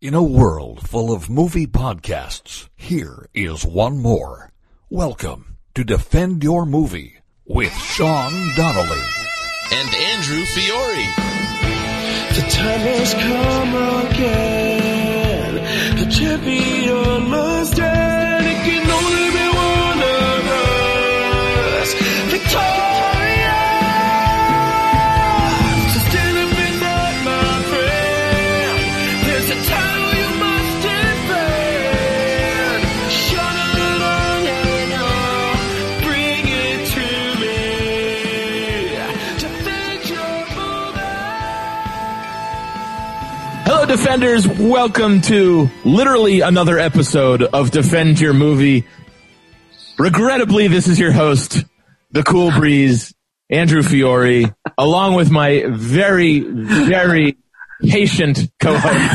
In 0.00 0.14
a 0.14 0.22
world 0.22 0.88
full 0.88 1.12
of 1.12 1.28
movie 1.28 1.66
podcasts, 1.66 2.70
here 2.74 3.28
is 3.34 3.66
one 3.66 3.98
more. 3.98 4.50
Welcome 4.88 5.58
to 5.74 5.84
Defend 5.84 6.42
Your 6.42 6.64
Movie 6.64 7.18
with 7.44 7.70
Sean 7.76 8.32
Donnelly. 8.56 9.02
and 9.72 9.94
Andrew 9.94 10.42
Fiore. 10.46 11.04
The 12.34 12.48
time 12.48 12.80
has 12.80 13.12
come 13.12 13.74
again. 14.06 15.54
The 15.98 16.10
champion 16.10 17.28
must 17.28 17.78
end. 17.78 18.19
Defenders. 43.90 44.46
Welcome 44.46 45.20
to 45.22 45.68
literally 45.84 46.42
another 46.42 46.78
episode 46.78 47.42
of 47.42 47.72
Defend 47.72 48.20
Your 48.20 48.32
Movie. 48.32 48.86
Regrettably, 49.98 50.68
this 50.68 50.86
is 50.86 51.00
your 51.00 51.10
host, 51.10 51.64
the 52.12 52.22
Cool 52.22 52.52
Breeze, 52.52 53.12
Andrew 53.50 53.82
Fiore, 53.82 54.54
along 54.78 55.14
with 55.14 55.32
my 55.32 55.64
very, 55.66 56.38
very 56.38 57.36
patient 57.82 58.48
co-host, 58.60 59.10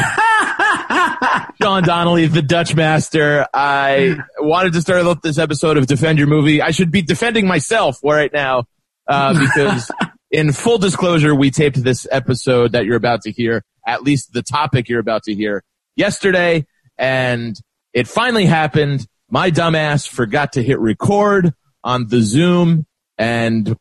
Sean 1.61 1.83
Donnelly, 1.83 2.25
the 2.25 2.41
Dutch 2.41 2.75
Master. 2.75 3.47
I 3.53 4.17
wanted 4.39 4.73
to 4.73 4.81
start 4.81 5.05
off 5.05 5.21
this 5.21 5.37
episode 5.37 5.77
of 5.77 5.87
Defend 5.87 6.19
Your 6.19 6.27
Movie. 6.27 6.61
I 6.61 6.71
should 6.71 6.91
be 6.91 7.01
defending 7.01 7.47
myself 7.47 7.97
right 8.03 8.31
now, 8.33 8.65
uh, 9.07 9.39
because 9.39 9.89
in 10.31 10.51
full 10.51 10.79
disclosure, 10.79 11.33
we 11.33 11.49
taped 11.49 11.81
this 11.81 12.05
episode 12.11 12.73
that 12.73 12.83
you're 12.83 12.97
about 12.97 13.21
to 13.21 13.31
hear, 13.31 13.63
at 13.85 14.03
least 14.03 14.33
the 14.33 14.41
topic 14.41 14.89
you're 14.89 14.99
about 14.99 15.23
to 15.23 15.33
hear, 15.33 15.63
yesterday, 15.95 16.65
and 16.97 17.59
it 17.93 18.07
finally 18.07 18.45
happened. 18.45 19.05
My 19.29 19.51
dumbass 19.51 20.07
forgot 20.07 20.53
to 20.53 20.63
hit 20.63 20.79
record 20.79 21.53
on 21.83 22.07
the 22.07 22.21
Zoom, 22.21 22.85
and 23.17 23.75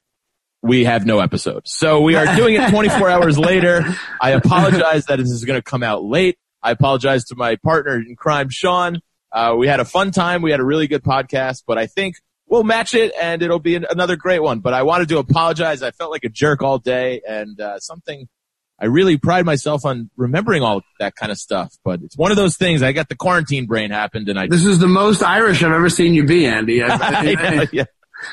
we 0.63 0.85
have 0.85 1.05
no 1.05 1.21
episode. 1.21 1.63
So 1.67 2.01
we 2.01 2.17
are 2.17 2.37
doing 2.37 2.55
it 2.55 2.71
24 2.71 3.11
hours 3.11 3.39
later. 3.39 3.85
I 4.21 4.31
apologize 4.31 5.07
that 5.07 5.19
this 5.19 5.31
is 5.31 5.45
going 5.45 5.59
to 5.59 5.63
come 5.63 5.83
out 5.83 6.03
late. 6.03 6.39
I 6.63 6.71
apologize 6.71 7.27
to 7.27 7.37
my 7.37 7.57
partner 7.57 7.97
in 7.97 8.17
crime, 8.17 8.49
Sean. 8.49 9.01
Uh, 9.31 9.55
we 9.59 9.67
had 9.67 9.81
a 9.81 9.85
fun 9.85 10.11
time. 10.11 10.41
We 10.41 10.51
had 10.51 10.61
a 10.61 10.65
really 10.65 10.87
good 10.87 11.03
podcast, 11.03 11.65
but 11.67 11.77
I 11.77 11.87
think 11.87 12.17
we'll 12.47 12.65
match 12.65 12.95
it 12.95 13.13
and 13.21 13.43
it'll 13.43 13.59
be 13.59 13.75
an, 13.75 13.85
another 13.91 14.17
great 14.17 14.41
one. 14.41 14.61
But 14.61 14.73
I 14.73 14.83
wanted 14.85 15.09
to 15.11 15.19
apologize. 15.19 15.83
I 15.83 15.91
felt 15.91 16.11
like 16.11 16.25
a 16.25 16.29
jerk 16.29 16.63
all 16.63 16.79
day 16.79 17.21
and 17.29 17.61
uh, 17.61 17.79
something 17.81 18.29
I 18.85 18.87
really 18.89 19.17
pride 19.17 19.47
myself 19.47 19.87
on 19.87 20.11
remembering 20.19 20.63
all 20.63 20.83
that 21.01 21.17
kind 21.17 21.33
of 21.33 21.39
stuff. 21.39 21.75
But 21.83 22.03
it's 22.03 22.19
one 22.19 22.31
of 22.31 22.37
those 22.37 22.59
things. 22.59 22.83
I 22.83 22.93
got 22.93 23.09
the 23.09 23.17
quarantine 23.17 23.65
brain 23.65 23.91
happened 23.91 24.29
and 24.29 24.39
I. 24.39 24.47
This 24.47 24.67
is 24.67 24.79
the 24.79 24.87
most 24.89 25.23
Irish 25.23 25.63
I've 25.63 25.73
ever 25.73 25.89
seen 25.89 26.13
you 26.13 26.25
be, 26.27 26.45
Andy. 26.45 26.83
I- 26.83 26.95
I- 26.95 27.69
yeah. 27.73 27.85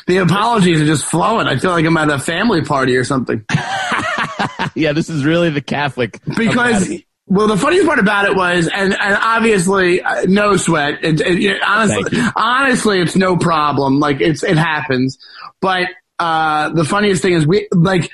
the 0.08 0.18
apologies 0.18 0.82
are 0.82 0.86
just 0.86 1.06
flowing. 1.06 1.48
I 1.48 1.56
feel 1.58 1.72
like 1.72 1.86
I'm 1.86 1.96
at 1.96 2.10
a 2.10 2.20
family 2.20 2.64
party 2.64 2.98
or 2.98 3.06
something. 3.06 3.46
yeah, 4.76 4.92
this 4.92 5.10
is 5.10 5.24
really 5.24 5.50
the 5.52 5.62
Catholic. 5.62 6.20
Because, 6.36 6.92
well, 7.28 7.48
the 7.48 7.56
funniest 7.56 7.88
part 7.88 8.00
about 8.00 8.26
it 8.26 8.36
was, 8.36 8.68
and, 8.68 8.94
and 8.94 9.18
obviously, 9.22 10.02
uh, 10.02 10.26
no 10.28 10.58
sweat. 10.58 11.02
It, 11.02 11.22
it, 11.22 11.44
it- 11.46 11.62
honestly, 11.66 12.20
honestly, 12.36 13.00
it's 13.00 13.16
no 13.16 13.38
problem. 13.38 14.00
Like 14.00 14.20
it's 14.20 14.44
it 14.44 14.58
happens. 14.58 15.18
But 15.62 15.88
uh, 16.20 16.70
the 16.70 16.84
funniest 16.84 17.22
thing 17.22 17.34
is 17.36 17.48
we 17.48 17.70
like. 17.72 18.10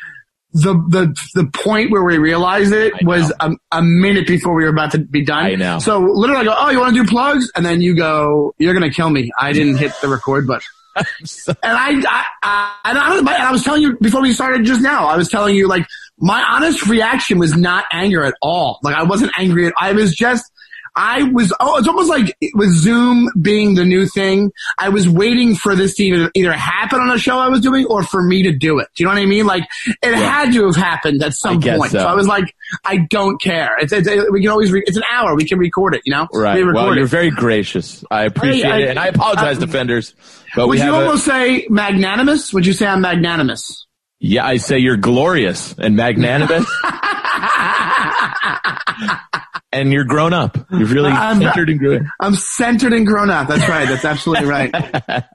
The, 0.62 0.74
the 0.90 1.16
the 1.44 1.50
point 1.52 1.92
where 1.92 2.04
we 2.04 2.18
realized 2.18 2.74
it 2.74 2.94
I 2.94 3.00
was 3.06 3.32
a, 3.40 3.52
a 3.72 3.82
minute 3.82 4.28
before 4.28 4.54
we 4.56 4.64
were 4.64 4.70
about 4.70 4.92
to 4.92 5.00
be 5.00 5.24
done. 5.24 5.46
I 5.46 5.56
know. 5.56 5.80
So 5.80 6.00
literally, 6.00 6.42
I 6.42 6.44
go, 6.46 6.56
"Oh, 6.58 6.70
you 6.70 6.80
want 6.80 6.96
to 6.96 7.04
do 7.04 7.08
plugs?" 7.10 7.52
And 7.56 7.66
then 7.66 7.82
you 7.82 7.96
go, 7.96 8.54
"You're 8.58 8.74
gonna 8.74 8.90
kill 8.92 9.10
me." 9.10 9.32
I 9.40 9.54
didn't 9.54 9.78
hit 9.78 9.94
the 10.02 10.08
record 10.08 10.48
button. 10.48 10.64
So- 11.26 11.54
And 11.62 11.78
I, 11.78 11.90
I, 12.10 12.26
I, 12.42 12.76
and 12.86 12.98
I, 12.98 13.18
and 13.20 13.30
I 13.30 13.52
was 13.52 13.64
telling 13.64 13.84
you 13.84 13.98
before 14.00 14.20
we 14.22 14.34
started 14.34 14.66
just 14.66 14.82
now, 14.82 15.06
I 15.06 15.16
was 15.16 15.30
telling 15.30 15.56
you 15.56 15.68
like 15.68 15.86
my 16.20 16.42
honest 16.42 16.88
reaction 16.88 17.38
was 17.38 17.56
not 17.56 17.86
anger 17.92 18.24
at 18.24 18.34
all. 18.42 18.80
Like 18.82 18.96
I 18.96 19.04
wasn't 19.04 19.32
angry 19.38 19.68
at, 19.68 19.74
I 19.80 19.92
was 19.94 20.16
just, 20.16 20.52
I 21.00 21.24
was, 21.24 21.54
oh, 21.60 21.78
it's 21.78 21.88
almost 21.88 22.10
like 22.10 22.36
with 22.56 22.72
Zoom 22.72 23.30
being 23.40 23.76
the 23.76 23.86
new 23.86 24.08
thing. 24.08 24.52
I 24.80 24.90
was 24.90 25.08
waiting 25.08 25.56
for 25.56 25.76
this 25.76 25.94
to 25.96 26.04
either, 26.04 26.32
either 26.34 26.52
happen 26.52 27.00
on 27.00 27.12
a 27.12 27.20
show 27.20 27.38
I 27.38 27.50
was 27.50 27.62
doing 27.62 27.86
or 27.86 28.02
for 28.02 28.22
me 28.22 28.44
to 28.44 28.52
do 28.52 28.80
it. 28.80 28.88
Do 28.96 29.04
you 29.04 29.06
know 29.06 29.14
what 29.14 29.22
I 29.22 29.26
mean? 29.28 29.46
Like 29.46 29.64
it 30.02 30.16
had 30.16 30.52
to 30.54 30.66
have 30.66 30.76
happened 30.76 31.22
at 31.24 31.34
some 31.34 31.64
I 31.64 31.78
point. 31.78 31.92
so. 31.92 32.00
I 32.00 32.16
was 32.16 32.28
like, 32.28 32.54
I 32.84 32.98
don't 33.10 33.40
care. 33.40 33.78
It's, 33.80 33.94
it's, 33.94 34.10
we 34.32 34.42
can 34.42 34.50
always, 34.50 34.72
re- 34.72 34.84
it's 34.86 34.98
an 34.98 35.04
hour. 35.12 35.36
We 35.36 35.46
can 35.46 35.60
record 35.60 35.94
it, 35.94 36.02
you 36.04 36.12
know? 36.14 36.28
Right. 36.34 36.56
We 36.66 36.74
well, 36.74 36.96
you're 36.96 37.06
it. 37.06 37.10
very 37.10 37.30
gracious. 37.30 38.04
I 38.12 38.24
appreciate 38.24 38.66
I- 38.66 38.80
it, 38.80 38.90
and 38.90 39.00
I 39.00 39.08
apologize, 39.08 39.58
I- 39.58 39.60
defenders. 39.62 40.16
But 40.56 40.68
Would 40.68 40.72
we 40.72 40.78
you 40.78 40.84
have 40.84 40.94
a, 40.94 40.98
almost 41.06 41.26
say 41.26 41.68
magnanimous? 41.70 42.54
Would 42.54 42.66
you 42.66 42.74
say 42.74 42.88
I'm 42.88 43.02
magnanimous? 43.02 43.87
Yeah. 44.20 44.46
I 44.46 44.58
say 44.58 44.80
you're 44.80 44.98
glorious 44.98 45.74
and 45.78 45.96
magnanimous, 45.96 46.66
and 49.72 49.92
you're 49.92 50.06
grown 50.06 50.34
up. 50.34 50.58
You're 50.72 50.88
really 50.88 51.12
I'm- 51.12 51.40
centered 51.42 51.70
and 51.70 51.80
grown. 51.80 52.12
I'm 52.20 52.36
centered 52.36 52.94
and 52.94 53.06
grown 53.06 53.30
up. 53.30 53.48
That's 53.48 53.68
right. 53.70 53.88
That's 53.88 54.06
absolutely 54.06 54.48
right. 54.48 54.74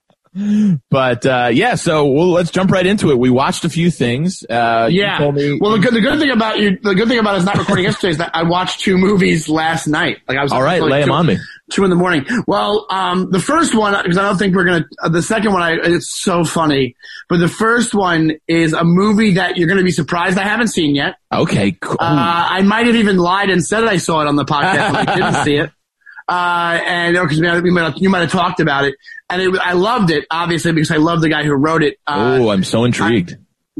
But 0.90 1.26
uh, 1.26 1.50
yeah, 1.52 1.74
so 1.74 2.06
well, 2.06 2.30
let's 2.30 2.50
jump 2.50 2.70
right 2.70 2.86
into 2.86 3.10
it. 3.10 3.18
We 3.18 3.28
watched 3.30 3.64
a 3.64 3.68
few 3.68 3.90
things. 3.90 4.42
Uh, 4.48 4.88
you 4.90 5.02
Yeah. 5.02 5.18
told 5.18 5.34
me- 5.34 5.58
Well, 5.60 5.72
the 5.72 5.78
good, 5.78 5.92
the 5.94 6.00
good 6.00 6.18
thing 6.18 6.30
about 6.30 6.58
you, 6.58 6.78
the 6.82 6.94
good 6.94 7.08
thing 7.08 7.18
about 7.18 7.34
us 7.34 7.44
not 7.44 7.58
recording 7.58 7.84
yesterday 7.84 8.12
is 8.12 8.18
that 8.18 8.30
I 8.34 8.42
watched 8.44 8.80
two 8.80 8.96
movies 8.96 9.48
last 9.48 9.86
night. 9.86 10.18
Like 10.28 10.38
I 10.38 10.42
was 10.42 10.52
all 10.52 10.62
right, 10.62 10.80
like 10.80 10.90
lay 10.90 11.00
them 11.00 11.08
two, 11.08 11.14
on 11.14 11.26
me. 11.26 11.38
Two 11.70 11.84
in 11.84 11.90
the 11.90 11.96
morning. 11.96 12.24
Well, 12.46 12.86
um, 12.90 13.30
the 13.30 13.40
first 13.40 13.74
one 13.74 13.94
because 14.02 14.16
I 14.16 14.22
don't 14.22 14.38
think 14.38 14.54
we're 14.54 14.64
gonna. 14.64 14.84
Uh, 15.02 15.08
the 15.10 15.22
second 15.22 15.52
one, 15.52 15.62
I, 15.62 15.72
it's 15.82 16.10
so 16.10 16.44
funny. 16.44 16.96
But 17.28 17.38
the 17.38 17.48
first 17.48 17.94
one 17.94 18.32
is 18.48 18.72
a 18.72 18.84
movie 18.84 19.34
that 19.34 19.56
you're 19.58 19.68
gonna 19.68 19.82
be 19.84 19.90
surprised 19.90 20.38
I 20.38 20.44
haven't 20.44 20.68
seen 20.68 20.94
yet. 20.94 21.16
Okay, 21.32 21.72
cool. 21.80 21.96
Uh, 22.00 22.46
I 22.50 22.62
might 22.62 22.86
have 22.86 22.96
even 22.96 23.18
lied 23.18 23.50
and 23.50 23.62
said 23.64 23.84
I 23.84 23.98
saw 23.98 24.20
it 24.22 24.28
on 24.28 24.36
the 24.36 24.44
podcast 24.44 24.92
when 24.92 25.08
I 25.08 25.14
didn't 25.14 25.44
see 25.44 25.54
it. 25.56 25.70
Uh, 26.28 26.78
and 26.86 27.14
because 27.16 27.40
we 27.40 27.70
might 27.70 27.82
have, 27.84 27.94
you 27.96 28.08
might 28.08 28.20
have 28.20 28.30
talked 28.32 28.60
about 28.60 28.84
it, 28.84 28.94
and 29.28 29.42
it, 29.42 29.54
I 29.60 29.72
loved 29.72 30.10
it 30.10 30.26
obviously 30.30 30.72
because 30.72 30.90
I 30.90 30.96
love 30.96 31.20
the 31.20 31.28
guy 31.28 31.42
who 31.42 31.52
wrote 31.52 31.82
it. 31.82 31.98
Uh, 32.06 32.38
oh, 32.42 32.48
I'm 32.50 32.64
so 32.64 32.84
intrigued. 32.84 33.36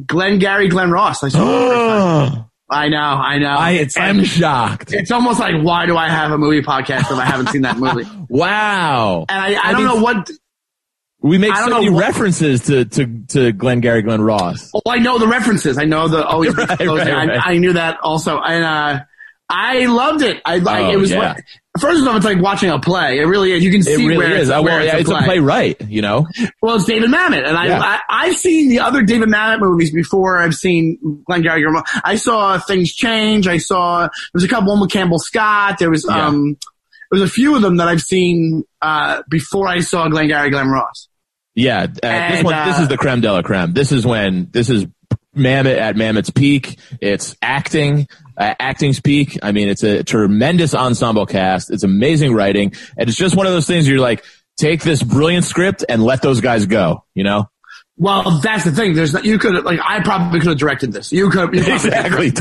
Glenn 0.06 0.38
Gary, 0.38 0.68
Glen 0.68 0.90
Ross. 0.90 1.22
I 1.22 1.28
saw. 1.28 1.38
it 1.38 1.44
the 1.44 1.68
first 2.26 2.34
time. 2.34 2.44
I 2.70 2.88
know, 2.88 2.98
I 2.98 3.38
know. 3.38 3.48
I 3.50 3.70
it's 3.72 3.96
am 3.98 4.16
like, 4.18 4.26
shocked. 4.26 4.92
it's 4.94 5.10
almost 5.10 5.38
like 5.38 5.62
why 5.62 5.84
do 5.84 5.94
I 5.96 6.08
have 6.08 6.30
a 6.32 6.38
movie 6.38 6.62
podcast 6.62 7.00
if 7.00 7.12
I 7.12 7.26
haven't 7.26 7.48
seen 7.50 7.62
that 7.62 7.76
movie? 7.78 8.04
And 8.10 8.26
Wow. 8.30 9.26
I, 9.28 9.54
I, 9.54 9.58
I 9.68 9.72
don't 9.72 9.84
mean- 9.84 9.94
know 9.96 10.02
what. 10.02 10.30
We 11.20 11.38
make 11.38 11.54
so 11.54 11.66
many 11.68 11.88
what- 11.90 12.00
references 12.00 12.62
to, 12.62 12.84
to, 12.84 13.22
to 13.28 13.52
Glenn 13.52 13.80
Gary, 13.80 14.02
Glen 14.02 14.22
Ross. 14.22 14.70
Oh, 14.74 14.80
I 14.88 14.98
know 14.98 15.18
the 15.18 15.28
references. 15.28 15.78
I 15.78 15.84
know 15.84 16.08
the 16.08 16.26
always. 16.26 16.56
Right, 16.56 16.68
right, 16.80 16.88
right. 16.88 17.30
I, 17.30 17.52
I 17.52 17.58
knew 17.58 17.74
that 17.74 17.98
also, 18.02 18.40
and 18.40 18.64
uh, 18.64 19.04
I 19.48 19.86
loved 19.86 20.22
it. 20.22 20.40
I 20.44 20.56
like 20.56 20.86
Oh, 20.86 20.90
it 20.92 20.96
was. 20.96 21.10
yeah. 21.10 21.18
like- 21.34 21.44
First 21.80 22.02
of 22.02 22.08
all, 22.08 22.16
it's 22.16 22.26
like 22.26 22.40
watching 22.40 22.68
a 22.68 22.78
play. 22.78 23.18
It 23.18 23.24
really 23.24 23.52
is. 23.52 23.64
You 23.64 23.70
can 23.70 23.80
It 23.80 23.84
see 23.84 23.96
really 24.06 24.18
where 24.18 24.32
is. 24.36 24.48
it's, 24.48 24.50
Uh, 24.50 24.60
where 24.62 24.76
well, 24.76 24.84
yeah, 24.84 24.96
it's 24.98 25.08
a 25.08 25.12
play. 25.14 25.24
playwright, 25.24 25.80
you 25.88 26.02
know? 26.02 26.26
Well, 26.60 26.76
it's 26.76 26.84
David 26.84 27.08
Mamet, 27.10 27.46
and 27.48 27.56
I, 27.56 27.66
Yeah. 27.66 27.80
I 27.80 27.98
I've 28.10 28.36
seen 28.36 28.68
the 28.68 28.80
other 28.80 29.02
David 29.02 29.28
Mamet 29.30 29.60
movies 29.60 29.90
before. 29.90 30.38
I've 30.38 30.54
seen 30.54 30.98
Glengarry. 31.26 31.64
I 32.04 32.16
saw 32.16 32.58
Things 32.58 32.92
Change. 32.92 33.48
I 33.48 33.56
saw 33.56 34.00
there 34.02 34.10
was 34.34 34.44
a 34.44 34.48
couple 34.48 34.68
one 34.70 34.80
with 34.80 34.90
Campbell 34.90 35.18
Scott. 35.18 35.78
There 35.78 35.90
was 35.90 36.04
Yeah. 36.06 36.26
um 36.26 36.58
there 37.10 37.20
was 37.20 37.22
a 37.22 37.32
few 37.32 37.56
of 37.56 37.62
them 37.62 37.78
that 37.78 37.88
I've 37.88 38.02
seen 38.02 38.64
uh 38.82 39.22
before 39.30 39.66
I 39.66 39.80
saw 39.80 40.08
Glenn 40.08 40.28
Gary 40.28 40.50
Glen 40.50 40.68
Ross. 40.68 41.08
Yeah, 41.54 41.82
uh, 41.82 41.86
this 41.86 42.02
And, 42.02 42.44
one, 42.44 42.66
this 42.68 42.78
uh, 42.78 42.82
is 42.82 42.88
the 42.88 42.96
creme 42.98 43.20
de 43.22 43.32
la 43.32 43.42
creme. 43.42 43.72
This 43.74 43.92
is 43.92 44.06
when, 44.06 44.48
this 44.52 44.70
is 44.70 44.86
Mamet 45.36 45.76
at 45.78 45.96
Mamet's 45.96 46.30
peak. 46.30 46.78
It's 47.00 47.36
acting, 47.42 48.08
uh, 48.36 48.54
acting's 48.58 49.00
peak. 49.00 49.38
I 49.42 49.52
mean, 49.52 49.68
it's 49.68 49.82
a 49.82 50.02
tremendous 50.02 50.74
ensemble 50.74 51.26
cast. 51.26 51.70
It's 51.70 51.82
amazing 51.84 52.34
writing. 52.34 52.72
And 52.96 53.08
it's 53.08 53.18
just 53.18 53.36
one 53.36 53.46
of 53.46 53.52
those 53.52 53.66
things 53.66 53.88
you're 53.88 54.00
like, 54.00 54.24
take 54.56 54.82
this 54.82 55.02
brilliant 55.02 55.44
script 55.44 55.84
and 55.88 56.02
let 56.02 56.22
those 56.22 56.40
guys 56.40 56.66
go, 56.66 57.04
you 57.14 57.24
know? 57.24 57.48
Well, 57.96 58.40
that's 58.40 58.64
the 58.64 58.72
thing. 58.72 58.94
There's 58.94 59.12
not, 59.12 59.24
you 59.24 59.38
could 59.38 59.64
like 59.64 59.78
I 59.82 60.00
probably 60.02 60.40
could 60.40 60.48
have 60.48 60.58
directed 60.58 60.92
this. 60.92 61.12
You 61.12 61.30
could 61.30 61.54
you 61.54 61.60
Exactly. 61.60 62.32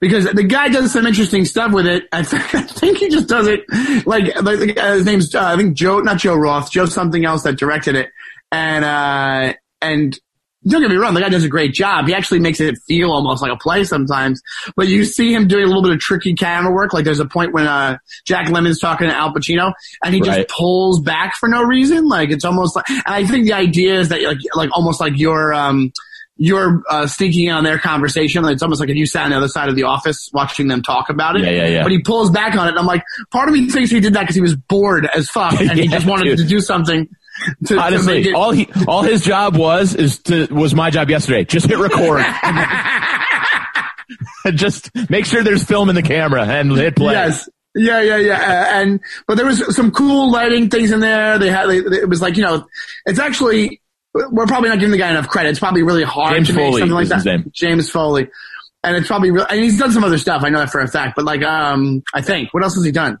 because 0.00 0.26
the 0.30 0.44
guy 0.44 0.68
does 0.68 0.92
some 0.92 1.06
interesting 1.06 1.44
stuff 1.44 1.72
with 1.72 1.86
it. 1.86 2.04
I 2.12 2.22
think, 2.22 2.42
I 2.54 2.62
think 2.62 2.98
he 2.98 3.08
just 3.08 3.28
does 3.28 3.48
it 3.48 3.64
like, 4.06 4.40
like 4.42 4.78
uh, 4.78 4.94
his 4.94 5.04
name's 5.04 5.34
uh, 5.34 5.44
I 5.44 5.56
think 5.56 5.76
Joe, 5.76 5.98
not 6.00 6.18
Joe 6.18 6.34
Roth, 6.36 6.70
Joe 6.70 6.86
something 6.86 7.24
else 7.24 7.42
that 7.42 7.58
directed 7.58 7.96
it, 7.96 8.10
and 8.52 8.84
uh 8.84 9.54
and 9.82 10.18
don't 10.66 10.80
get 10.82 10.90
me 10.90 10.96
wrong, 10.96 11.14
the 11.14 11.20
guy 11.20 11.28
does 11.28 11.44
a 11.44 11.48
great 11.48 11.72
job. 11.72 12.06
He 12.08 12.14
actually 12.14 12.40
makes 12.40 12.60
it 12.60 12.76
feel 12.86 13.10
almost 13.12 13.40
like 13.42 13.52
a 13.52 13.56
play 13.56 13.84
sometimes. 13.84 14.42
But 14.76 14.88
you 14.88 15.04
see 15.04 15.32
him 15.32 15.46
doing 15.46 15.64
a 15.64 15.66
little 15.66 15.82
bit 15.82 15.92
of 15.92 16.00
tricky 16.00 16.34
camera 16.34 16.72
work. 16.72 16.92
Like 16.92 17.04
there's 17.04 17.20
a 17.20 17.26
point 17.26 17.52
when 17.52 17.66
uh, 17.66 17.98
Jack 18.26 18.48
Lemmon's 18.48 18.80
talking 18.80 19.08
to 19.08 19.14
Al 19.14 19.32
Pacino, 19.32 19.72
and 20.02 20.14
he 20.14 20.20
Right. 20.20 20.38
just 20.46 20.48
pulls 20.48 21.00
back 21.00 21.36
for 21.36 21.48
no 21.48 21.62
reason. 21.62 22.08
Like 22.08 22.30
it's 22.30 22.44
almost 22.44 22.74
like, 22.76 22.88
and 22.90 23.02
I 23.06 23.24
think 23.24 23.46
the 23.46 23.52
idea 23.54 24.00
is 24.00 24.08
that 24.08 24.20
like 24.22 24.38
like 24.54 24.70
almost 24.72 25.00
like 25.00 25.12
you're 25.16 25.54
um 25.54 25.92
you're 26.40 26.82
uh, 26.88 27.04
sneaking 27.08 27.46
in 27.48 27.52
on 27.52 27.64
their 27.64 27.80
conversation. 27.80 28.44
Like, 28.44 28.54
It's 28.54 28.62
almost 28.62 28.80
like 28.80 28.90
if 28.90 28.96
you 28.96 29.06
sat 29.06 29.24
on 29.24 29.30
the 29.30 29.36
other 29.36 29.48
side 29.48 29.68
of 29.68 29.74
the 29.74 29.82
office 29.82 30.30
watching 30.32 30.68
them 30.68 30.82
talk 30.82 31.08
about 31.08 31.34
it. 31.34 31.42
Yeah, 31.42 31.50
yeah, 31.50 31.66
yeah. 31.66 31.82
But 31.82 31.90
he 31.90 31.98
pulls 32.00 32.30
back 32.30 32.54
on 32.56 32.66
it, 32.68 32.70
and 32.70 32.78
I'm 32.78 32.86
like, 32.86 33.02
part 33.32 33.48
of 33.48 33.54
me 33.56 33.68
thinks 33.68 33.90
he 33.90 33.98
did 33.98 34.12
that 34.14 34.20
because 34.20 34.36
he 34.36 34.40
was 34.40 34.54
bored 34.54 35.04
as 35.12 35.28
fuck, 35.28 35.52
and 35.60 35.76
he 35.78 35.88
just 35.88 36.06
wanted 36.06 36.24
dude. 36.24 36.38
to 36.38 36.44
do 36.44 36.60
something. 36.60 37.08
To, 37.66 37.74
to 37.74 37.80
Honestly, 37.80 38.28
it, 38.28 38.34
all 38.34 38.50
he 38.50 38.68
all 38.86 39.02
his 39.02 39.22
job 39.22 39.56
was 39.56 39.94
is 39.94 40.18
to 40.24 40.46
was 40.52 40.74
my 40.74 40.90
job 40.90 41.08
yesterday. 41.08 41.44
Just 41.44 41.66
hit 41.66 41.78
record. 41.78 42.24
Just 44.54 44.90
make 45.10 45.26
sure 45.26 45.42
there's 45.42 45.64
film 45.64 45.88
in 45.88 45.94
the 45.94 46.02
camera 46.02 46.44
and 46.44 46.72
hit 46.72 46.96
play. 46.96 47.14
Yes. 47.14 47.48
Yeah, 47.74 48.00
yeah, 48.00 48.16
yeah. 48.16 48.80
And 48.80 49.00
but 49.26 49.36
there 49.36 49.46
was 49.46 49.74
some 49.74 49.92
cool 49.92 50.30
lighting 50.32 50.68
things 50.68 50.90
in 50.90 51.00
there. 51.00 51.38
They 51.38 51.50
had 51.50 51.68
they, 51.68 51.78
it 51.78 52.08
was 52.08 52.20
like 52.20 52.36
you 52.36 52.42
know, 52.42 52.66
it's 53.06 53.18
actually 53.18 53.80
we're 54.14 54.46
probably 54.46 54.70
not 54.70 54.78
giving 54.78 54.90
the 54.90 54.98
guy 54.98 55.10
enough 55.10 55.28
credit. 55.28 55.50
It's 55.50 55.58
probably 55.58 55.82
really 55.82 56.02
hard 56.02 56.34
James 56.34 56.48
to 56.48 56.54
make 56.54 56.66
Foley 56.66 56.80
something 56.80 56.94
like 56.94 57.08
that. 57.08 57.52
James 57.52 57.90
Foley, 57.90 58.28
and 58.82 58.96
it's 58.96 59.06
probably 59.06 59.30
real. 59.30 59.46
And 59.48 59.60
he's 59.60 59.78
done 59.78 59.92
some 59.92 60.02
other 60.02 60.18
stuff. 60.18 60.42
I 60.44 60.48
know 60.48 60.58
that 60.58 60.70
for 60.70 60.80
a 60.80 60.88
fact. 60.88 61.14
But 61.14 61.24
like, 61.24 61.42
um, 61.42 62.02
I 62.14 62.22
think 62.22 62.52
what 62.52 62.62
else 62.62 62.74
has 62.74 62.84
he 62.84 62.90
done? 62.90 63.18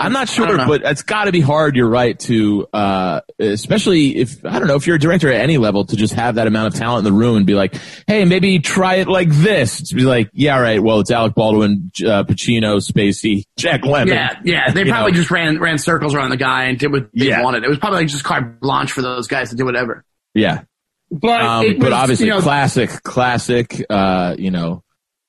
I'm 0.00 0.12
not 0.12 0.28
sure, 0.28 0.56
but 0.58 0.82
it's 0.84 1.02
got 1.02 1.24
to 1.24 1.32
be 1.32 1.40
hard. 1.40 1.74
You're 1.74 1.88
right 1.88 2.16
to, 2.20 2.68
uh, 2.72 3.20
especially 3.40 4.16
if 4.18 4.44
I 4.46 4.60
don't 4.60 4.68
know 4.68 4.76
if 4.76 4.86
you're 4.86 4.94
a 4.94 4.98
director 5.00 5.32
at 5.32 5.40
any 5.40 5.58
level 5.58 5.84
to 5.86 5.96
just 5.96 6.14
have 6.14 6.36
that 6.36 6.46
amount 6.46 6.72
of 6.72 6.78
talent 6.78 7.04
in 7.06 7.12
the 7.12 7.18
room 7.18 7.36
and 7.36 7.44
be 7.44 7.54
like, 7.54 7.74
hey, 8.06 8.24
maybe 8.24 8.60
try 8.60 8.96
it 8.96 9.08
like 9.08 9.28
this. 9.30 9.88
To 9.88 9.96
be 9.96 10.02
like, 10.02 10.30
yeah, 10.32 10.58
right. 10.60 10.80
Well, 10.80 11.00
it's 11.00 11.10
Alec 11.10 11.34
Baldwin, 11.34 11.90
uh, 12.00 12.22
Pacino, 12.22 12.76
Spacey, 12.80 13.42
Jack 13.58 13.82
Lemmon. 13.82 14.06
Yeah, 14.08 14.38
yeah. 14.44 14.70
They 14.72 14.84
You 14.84 14.92
probably 14.92 15.12
know. 15.12 15.16
just 15.18 15.30
ran 15.32 15.58
ran 15.58 15.78
circles 15.78 16.14
around 16.14 16.30
the 16.30 16.36
guy 16.36 16.64
and 16.66 16.78
did 16.78 16.92
what 16.92 17.08
they 17.12 17.26
Yeah. 17.26 17.42
wanted. 17.42 17.64
It 17.64 17.68
was 17.68 17.78
probably 17.78 17.98
like 18.00 18.08
just 18.08 18.22
carte 18.22 18.60
blanche 18.60 18.92
for 18.92 19.02
those 19.02 19.26
guys 19.26 19.50
to 19.50 19.56
do 19.56 19.64
whatever. 19.64 20.04
yeah. 20.34 20.62
But 21.10 21.40
Um, 21.42 21.64
it 21.64 21.80
but 21.80 21.92
obviously, 21.92 22.26
you 22.26 22.32
know, 22.34 22.40
classic, 22.42 22.90
classic. 23.02 23.82
Uh, 23.90 24.36
you 24.38 24.50
know, 24.50 24.84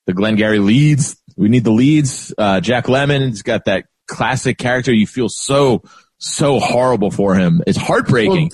the 0.06 0.12
Glengarry 0.12 0.58
leads. 0.58 1.16
We 1.36 1.48
need 1.48 1.64
the 1.64 1.72
leads. 1.72 2.32
Uh, 2.36 2.60
Jack 2.60 2.84
Lemmon's 2.84 3.40
got 3.42 3.64
that 3.64 3.86
classic 4.10 4.58
character. 4.58 4.92
You 4.92 5.06
feel 5.06 5.28
so, 5.28 5.82
so 6.18 6.58
horrible 6.60 7.10
for 7.10 7.34
him. 7.34 7.62
It's 7.66 7.78
heartbreaking. 7.78 8.50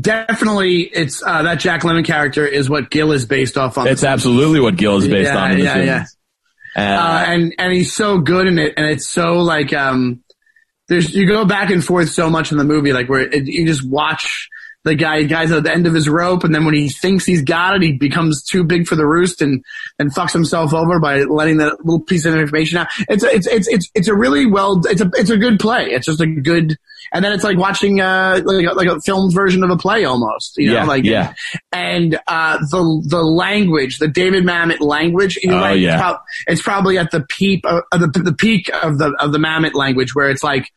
definitely 0.00 0.82
it's 0.82 1.22
uh, 1.22 1.42
that 1.42 1.58
Jack 1.58 1.82
Lemmon 1.82 2.04
character 2.04 2.46
is 2.46 2.70
what 2.70 2.90
Gil 2.90 3.10
is 3.12 3.26
based 3.26 3.56
off 3.58 3.76
on. 3.78 3.88
it's 3.88 4.04
absolutely 4.04 4.60
what 4.60 4.76
Gil 4.76 4.98
is 4.98 5.08
based 5.08 5.32
Yeah, 5.32 5.42
on. 5.42 5.58
Yeah, 5.58 5.74
film. 5.74 5.86
yeah. 5.86 6.04
Uh, 6.76 6.80
uh, 6.80 7.24
and 7.26 7.54
and 7.58 7.72
he's 7.72 7.92
so 7.92 8.18
good 8.18 8.46
in 8.46 8.58
it, 8.58 8.74
and 8.76 8.86
it's 8.86 9.08
so 9.08 9.38
like 9.38 9.72
um, 9.72 10.22
there's 10.88 11.12
you 11.12 11.26
go 11.26 11.44
back 11.44 11.70
and 11.70 11.84
forth 11.84 12.10
so 12.10 12.30
much 12.30 12.52
in 12.52 12.58
the 12.58 12.64
movie, 12.64 12.92
like 12.92 13.08
where 13.08 13.22
it, 13.22 13.46
you 13.46 13.66
just 13.66 13.84
watch 13.84 14.48
the 14.84 14.94
guy 14.94 15.22
guy's 15.24 15.52
at 15.52 15.62
the 15.62 15.72
end 15.72 15.86
of 15.86 15.92
his 15.94 16.08
rope, 16.08 16.42
and 16.44 16.54
then 16.54 16.64
when 16.64 16.74
he 16.74 16.88
thinks 16.88 17.26
he's 17.26 17.42
got 17.42 17.76
it, 17.76 17.82
he 17.82 17.92
becomes 17.92 18.42
too 18.42 18.64
big 18.64 18.86
for 18.86 18.96
the 18.96 19.06
roost 19.06 19.42
and 19.42 19.62
and 19.98 20.14
fucks 20.14 20.32
himself 20.32 20.72
over 20.72 20.98
by 20.98 21.22
letting 21.24 21.58
that 21.58 21.84
little 21.84 22.00
piece 22.00 22.24
of 22.24 22.34
information 22.34 22.78
out. 22.78 22.86
It's 23.08 23.22
a, 23.22 23.34
it's 23.34 23.46
it's 23.46 23.68
it's 23.68 23.90
it's 23.94 24.08
a 24.08 24.14
really 24.14 24.46
well 24.46 24.80
it's 24.86 25.00
a 25.02 25.10
it's 25.14 25.30
a 25.30 25.36
good 25.36 25.60
play. 25.60 25.86
It's 25.90 26.06
just 26.06 26.20
a 26.20 26.26
good. 26.26 26.76
And 27.12 27.24
then 27.24 27.32
it's 27.32 27.42
like 27.44 27.58
watching 27.58 28.00
uh 28.00 28.40
like 28.44 28.66
a, 28.66 28.72
like 28.74 28.86
a 28.88 29.00
filmed 29.00 29.34
version 29.34 29.64
of 29.64 29.70
a 29.70 29.76
play 29.76 30.04
almost, 30.04 30.54
you 30.58 30.68
know, 30.68 30.74
Yeah, 30.74 30.84
like 30.84 31.04
yeah. 31.04 31.34
and 31.72 32.18
uh, 32.26 32.58
the 32.70 33.02
the 33.08 33.22
language, 33.22 33.98
the 33.98 34.06
David 34.08 34.44
Mamet 34.44 34.80
language. 34.80 35.38
You 35.42 35.50
know, 35.50 35.58
Oh, 35.58 35.60
like, 35.60 35.80
yeah. 35.80 35.94
it's, 35.94 36.00
prob- 36.02 36.20
it's 36.46 36.62
probably 36.62 36.98
at 36.98 37.10
the 37.10 37.20
peak 37.22 37.64
of 37.66 37.82
the, 37.92 38.06
the 38.22 38.32
peak 38.32 38.70
of 38.82 38.98
the 38.98 39.14
of 39.18 39.32
the 39.32 39.38
Mamet 39.38 39.74
language, 39.74 40.14
where 40.14 40.30
it's 40.30 40.42
like 40.44 40.70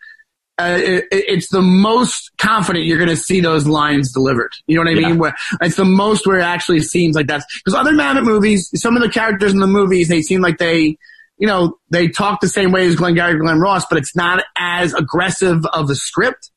uh, 0.59 0.77
it, 0.79 1.05
it's 1.11 1.49
the 1.49 1.61
most 1.61 2.31
confident 2.37 2.85
you're 2.85 2.97
going 2.97 3.09
to 3.09 3.17
see 3.17 3.39
those 3.41 3.65
lines 3.65 4.11
delivered. 4.11 4.51
You 4.67 4.75
know 4.75 4.81
what 4.81 4.97
I 4.97 4.99
Yeah. 5.01 5.07
mean? 5.09 5.17
Where 5.17 5.35
it's 5.61 5.75
the 5.75 5.85
most 5.85 6.27
where 6.27 6.39
it 6.39 6.43
actually 6.43 6.79
seems 6.81 7.15
like 7.15 7.27
that's 7.27 7.45
because 7.63 7.79
other 7.79 7.91
Mamet 7.93 8.23
movies, 8.23 8.69
some 8.75 8.95
of 8.95 9.01
the 9.01 9.09
characters 9.09 9.51
in 9.51 9.59
the 9.59 9.67
movies, 9.67 10.07
they 10.09 10.21
seem 10.21 10.41
like 10.41 10.57
they. 10.57 10.97
You 11.39 11.47
know, 11.47 11.77
they 11.89 12.07
talk 12.09 12.39
the 12.41 12.47
same 12.47 12.71
way 12.71 12.85
as 12.85 12.95
Glenn 12.95 13.15
Gary, 13.15 13.37
Glen 13.37 13.59
Ross, 13.59 13.85
but 13.89 13.97
it's 13.97 14.15
not 14.15 14.43
as 14.55 14.93
aggressive 14.93 15.65
of 15.73 15.89
a 15.89 15.95
script. 15.95 16.51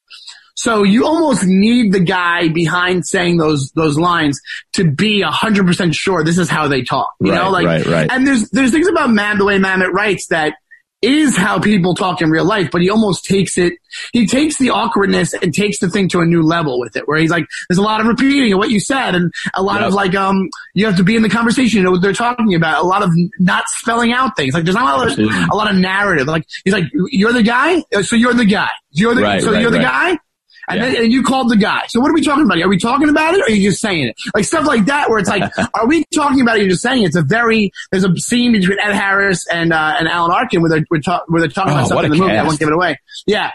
So 0.54 0.82
you 0.84 1.06
almost 1.06 1.44
need 1.44 1.92
the 1.92 2.00
guy 2.00 2.48
behind 2.48 3.06
saying 3.06 3.38
those 3.38 3.72
those 3.72 3.98
lines 3.98 4.38
to 4.74 4.88
be 4.90 5.22
hundred 5.22 5.66
percent 5.66 5.94
sure 5.94 6.22
this 6.24 6.38
is 6.38 6.48
how 6.50 6.68
they 6.68 6.82
talk. 6.82 7.08
You 7.20 7.32
know, 7.32 7.50
like 7.50 7.66
right, 7.66 7.86
right. 7.86 8.10
and 8.12 8.26
there's 8.26 8.50
there's 8.50 8.70
things 8.70 8.86
about 8.86 9.10
Mam 9.10 9.38
the 9.38 9.46
way 9.46 9.58
Mamet 9.58 9.92
writes 9.92 10.28
that 10.28 10.54
is 11.02 11.36
how 11.36 11.58
people 11.60 11.94
talk 11.94 12.20
in 12.22 12.30
real 12.30 12.44
life, 12.44 12.70
but 12.72 12.80
he 12.80 12.88
almost 12.90 13.24
takes 13.24 13.58
it 13.58 13.74
he 14.12 14.26
takes 14.26 14.58
the 14.58 14.70
awkwardness 14.70 15.32
and 15.34 15.54
takes 15.54 15.78
the 15.78 15.88
thing 15.88 16.08
to 16.08 16.20
a 16.20 16.26
new 16.26 16.42
level 16.42 16.78
with 16.80 16.96
it, 16.96 17.06
where 17.08 17.18
he's 17.18 17.30
like, 17.30 17.46
there's 17.68 17.78
a 17.78 17.82
lot 17.82 18.00
of 18.00 18.06
repeating 18.06 18.52
of 18.52 18.58
what 18.58 18.70
you 18.70 18.78
said 18.80 19.14
and 19.14 19.32
a 19.54 19.62
lot 19.62 19.80
Yep. 19.80 19.88
of 19.88 19.94
like 19.94 20.14
um 20.14 20.48
you 20.74 20.84
have 20.86 20.96
to 20.96 21.04
be 21.04 21.16
in 21.16 21.22
the 21.22 21.28
conversation, 21.28 21.78
you 21.78 21.84
know 21.84 21.90
what 21.92 22.02
they're 22.02 22.12
talking 22.12 22.54
about, 22.54 22.82
a 22.82 22.86
lot 22.86 23.02
of 23.02 23.10
not 23.38 23.64
spelling 23.68 24.12
out 24.12 24.36
things. 24.36 24.54
Like 24.54 24.64
there's 24.64 24.74
not 24.74 24.94
a 24.94 24.98
lot 24.98 25.12
of 25.12 25.50
a 25.50 25.56
lot 25.56 25.70
of 25.70 25.76
narrative. 25.76 26.26
Like 26.26 26.44
he's 26.64 26.72
like, 26.74 26.84
You're 27.10 27.32
the 27.32 27.42
guy? 27.42 27.82
So 28.02 28.16
you're 28.16 28.34
the 28.34 28.44
guy. 28.44 28.68
You're 28.90 29.14
the 29.14 29.22
Right, 29.22 29.42
so 29.42 29.52
right, 29.52 29.60
you're 29.62 29.70
the 29.70 29.78
right. 29.78 30.16
guy? 30.16 30.18
And, 30.68 30.78
Yeah. 30.80 30.86
then, 30.92 31.04
and 31.04 31.12
you 31.12 31.22
called 31.22 31.50
the 31.50 31.56
guy. 31.56 31.84
So 31.88 32.00
what 32.00 32.10
are 32.10 32.14
we 32.14 32.22
talking 32.22 32.44
about? 32.44 32.60
Are 32.60 32.68
we 32.68 32.78
talking 32.78 33.08
about 33.08 33.34
it 33.34 33.40
or 33.40 33.44
are 33.44 33.50
you 33.50 33.70
just 33.70 33.80
saying 33.80 34.08
it? 34.08 34.16
Like 34.34 34.44
stuff 34.44 34.66
like 34.66 34.86
that 34.86 35.08
where 35.08 35.18
it's 35.18 35.28
like, 35.28 35.42
are 35.74 35.86
we 35.86 36.04
talking 36.14 36.40
about 36.40 36.56
it 36.56 36.60
or 36.60 36.62
you're 36.62 36.70
just 36.70 36.82
saying 36.82 37.02
it? 37.02 37.06
It's 37.06 37.16
a 37.16 37.22
very, 37.22 37.70
there's 37.92 38.04
a 38.04 38.14
scene 38.16 38.52
between 38.52 38.78
Ed 38.80 38.92
Harris 38.94 39.46
and, 39.48 39.72
uh, 39.72 39.94
and 39.98 40.08
Alan 40.08 40.30
Arkin 40.32 40.60
where 40.62 40.70
they're, 40.70 40.84
where, 40.88 41.40
they're 41.40 41.48
talking 41.48 41.72
Oh, 41.72 41.76
about 41.76 41.88
something 41.88 42.06
in 42.06 42.10
the 42.12 42.16
movie. 42.18 42.32
I 42.36 42.42
won't 42.42 42.58
give 42.58 42.68
it 42.68 42.74
away. 42.74 42.98
Yeah. 43.26 43.52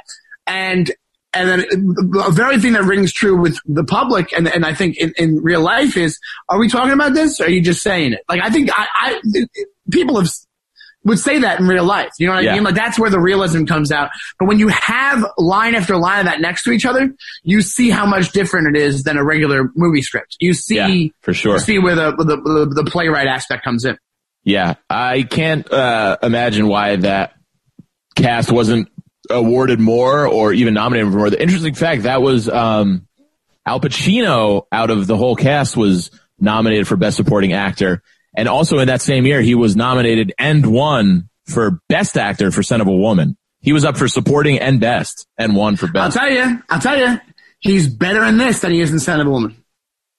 And, 0.47 0.91
and 1.33 1.47
then 1.49 1.95
uh, 2.15 2.27
a 2.27 2.31
very 2.31 2.59
thing 2.59 2.73
that 2.73 2.83
rings 2.83 3.13
true 3.13 3.39
with 3.39 3.57
the 3.65 3.83
public 3.83 4.33
and, 4.33 4.47
and 4.47 4.65
I 4.65 4.73
think 4.73 4.97
in, 4.97 5.13
in 5.17 5.37
real 5.41 5.61
life 5.61 5.95
is, 5.97 6.19
are 6.49 6.59
we 6.59 6.67
talking 6.69 6.91
about 6.93 7.13
this 7.13 7.39
or 7.39 7.45
are 7.45 7.49
you 7.49 7.61
just 7.61 7.81
saying 7.81 8.13
it? 8.13 8.21
Like 8.29 8.41
I 8.41 8.49
think 8.49 8.69
I, 8.73 8.87
I 8.93 9.45
people 9.91 10.19
have 10.19 10.29
would 11.03 11.17
say 11.19 11.39
that 11.39 11.59
in 11.59 11.67
real 11.67 11.83
life. 11.85 12.11
You 12.19 12.27
know 12.27 12.33
what 12.33 12.43
Yeah. 12.43 12.51
I 12.51 12.55
mean? 12.55 12.63
Like 12.63 12.75
that's 12.75 12.99
where 12.99 13.09
the 13.09 13.19
realism 13.19 13.65
comes 13.65 13.91
out. 13.91 14.11
But 14.39 14.45
when 14.47 14.59
you 14.59 14.67
have 14.67 15.25
line 15.37 15.73
after 15.75 15.97
line 15.97 16.19
of 16.19 16.25
that 16.25 16.41
next 16.41 16.63
to 16.63 16.71
each 16.71 16.85
other, 16.85 17.13
you 17.43 17.61
see 17.61 17.89
how 17.89 18.05
much 18.05 18.31
different 18.31 18.75
it 18.75 18.79
is 18.79 19.03
than 19.03 19.17
a 19.17 19.23
regular 19.23 19.71
movie 19.75 20.01
script. 20.03 20.37
You 20.39 20.53
see, 20.53 20.75
Yeah, 20.75 21.09
for 21.21 21.33
sure. 21.33 21.53
you 21.53 21.59
see 21.59 21.79
where 21.79 21.95
the, 21.95 22.11
the, 22.15 22.23
the, 22.37 22.81
the 22.83 22.89
playwright 22.91 23.27
aspect 23.27 23.63
comes 23.63 23.83
in. 23.85 23.97
Yeah, 24.43 24.75
I 24.89 25.23
can't 25.23 25.71
uh, 25.71 26.17
imagine 26.23 26.67
why 26.67 26.95
that 26.97 27.33
cast 28.15 28.51
wasn't 28.51 28.89
awarded 29.29 29.79
more 29.79 30.27
or 30.27 30.51
even 30.53 30.73
nominated 30.73 31.11
for 31.11 31.17
more. 31.19 31.29
The 31.29 31.41
interesting 31.41 31.73
fact 31.75 32.03
that 32.03 32.21
was 32.21 32.49
um, 32.49 33.07
Al 33.65 33.79
Pacino 33.79 34.63
out 34.71 34.89
of 34.89 35.07
the 35.07 35.15
whole 35.15 35.35
cast 35.35 35.77
was 35.77 36.11
nominated 36.39 36.87
for 36.87 36.95
Best 36.95 37.17
Supporting 37.17 37.53
Actor, 37.53 38.01
and 38.35 38.47
also 38.47 38.79
in 38.79 38.87
that 38.87 39.01
same 39.01 39.25
year 39.25 39.41
he 39.41 39.55
was 39.55 39.75
nominated 39.75 40.33
and 40.39 40.65
won 40.65 41.29
for 41.47 41.79
Best 41.89 42.17
Actor 42.17 42.51
for 42.51 42.63
Scent 42.63 42.81
of 42.81 42.87
a 42.87 42.95
Woman. 42.95 43.37
He 43.59 43.73
was 43.73 43.85
up 43.85 43.97
for 43.97 44.07
supporting 44.07 44.57
and 44.59 44.79
best 44.79 45.27
and 45.37 45.55
won 45.55 45.75
for 45.75 45.87
best. 45.87 46.17
I'll 46.17 46.27
tell 46.27 46.31
you, 46.35 46.63
I'll 46.69 46.79
tell 46.79 46.97
you, 46.97 47.19
he's 47.59 47.87
better 47.87 48.23
in 48.23 48.37
this 48.37 48.61
than 48.61 48.71
he 48.71 48.79
is 48.81 48.91
in 48.91 48.99
Scent 48.99 49.21
of 49.21 49.27
a 49.27 49.29
Woman. 49.29 49.55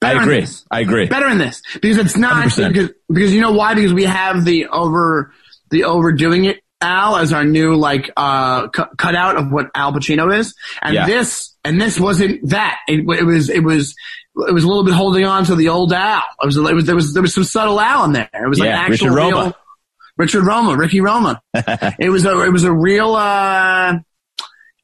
I 0.02 0.14
Better 0.14 0.22
in 0.32 0.38
agree. 0.38 0.46
I 0.70 0.80
agree. 0.80 1.06
better 1.06 1.28
in 1.28 1.38
this 1.38 1.62
because 1.80 1.98
it's 1.98 2.16
not 2.16 2.44
100%. 2.44 2.68
because 2.72 2.90
because 3.08 3.32
you 3.34 3.40
know 3.40 3.52
why 3.52 3.74
because 3.74 3.92
we 3.94 4.04
have 4.04 4.44
the 4.44 4.66
over 4.66 5.32
the 5.70 5.84
overdoing 5.84 6.44
it 6.44 6.58
Al 6.80 7.16
as 7.16 7.32
our 7.32 7.44
new 7.44 7.76
like 7.76 8.10
uh 8.16 8.66
cu- 8.68 8.94
cutout 8.98 9.36
of 9.36 9.52
what 9.52 9.70
Al 9.76 9.92
Pacino 9.92 10.36
is 10.36 10.54
and 10.82 10.94
Yeah. 10.94 11.06
this 11.06 11.54
and 11.64 11.80
this 11.80 12.00
wasn't 12.00 12.48
that 12.50 12.78
it, 12.88 13.00
it 13.08 13.24
was 13.24 13.48
it 13.48 13.62
was 13.62 13.94
it 14.36 14.52
was 14.54 14.64
a 14.64 14.66
little 14.68 14.84
bit 14.84 14.94
holding 14.94 15.24
on 15.24 15.44
to 15.44 15.54
the 15.54 15.68
old 15.68 15.92
Al 15.92 16.22
it 16.42 16.46
was 16.46 16.56
it 16.56 16.74
was 16.74 16.84
there 16.86 16.94
was 16.94 17.12
there 17.14 17.22
was 17.22 17.34
some 17.34 17.44
subtle 17.44 17.78
Al 17.80 18.04
in 18.04 18.12
there 18.12 18.28
it 18.32 18.48
was 18.48 18.58
like 18.58 18.68
an 18.70 18.74
actual 18.74 19.08
Richard 19.08 19.14
Roma. 19.16 19.42
real 19.44 19.56
Richard 20.16 20.44
Roma 20.44 20.76
Ricky 20.76 21.00
Roma 21.00 21.42
it 21.54 22.10
was 22.10 22.24
a 22.24 22.40
it 22.42 22.50
was 22.52 22.64
a 22.64 22.72
real 22.72 23.14
uh 23.14 23.94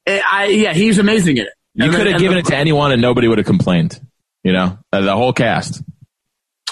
it, 0.05 0.23
I 0.31 0.45
yeah 0.47 0.73
he's 0.73 0.97
amazing 0.99 1.37
in 1.37 1.45
it 1.45 1.53
You 1.75 1.85
And 1.85 1.95
could 1.95 2.07
have 2.07 2.19
given 2.19 2.35
the- 2.35 2.39
it 2.39 2.45
to 2.47 2.55
anyone 2.55 2.91
and 2.91 3.01
nobody 3.01 3.27
would 3.27 3.37
have 3.39 3.47
complained. 3.47 3.99
You 4.43 4.53
know, 4.53 4.77
Uh, 4.93 5.01
the 5.01 5.13
whole 5.15 5.33
cast. 5.33 5.81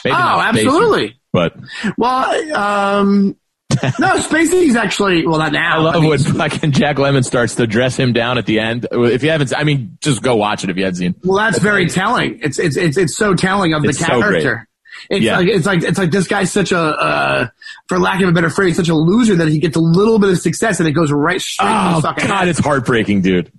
Maybe 0.05 0.15
oh 0.15 0.39
absolutely 0.39 1.19
but 1.33 1.55
Well, 1.97 2.53
um, 2.55 3.35
no, 3.99 4.17
Spacey's 4.17 4.75
actually 4.75 5.25
well 5.25 5.39
not 5.39 5.51
now. 5.51 5.79
I 5.79 5.81
love 5.81 6.01
mean, 6.01 6.09
when 6.09 6.19
fucking 6.19 6.71
Jack 6.71 6.97
Lemmon 6.97 7.23
starts 7.23 7.55
to 7.55 7.67
dress 7.67 7.97
him 7.97 8.13
down 8.13 8.37
at 8.37 8.45
the 8.45 8.59
end. 8.59 8.87
If 8.91 9.23
you 9.23 9.29
haven't, 9.29 9.53
I 9.55 9.63
mean, 9.63 9.97
just 10.01 10.21
go 10.21 10.35
watch 10.35 10.63
it 10.63 10.69
if 10.69 10.77
you 10.77 10.83
haven't 10.83 10.97
seen. 10.97 11.15
Well, 11.23 11.37
that's 11.37 11.59
very 11.59 11.87
telling. 11.87 12.39
It's 12.41 12.59
it's 12.59 12.77
it's 12.77 12.97
it's 12.97 13.15
so 13.17 13.33
telling 13.35 13.73
of 13.73 13.83
the 13.83 13.89
It's 13.89 13.99
so 13.99 14.05
character. 14.05 14.67
It's 15.09 15.23
Yeah. 15.23 15.37
like 15.37 15.47
it's 15.47 15.65
like 15.65 15.83
it's 15.83 15.97
like 15.99 16.11
this 16.11 16.27
guy's 16.27 16.51
such 16.51 16.71
a, 16.71 16.79
uh, 16.79 17.47
for 17.87 17.99
lack 17.99 18.21
of 18.21 18.29
a 18.29 18.31
better 18.31 18.49
phrase, 18.49 18.75
such 18.75 18.89
a 18.89 18.95
loser 18.95 19.35
that 19.35 19.47
he 19.47 19.59
gets 19.59 19.75
a 19.75 19.79
little 19.79 20.17
bit 20.17 20.29
of 20.31 20.39
success 20.39 20.79
and 20.79 20.89
it 20.89 20.93
goes 20.93 21.11
right 21.11 21.39
straight 21.39 21.67
to 21.67 21.71
Oh 21.71 21.95
the 21.97 22.01
fucking 22.07 22.27
God, 22.27 22.39
head. 22.39 22.47
it's 22.47 22.59
heartbreaking, 22.59 23.21
dude. 23.21 23.51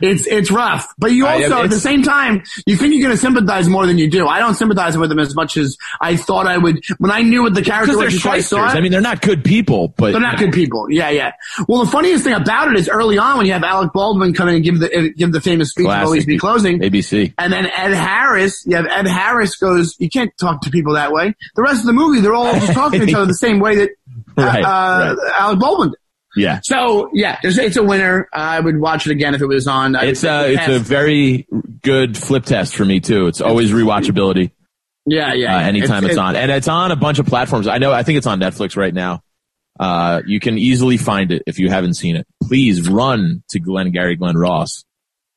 It's 0.00 0.26
it's 0.26 0.50
rough, 0.50 0.86
but 0.98 1.12
you 1.12 1.26
I- 1.26 1.34
also 1.44 1.62
at 1.64 1.70
the 1.70 1.78
same 1.80 2.02
time 2.02 2.42
you 2.66 2.76
think 2.76 2.94
you're 2.94 3.02
going 3.02 3.14
to 3.14 3.20
sympathize 3.20 3.68
more 3.68 3.86
than 3.86 3.98
you 3.98 4.10
do. 4.10 4.26
I 4.26 4.38
don't 4.38 4.54
sympathize 4.54 4.96
with 4.96 5.08
them 5.10 5.18
as 5.18 5.34
much 5.34 5.56
as 5.56 5.76
I 6.00 6.16
thought 6.16 6.46
I 6.46 6.58
would 6.58 6.82
when 6.98 7.10
I 7.10 7.22
knew 7.22 7.42
what 7.42 7.54
the 7.54 7.62
character 7.62 7.96
was 7.96 8.24
I 8.26 8.40
saw. 8.40 8.64
I 8.64 8.80
mean, 8.80 8.92
they're 8.92 9.00
not 9.00 9.22
good 9.22 9.44
people, 9.44 9.88
but 9.96 10.12
They're 10.12 10.20
not 10.20 10.38
good 10.38 10.52
people. 10.52 10.90
Yeah, 10.90 11.10
yeah. 11.10 11.32
Well, 11.68 11.84
the 11.84 11.90
funniest 11.90 12.24
thing 12.24 12.34
about 12.34 12.70
it 12.70 12.76
is 12.78 12.88
early 12.88 13.18
on 13.18 13.38
when 13.38 13.46
you 13.46 13.52
have 13.52 13.64
Alec 13.64 13.92
Baldwin 13.92 14.34
come 14.34 14.48
in 14.48 14.56
and 14.56 14.64
give 14.64 14.78
the 14.78 14.96
uh, 14.96 15.08
give 15.16 15.32
the 15.32 15.40
famous 15.40 15.70
speech, 15.70 15.86
Classic. 15.86 16.06
"Always 16.06 16.26
be 16.26 16.38
closing," 16.38 16.80
ABC. 16.80 17.34
and 17.38 17.52
then 17.52 17.66
Ed 17.66 17.92
Harris. 17.94 18.64
You 18.66 18.76
have 18.76 18.86
Ed 18.86 19.06
Harris 19.06 19.56
goes, 19.56 19.96
"You 19.98 20.08
can't 20.08 20.30
talk 20.38 20.62
to 20.62 20.70
people 20.70 20.94
that 20.94 21.12
way." 21.12 21.34
The 21.54 21.62
rest 21.62 21.80
of 21.80 21.86
the 21.86 21.92
movie, 21.92 22.20
they're 22.20 22.34
all 22.34 22.52
just 22.54 22.72
talking 22.72 23.00
to 23.00 23.06
each 23.06 23.14
other 23.16 23.26
the 23.26 23.34
same 23.34 23.60
way 23.60 23.76
that 23.76 23.90
uh, 24.36 24.42
Right, 24.42 24.64
uh, 24.64 25.16
Alec 25.38 25.58
Baldwin 25.58 25.88
did. 25.90 25.96
Yeah. 26.36 26.60
So 26.62 27.10
yeah, 27.12 27.38
it's 27.42 27.76
a 27.76 27.82
winner. 27.82 28.28
I 28.32 28.60
would 28.60 28.78
watch 28.80 29.06
it 29.06 29.10
again 29.12 29.34
if 29.34 29.40
it 29.40 29.46
was 29.46 29.66
on. 29.66 29.96
I 29.96 30.04
It's 30.06 30.22
a, 30.24 30.52
it's 30.52 30.68
a 30.68 30.78
very 30.78 31.46
good 31.82 32.16
flip 32.16 32.44
test 32.44 32.76
for 32.76 32.84
me 32.84 33.00
too. 33.00 33.26
It's 33.26 33.40
always 33.40 33.72
rewatchability. 33.72 34.52
yeah, 35.06 35.32
yeah. 35.34 35.56
uh, 35.56 35.60
anytime 35.60 36.04
it's, 36.04 36.14
it- 36.14 36.18
on. 36.18 36.36
And 36.36 36.50
it's 36.50 36.68
on 36.68 36.92
a 36.92 36.96
bunch 36.96 37.18
of 37.18 37.26
platforms. 37.26 37.66
I 37.66 37.78
know, 37.78 37.90
I 37.92 38.02
think 38.04 38.18
it's 38.18 38.26
on 38.28 38.38
Netflix 38.40 38.76
right 38.76 38.94
now. 38.94 39.22
Uh, 39.78 40.20
you 40.26 40.38
can 40.40 40.58
easily 40.58 40.98
find 40.98 41.32
it 41.32 41.42
if 41.46 41.58
you 41.58 41.70
haven't 41.70 41.94
seen 41.94 42.14
it. 42.14 42.26
Please 42.42 42.88
run 42.88 43.42
to 43.48 43.58
Glenn 43.60 43.90
Gary 43.92 44.14
Glen 44.16 44.36
Ross. 44.36 44.84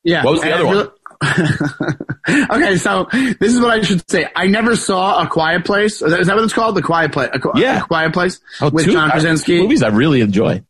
Yeah. 0.02 0.22
What 0.22 0.32
was 0.34 0.42
the 0.42 0.52
other 0.52 0.66
one? 0.66 0.90
okay, 2.50 2.76
so 2.76 3.08
this 3.12 3.54
is 3.54 3.60
what 3.60 3.70
I 3.70 3.80
should 3.82 4.08
say. 4.10 4.28
I 4.36 4.46
never 4.46 4.76
saw 4.76 5.22
A 5.22 5.26
Quiet 5.26 5.64
Place. 5.64 6.02
Is 6.02 6.26
that, 6.26 6.34
what 6.34 6.44
it's 6.44 6.52
called? 6.52 6.74
The 6.76 6.82
Quiet 6.82 7.12
Place. 7.12 7.30
A, 7.32 7.40
Yeah. 7.58 7.78
A 7.78 7.84
Quiet 7.84 8.12
Place 8.12 8.40
Oh, 8.60 8.70
with 8.70 8.84
two- 8.84 8.92
John 8.92 9.08
uh, 9.08 9.12
Krasinski. 9.12 9.60
Movies 9.62 9.82
I 9.82 9.88
really 9.88 10.20
enjoy. 10.20 10.62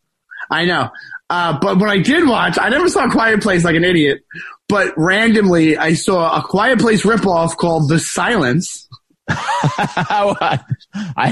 I 0.54 0.64
know. 0.66 0.90
Uh, 1.30 1.58
but 1.60 1.78
what 1.78 1.88
I 1.88 1.98
did 1.98 2.28
watch, 2.28 2.58
I 2.60 2.68
never 2.68 2.88
saw 2.88 3.06
A 3.06 3.10
Quiet 3.10 3.42
Place 3.42 3.64
like 3.64 3.76
an 3.76 3.84
idiot, 3.84 4.20
but 4.68 4.92
randomly 4.96 5.76
I 5.76 5.94
saw 5.94 6.38
a 6.38 6.42
Quiet 6.42 6.78
Place 6.78 7.02
ripoff 7.04 7.56
called 7.56 7.88
The 7.88 7.98
Silence 7.98 8.88
I 9.28 10.60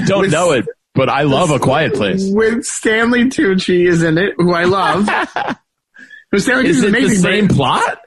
don't 0.05 0.21
With- 0.21 0.31
know 0.31 0.51
it, 0.51 0.65
but 0.95 1.09
I 1.09 1.23
love 1.23 1.51
A 1.51 1.59
Quiet 1.59 1.93
Place. 1.93 2.29
with 2.31 2.65
Stanley 2.65 3.25
Tucci 3.25 3.87
is 3.87 4.03
in 4.03 4.17
it, 4.17 4.33
who 4.37 4.53
I 4.53 4.65
love. 4.65 5.05
Stanley 6.35 6.69
Is 6.69 6.77
Tucci's 6.77 6.83
it 6.83 6.91
the 6.91 6.97
amazing. 6.97 7.21
but- 7.21 7.31
same 7.31 7.47
plot? 7.47 7.99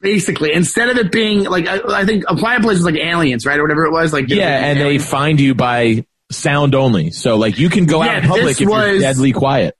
basically 0.00 0.54
instead 0.54 0.88
of 0.88 0.96
it 0.96 1.12
being 1.12 1.44
like 1.44 1.66
I, 1.66 1.80
I 2.02 2.06
think 2.06 2.24
a 2.28 2.36
quiet 2.36 2.62
place 2.62 2.78
is 2.78 2.84
like 2.84 2.94
aliens 2.94 3.44
right 3.44 3.58
or 3.58 3.62
whatever 3.62 3.84
it 3.84 3.90
was 3.90 4.12
like 4.12 4.28
Yeah, 4.28 4.64
and 4.64 4.80
they 4.80 4.98
find 4.98 5.40
you 5.40 5.54
by 5.54 6.06
sound 6.30 6.74
only. 6.74 7.10
So 7.10 7.36
like 7.36 7.58
you 7.58 7.68
can 7.70 7.86
go 7.86 8.02
out 8.02 8.22
in 8.22 8.28
public 8.28 8.52
if 8.52 8.60
you're 8.60 8.70
was- 8.70 9.00
deadly 9.00 9.32
quiet. 9.32 9.76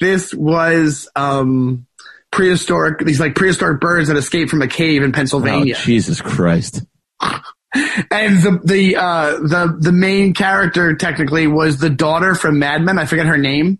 this 0.00 0.32
was 0.34 1.08
um 1.16 1.86
prehistoric 2.30 2.98
these 3.04 3.20
like 3.20 3.34
prehistoric 3.34 3.80
birds 3.80 4.08
that 4.08 4.16
escaped 4.16 4.50
from 4.50 4.62
a 4.62 4.68
cave 4.68 5.02
in 5.02 5.10
Oh, 5.10 5.12
Pennsylvania 5.12 5.74
Jesus 5.76 6.20
Christ. 6.20 6.82
and 7.22 8.42
the 8.42 8.60
the 8.64 8.96
uh 8.96 9.32
the 9.38 9.76
the 9.80 9.92
main 9.92 10.34
character 10.34 10.94
technically 10.94 11.46
was 11.46 11.78
the 11.78 11.90
daughter 11.90 12.34
from 12.34 12.58
Mad 12.58 12.82
Men 12.82 12.98
I 12.98 13.04
forget 13.06 13.26
her 13.26 13.36
name 13.38 13.78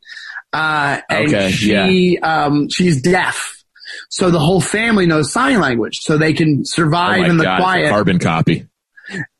uh 0.52 1.00
and 1.08 1.28
Okay, 1.28 1.50
she 1.50 2.18
um 2.18 2.68
she's 2.68 3.00
deaf 3.02 3.64
so 4.10 4.30
the 4.30 4.38
whole 4.38 4.60
family 4.60 5.06
knows 5.06 5.32
sign 5.32 5.60
language 5.60 6.00
so 6.02 6.18
they 6.18 6.32
can 6.34 6.58
Oh 6.60 6.62
survive 6.64 7.20
my 7.22 7.28
in 7.28 7.36
the 7.38 7.44
God, 7.44 7.58
quiet 7.60 7.90
carbon 7.90 8.18
copy. 8.18 8.66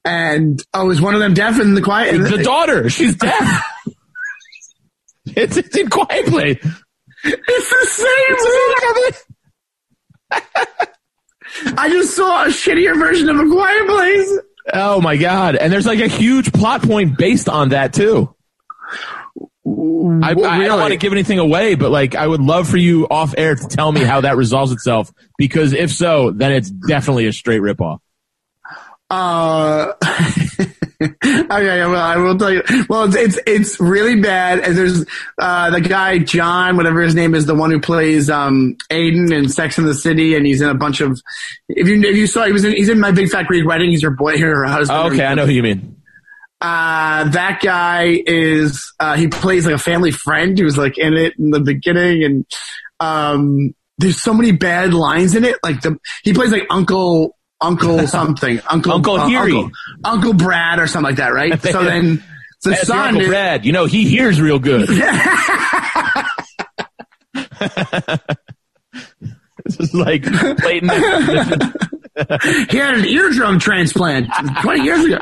And 0.05 0.63
oh 0.75 0.91
is 0.91 1.01
one 1.01 1.15
of 1.15 1.21
them 1.21 1.35
deaf 1.35 1.61
in 1.61 1.75
the 1.75 1.83
quiet 1.83 2.19
The 2.19 2.43
daughter, 2.43 2.89
she's 2.91 3.17
deaf. 3.17 3.65
it's, 5.27 5.57
it's 5.57 5.77
in 5.77 5.89
Quiet 5.89 6.27
Place. 6.27 6.59
It's 7.25 7.71
the 7.71 7.87
same. 7.89 8.37
movie. 8.95 9.17
I 11.77 11.89
just 11.91 12.17
saw 12.17 12.45
a 12.45 12.49
shittier 12.49 12.99
version 12.99 13.29
of 13.29 13.39
a 13.39 13.49
quiet 13.49 13.87
place. 13.87 14.39
Oh 14.73 15.01
my 15.01 15.17
god! 15.17 15.57
And 15.57 15.73
there's 15.73 15.87
like 15.87 16.01
a 16.01 16.09
huge 16.09 16.53
plot 16.53 16.83
point 16.83 17.17
based 17.17 17.49
on 17.49 17.71
that 17.71 17.93
too. 17.93 18.35
I, 19.65 20.31
I 20.31 20.35
don't 20.35 20.81
want 20.81 20.93
to 20.93 20.99
give 20.99 21.13
anything 21.13 21.39
away, 21.39 21.77
but 21.77 21.91
like 21.91 22.15
I 22.15 22.27
would 22.27 22.41
love 22.41 22.69
for 22.69 22.77
you 22.77 23.07
off 23.09 23.35
air 23.37 23.55
to 23.55 23.69
tell 23.69 23.93
me 23.93 24.01
how 24.01 24.23
that 24.23 24.37
resolves 24.37 24.73
itself. 24.73 25.13
Because 25.39 25.73
if 25.73 25.93
so, 25.93 26.31
then 26.31 26.53
it's 26.53 26.71
definitely 26.71 27.27
a 27.27 27.33
straight 27.33 27.61
ripoff. 27.61 27.99
Uh, 29.13 29.93
okay, 31.03 31.85
well, 31.85 31.97
I 31.97 32.17
will 32.17 32.39
tell 32.39 32.51
you. 32.51 32.63
Well, 32.89 33.05
it's 33.05 33.15
it's, 33.15 33.39
it's 33.47 33.81
really 33.81 34.19
bad. 34.19 34.61
And 34.61 34.75
there's 34.75 35.05
uh, 35.39 35.69
the 35.69 35.83
guy 35.83 36.19
John, 36.19 36.79
whatever 36.79 37.03
his 37.03 37.15
name 37.15 37.35
is, 37.35 37.45
the 37.45 37.55
one 37.55 37.71
who 37.71 37.79
plays 37.79 38.31
um, 38.31 38.75
Aidan 38.91 39.31
in 39.31 39.51
Sex 39.51 39.77
in 39.77 39.85
the 39.85 39.93
City, 39.93 40.35
and 40.35 40.47
he's 40.47 40.63
in 40.63 40.71
a 40.71 40.75
bunch 40.75 41.03
of. 41.03 41.21
If 41.69 41.89
you 41.89 42.01
if 42.01 42.17
you 42.17 42.27
saw, 42.27 42.47
he 42.47 42.53
was 42.53 42.65
in 42.65 42.73
he's 42.73 42.89
in 42.89 43.01
My 43.01 43.13
Big 43.13 43.29
Fat 43.29 43.47
Greek 43.47 43.67
Wedding. 43.67 43.91
He's 43.91 44.01
your 44.01 44.13
boy, 44.13 44.39
her 44.41 44.65
husband. 44.65 44.99
Oh, 44.99 45.07
okay, 45.09 45.27
I 45.27 45.35
know 45.35 45.45
who 45.45 45.53
you 45.53 45.63
mean. 45.63 45.99
Uh, 46.63 47.29
that 47.29 47.61
guy 47.61 48.23
is, 48.25 48.95
uh, 49.01 49.17
he 49.17 49.27
plays 49.27 49.67
like 49.67 49.75
a 49.75 49.79
family 49.79 50.13
friend. 50.13 50.57
He 50.57 50.63
was 50.63 50.79
like 50.79 50.97
in 50.97 51.15
it 51.15 51.35
in 51.37 51.51
the 51.51 51.59
beginning 51.59 52.23
and, 52.23 52.47
um, 53.01 53.75
there's 53.99 54.23
so 54.23 54.33
many 54.33 54.53
bad 54.53 54.95
lines 54.95 55.35
in 55.35 55.45
it. 55.45 55.57
Like 55.65 55.81
the, 55.81 55.99
he 56.23 56.33
plays 56.33 56.53
like 56.53 56.67
Uncle, 56.71 57.37
Uncle 57.63 58.07
something. 58.07 58.61
Uncle, 58.69 58.93
Uncle 58.93 59.17
uh. 59.17 59.29
Uncle, 59.29 59.71
Uncle 60.05 60.33
Brad 60.35 60.79
or 60.79 60.87
something 60.87 61.11
like 61.11 61.17
that, 61.17 61.33
right? 61.33 61.61
so 61.61 61.85
then 61.85 62.23
the 62.63 62.71
That's 62.71 62.87
son 62.87 63.09
Uncle 63.09 63.23
is, 63.23 63.29
Brad. 63.29 63.65
You 63.65 63.73
know 63.73 63.87
he 63.87 64.09
hears 64.09 64.41
real 64.41 64.59
good. 64.59 64.89
this 69.65 69.79
is 69.79 69.95
like 69.95 70.25
Clayton. 70.25 70.89
he 70.91 72.77
had 72.77 72.95
an 72.95 73.05
eardrum 73.05 73.59
transplant 73.59 74.29
20 74.63 74.83
years 74.83 75.05
ago. 75.05 75.19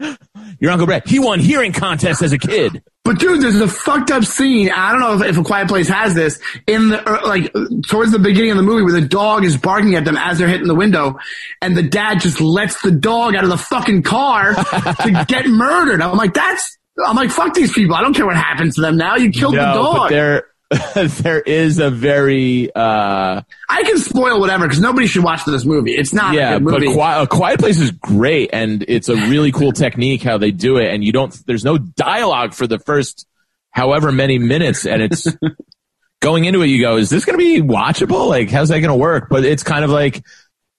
Your 0.60 0.70
Uncle 0.70 0.86
Brad. 0.86 1.06
He 1.06 1.18
won 1.18 1.40
hearing 1.40 1.72
contests 1.72 2.22
as 2.22 2.32
a 2.32 2.38
kid. 2.38 2.82
But 3.04 3.18
dude, 3.18 3.42
there's 3.42 3.60
a 3.60 3.68
fucked 3.68 4.10
up 4.10 4.24
scene. 4.24 4.70
I 4.70 4.92
don't 4.92 5.00
know 5.00 5.14
if, 5.14 5.30
if 5.30 5.38
a 5.38 5.42
quiet 5.42 5.68
place 5.68 5.88
has 5.88 6.14
this 6.14 6.38
in 6.66 6.90
the 6.90 7.08
er, 7.08 7.20
like 7.24 7.52
towards 7.88 8.12
the 8.12 8.18
beginning 8.18 8.50
of 8.50 8.56
the 8.56 8.62
movie 8.62 8.82
where 8.82 8.92
the 8.92 9.06
dog 9.06 9.44
is 9.44 9.56
barking 9.56 9.94
at 9.94 10.04
them 10.04 10.16
as 10.16 10.38
they're 10.38 10.48
hitting 10.48 10.68
the 10.68 10.74
window, 10.74 11.18
and 11.62 11.76
the 11.76 11.82
dad 11.82 12.20
just 12.20 12.40
lets 12.40 12.82
the 12.82 12.90
dog 12.90 13.34
out 13.34 13.44
of 13.44 13.50
the 13.50 13.58
fucking 13.58 14.02
car 14.02 14.54
to 14.54 15.24
get 15.28 15.46
murdered. 15.46 16.02
I'm 16.02 16.16
like, 16.16 16.34
that's. 16.34 16.78
I'm 17.02 17.16
like, 17.16 17.30
fuck 17.30 17.54
these 17.54 17.72
people. 17.72 17.94
I 17.94 18.02
don't 18.02 18.12
care 18.14 18.26
what 18.26 18.36
happens 18.36 18.74
to 18.74 18.82
them 18.82 18.98
now. 18.98 19.16
You 19.16 19.30
killed 19.30 19.54
the 19.54 19.72
No, 19.72 19.92
but 19.92 20.10
dog. 20.10 20.42
there, 20.94 21.40
is 21.40 21.80
a 21.80 21.90
very, 21.90 22.72
uh, 22.72 23.42
I 23.68 23.82
can 23.82 23.98
spoil 23.98 24.38
whatever 24.38 24.66
because 24.66 24.80
nobody 24.80 25.08
should 25.08 25.24
watch 25.24 25.44
this 25.44 25.64
movie. 25.64 25.92
It's 25.92 26.12
not 26.12 26.34
yeah, 26.34 26.56
a 26.56 26.60
but. 26.60 26.80
Qui- 26.80 26.96
a 26.96 27.26
Quiet 27.26 27.58
Place 27.58 27.80
is 27.80 27.90
great, 27.90 28.50
and 28.52 28.84
it's 28.86 29.08
a 29.08 29.16
really 29.16 29.50
cool 29.50 29.72
technique 29.72 30.22
how 30.22 30.38
they 30.38 30.52
do 30.52 30.76
it, 30.76 30.94
and 30.94 31.02
you 31.02 31.10
don't. 31.10 31.34
There's 31.44 31.64
no 31.64 31.76
dialogue 31.76 32.54
for 32.54 32.68
the 32.68 32.78
first 32.78 33.26
however 33.72 34.12
many 34.12 34.38
minutes, 34.38 34.86
and 34.86 35.02
it's 35.02 35.26
going 36.20 36.44
into 36.44 36.62
it. 36.62 36.66
You 36.66 36.80
go, 36.80 36.98
is 36.98 37.10
this 37.10 37.24
going 37.24 37.36
to 37.36 37.44
be 37.44 37.60
watchable? 37.60 38.28
Like, 38.28 38.48
how's 38.48 38.68
that 38.68 38.78
going 38.78 38.90
to 38.90 38.94
work? 38.94 39.28
But 39.28 39.44
it's 39.44 39.64
kind 39.64 39.84
of 39.84 39.90
like 39.90 40.22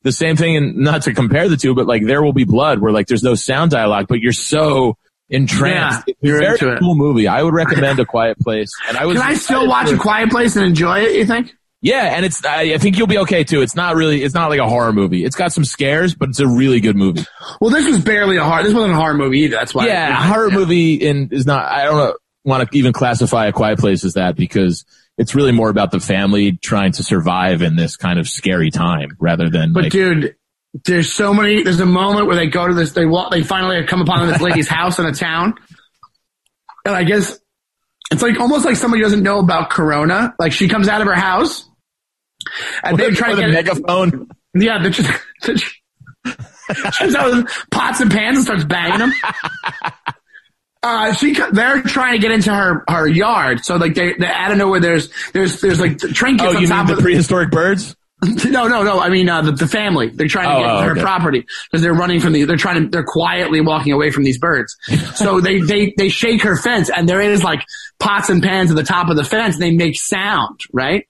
the 0.04 0.14
same 0.14 0.38
thing, 0.38 0.56
and 0.56 0.78
not 0.78 1.02
to 1.02 1.14
compare 1.14 1.50
the 1.50 1.58
two, 1.58 1.76
but 1.76 1.86
like 1.86 2.06
There 2.06 2.24
Will 2.24 2.32
Be 2.32 2.46
Blood, 2.46 2.80
where 2.80 2.94
like 2.94 3.08
there's 3.08 3.24
no 3.24 3.36
sound 3.36 3.72
dialogue, 3.72 4.06
but 4.08 4.22
you're 4.22 4.32
so 4.32 4.96
entranced. 5.32 6.04
Yeah, 6.08 6.14
you're 6.22 6.40
very 6.40 6.54
into 6.54 6.74
it. 6.74 6.80
cool 6.80 6.96
movie. 6.96 7.28
I 7.28 7.42
would 7.42 7.54
recommend 7.54 8.00
A 8.00 8.06
Quiet 8.06 8.38
Place, 8.40 8.72
and 8.88 8.98
I 8.98 9.06
was. 9.06 9.18
can 9.18 9.28
I 9.28 9.34
still 9.36 9.68
watch 9.68 9.90
a 9.92 9.98
quiet 9.98 10.30
place 10.30 10.56
and 10.56 10.66
enjoy 10.66 11.00
it? 11.00 11.16
You 11.16 11.26
think? 11.26 11.54
Yeah, 11.82 12.16
and 12.16 12.24
it's. 12.26 12.46
I 12.46 12.74
I 12.74 12.78
think 12.78 12.98
you'll 12.98 13.08
be 13.08 13.18
okay 13.20 13.44
too. 13.44 13.62
It's 13.64 13.76
not 13.76 13.96
really. 13.96 14.22
It's 14.24 14.36
not 14.36 14.50
like 14.52 14.60
a 14.60 14.68
horror 14.70 14.94
movie. 14.94 15.26
It's 15.26 15.36
got 15.36 15.52
some 15.52 15.66
scares, 15.66 16.14
but 16.14 16.30
it's 16.30 16.40
a 16.40 16.48
really 16.48 16.80
good 16.80 16.96
movie. 16.96 17.26
Well, 17.60 17.72
this 17.72 17.88
was 17.88 17.98
barely 18.00 18.38
a 18.38 18.44
horror. 18.44 18.62
This 18.62 18.74
wasn't 18.74 18.94
a 18.94 18.98
horror 18.98 19.16
movie 19.16 19.40
either. 19.40 19.56
That's 19.56 19.74
why. 19.74 19.88
yeah, 19.88 20.12
a 20.12 20.28
horror 20.28 20.52
movie 20.52 20.94
in 20.94 21.30
is 21.32 21.48
not. 21.48 21.66
I 21.66 21.86
don't 21.86 22.16
want 22.44 22.70
to 22.70 22.78
even 22.78 22.94
classify 22.94 23.48
a 23.48 23.52
Quiet 23.52 23.80
Place 23.80 24.04
as 24.06 24.14
that 24.14 24.36
because 24.36 24.86
it's 25.18 25.34
really 25.34 25.52
more 25.52 25.70
about 25.70 25.90
the 25.92 26.00
family 26.00 26.52
trying 26.54 26.92
to 26.94 27.04
survive 27.04 27.62
in 27.64 27.76
this 27.76 27.98
kind 27.98 28.20
of 28.20 28.28
scary 28.30 28.70
time 28.72 29.10
rather 29.20 29.50
than 29.50 29.74
But 29.74 29.84
like. 29.86 29.92
dude, 29.92 30.36
there's 30.86 31.12
so 31.12 31.34
many. 31.34 31.64
There's 31.64 31.80
a 31.80 31.86
moment 31.86 32.28
where 32.28 32.36
they 32.36 32.48
go 32.48 32.68
to 32.68 32.74
this. 32.74 32.92
They 32.94 33.06
walk. 33.06 33.32
They 33.32 33.44
finally 33.44 33.86
come 33.86 34.02
upon 34.02 34.28
this 34.28 34.42
lady's 34.42 34.68
house 34.70 35.00
in 35.00 35.06
a 35.06 35.14
town, 35.14 35.54
and 36.86 36.96
I 36.96 37.04
guess 37.04 37.40
it's 38.12 38.22
like 38.22 38.40
almost 38.40 38.66
like 38.66 38.76
somebody 38.78 39.04
doesn't 39.04 39.24
know 39.24 39.40
about 39.40 39.70
Corona. 39.70 40.34
Like 40.40 40.52
she 40.54 40.68
comes 40.68 40.88
out 40.88 41.02
of 41.02 41.08
her 41.08 41.14
house, 41.16 41.68
and 42.84 42.98
they're 42.98 43.12
trying 43.12 43.36
to 43.38 43.44
a 43.44 43.52
get. 43.52 43.66
megaphone. 43.66 44.30
Yeah, 44.54 44.80
they're 44.82 44.92
just. 44.92 45.12
they're 45.44 45.56
just- 45.56 45.76
comes 46.98 47.16
out 47.16 47.30
with 47.36 47.48
pots 47.70 48.00
and 48.00 48.10
pans 48.10 48.38
and 48.38 48.46
starts 48.46 48.64
banging 48.64 49.00
them. 49.00 49.12
Uh, 50.84 51.14
she, 51.14 51.36
they're 51.52 51.82
trying 51.84 52.14
to 52.14 52.20
get 52.20 52.32
into 52.32 52.54
her, 52.54 52.84
her 52.90 53.08
yard. 53.08 53.64
So 53.66 53.76
like 53.76 53.94
they, 53.94 54.14
they, 54.14 54.26
I 54.26 54.48
don't 54.48 54.58
know 54.58 54.70
where 54.70 54.80
there's, 54.80 55.10
there's, 55.34 55.60
there's 55.62 55.80
like 55.82 55.98
trinkets 56.00 56.50
Oh, 56.54 56.56
on 56.56 56.62
you 56.62 56.68
top 56.68 56.86
mean 56.86 56.92
of 56.92 56.98
the 56.98 57.04
prehistoric 57.04 57.52
birds? 57.52 57.96
no, 58.52 58.68
no, 58.68 58.84
no. 58.84 59.00
I 59.00 59.10
mean, 59.10 59.28
uh, 59.30 59.42
the, 59.42 59.52
the 59.52 59.68
family. 59.68 60.10
They're 60.10 60.28
trying 60.28 60.50
to 60.50 60.56
Oh, 60.56 60.60
get 60.60 60.70
oh, 60.70 60.82
her 60.82 60.92
okay. 60.92 61.02
property 61.02 61.46
because 61.72 61.82
they're 61.82 61.94
running 61.94 62.20
from 62.20 62.34
the, 62.34 62.44
they're 62.44 62.58
trying 62.58 62.84
to, 62.84 62.90
they're 62.90 63.04
quietly 63.04 63.62
walking 63.62 63.94
away 63.94 64.12
from 64.12 64.24
these 64.24 64.38
birds. 64.38 64.76
So 65.16 65.40
they, 65.42 65.60
they, 65.60 65.94
they 65.98 66.10
shake 66.10 66.42
her 66.44 66.56
fence 66.56 66.90
and 66.90 67.08
there 67.08 67.22
is 67.22 67.44
like 67.44 67.62
pots 68.00 68.30
and 68.30 68.42
pans 68.42 68.70
at 68.72 68.78
the 68.78 68.84
top 68.84 69.10
of 69.10 69.16
the 69.18 69.24
fence 69.24 69.56
and 69.56 69.64
they 69.64 69.72
make 69.72 70.00
sound, 70.00 70.60
right? 70.72 71.08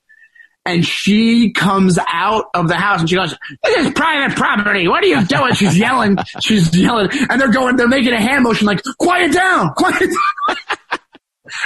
and 0.63 0.86
she 0.86 1.51
comes 1.53 1.98
out 2.08 2.46
of 2.53 2.68
the 2.68 2.75
house 2.75 3.00
and 3.00 3.10
she 3.10 3.15
goes, 3.15 3.36
"This 3.63 3.88
is 3.88 3.94
private 3.94 4.38
property. 4.38 4.88
What 4.88 5.03
are 5.03 5.08
you 5.08 5.25
doing?" 5.25 5.53
She's 5.56 5.75
yelling. 5.75 6.18
She's 6.41 6.75
yelling, 6.77 7.10
and 7.30 7.41
they're 7.41 7.51
going. 7.51 7.77
They're 7.77 7.88
making 7.88 8.13
a 8.13 8.22
hand 8.22 8.44
motion 8.44 8.68
like, 8.68 8.80
"Quiet 9.00 9.34
down, 9.34 9.74
quiet." 9.74 10.00
down. 10.01 10.58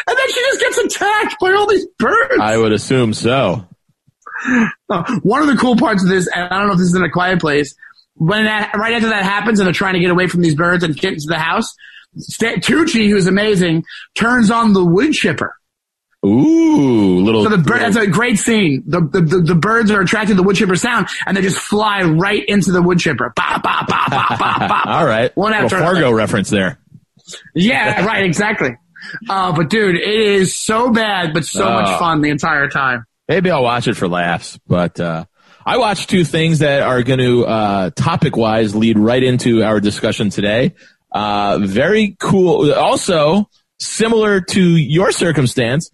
and 0.07 0.17
then 0.17 0.27
she 0.31 0.39
just 0.39 0.59
gets 0.61 0.77
attacked 0.77 1.35
by 1.41 1.51
all 1.51 1.67
these 1.67 1.85
birds. 1.99 2.39
I 2.39 2.55
would 2.55 2.71
assume 2.71 3.13
so. 3.13 3.67
Uh, 4.89 5.19
One 5.23 5.41
of 5.41 5.47
the 5.47 5.55
cool 5.55 5.75
parts 5.77 6.03
of 6.03 6.09
this, 6.09 6.27
and 6.27 6.45
I 6.45 6.57
don't 6.59 6.67
know 6.67 6.73
if 6.73 6.79
this 6.79 6.87
is 6.89 6.95
in 6.95 7.03
a 7.03 7.09
quiet 7.09 7.39
place, 7.39 7.75
when 8.15 8.45
that 8.45 8.73
right 8.75 8.93
after 8.93 9.09
that 9.09 9.23
happens 9.23 9.59
and 9.59 9.65
they're 9.67 9.73
trying 9.73 9.93
to 9.95 9.99
get 9.99 10.11
away 10.11 10.27
from 10.27 10.41
these 10.41 10.55
birds 10.55 10.83
and 10.83 10.95
get 10.95 11.13
into 11.13 11.27
the 11.27 11.39
house, 11.39 11.73
Tucci, 12.17 13.09
who's 13.09 13.27
amazing, 13.27 13.83
turns 14.15 14.49
on 14.51 14.73
the 14.73 14.83
wood 14.83 15.13
chipper. 15.13 15.55
Ooh, 16.25 17.19
little. 17.23 17.43
So 17.43 17.49
the 17.49 17.57
bird, 17.59 17.81
that's 17.81 17.97
a 17.97 18.07
great 18.07 18.39
scene. 18.39 18.83
The, 18.87 19.01
the, 19.01 19.21
the, 19.21 19.37
the 19.41 19.55
birds 19.55 19.91
are 19.91 20.01
attracted 20.01 20.33
to 20.33 20.35
the 20.37 20.43
wood 20.43 20.55
chipper 20.55 20.75
sound 20.75 21.07
and 21.25 21.37
they 21.37 21.41
just 21.41 21.59
fly 21.59 22.01
right 22.03 22.43
into 22.47 22.71
the 22.71 22.81
wood 22.81 22.99
chipper. 22.99 23.31
Ba, 23.35 23.59
ba, 23.61 23.85
ba, 23.87 23.99
ba, 24.09 24.25
ba, 24.39 24.55
ba. 24.67 24.81
All 24.85 25.05
right. 25.05 25.35
One 25.37 25.51
Little 25.51 25.65
after 25.65 25.79
Fargo 25.79 25.97
another. 25.99 26.15
reference 26.15 26.49
there. 26.49 26.79
Yeah, 27.53 28.05
right, 28.05 28.23
exactly. 28.23 28.75
Uh, 29.29 29.51
but 29.51 29.69
dude, 29.69 29.95
it 29.97 30.03
is 30.19 30.57
so 30.57 30.89
bad, 30.91 31.33
but 31.33 31.45
so 31.45 31.63
Oh. 31.67 31.73
much 31.73 31.99
fun 31.99 32.21
the 32.21 32.29
entire 32.29 32.69
time. 32.69 33.05
Maybe 33.27 33.49
I'll 33.49 33.63
watch 33.63 33.87
it 33.87 33.95
for 33.95 34.07
laughs, 34.07 34.59
but 34.67 34.99
uh, 34.99 35.25
I 35.65 35.77
watched 35.77 36.09
two 36.09 36.23
things 36.23 36.59
that 36.59 36.83
are 36.83 37.01
going 37.01 37.19
to 37.19 37.45
uh, 37.45 37.89
topic 37.95 38.37
wise 38.37 38.75
lead 38.75 38.99
right 38.99 39.21
into 39.21 39.63
our 39.63 39.79
discussion 39.79 40.29
today. 40.29 40.75
Uh, 41.11 41.59
very 41.61 42.15
cool. 42.19 42.71
Also, 42.73 43.49
similar 43.79 44.41
to 44.41 44.61
your 44.61 45.11
circumstance, 45.11 45.89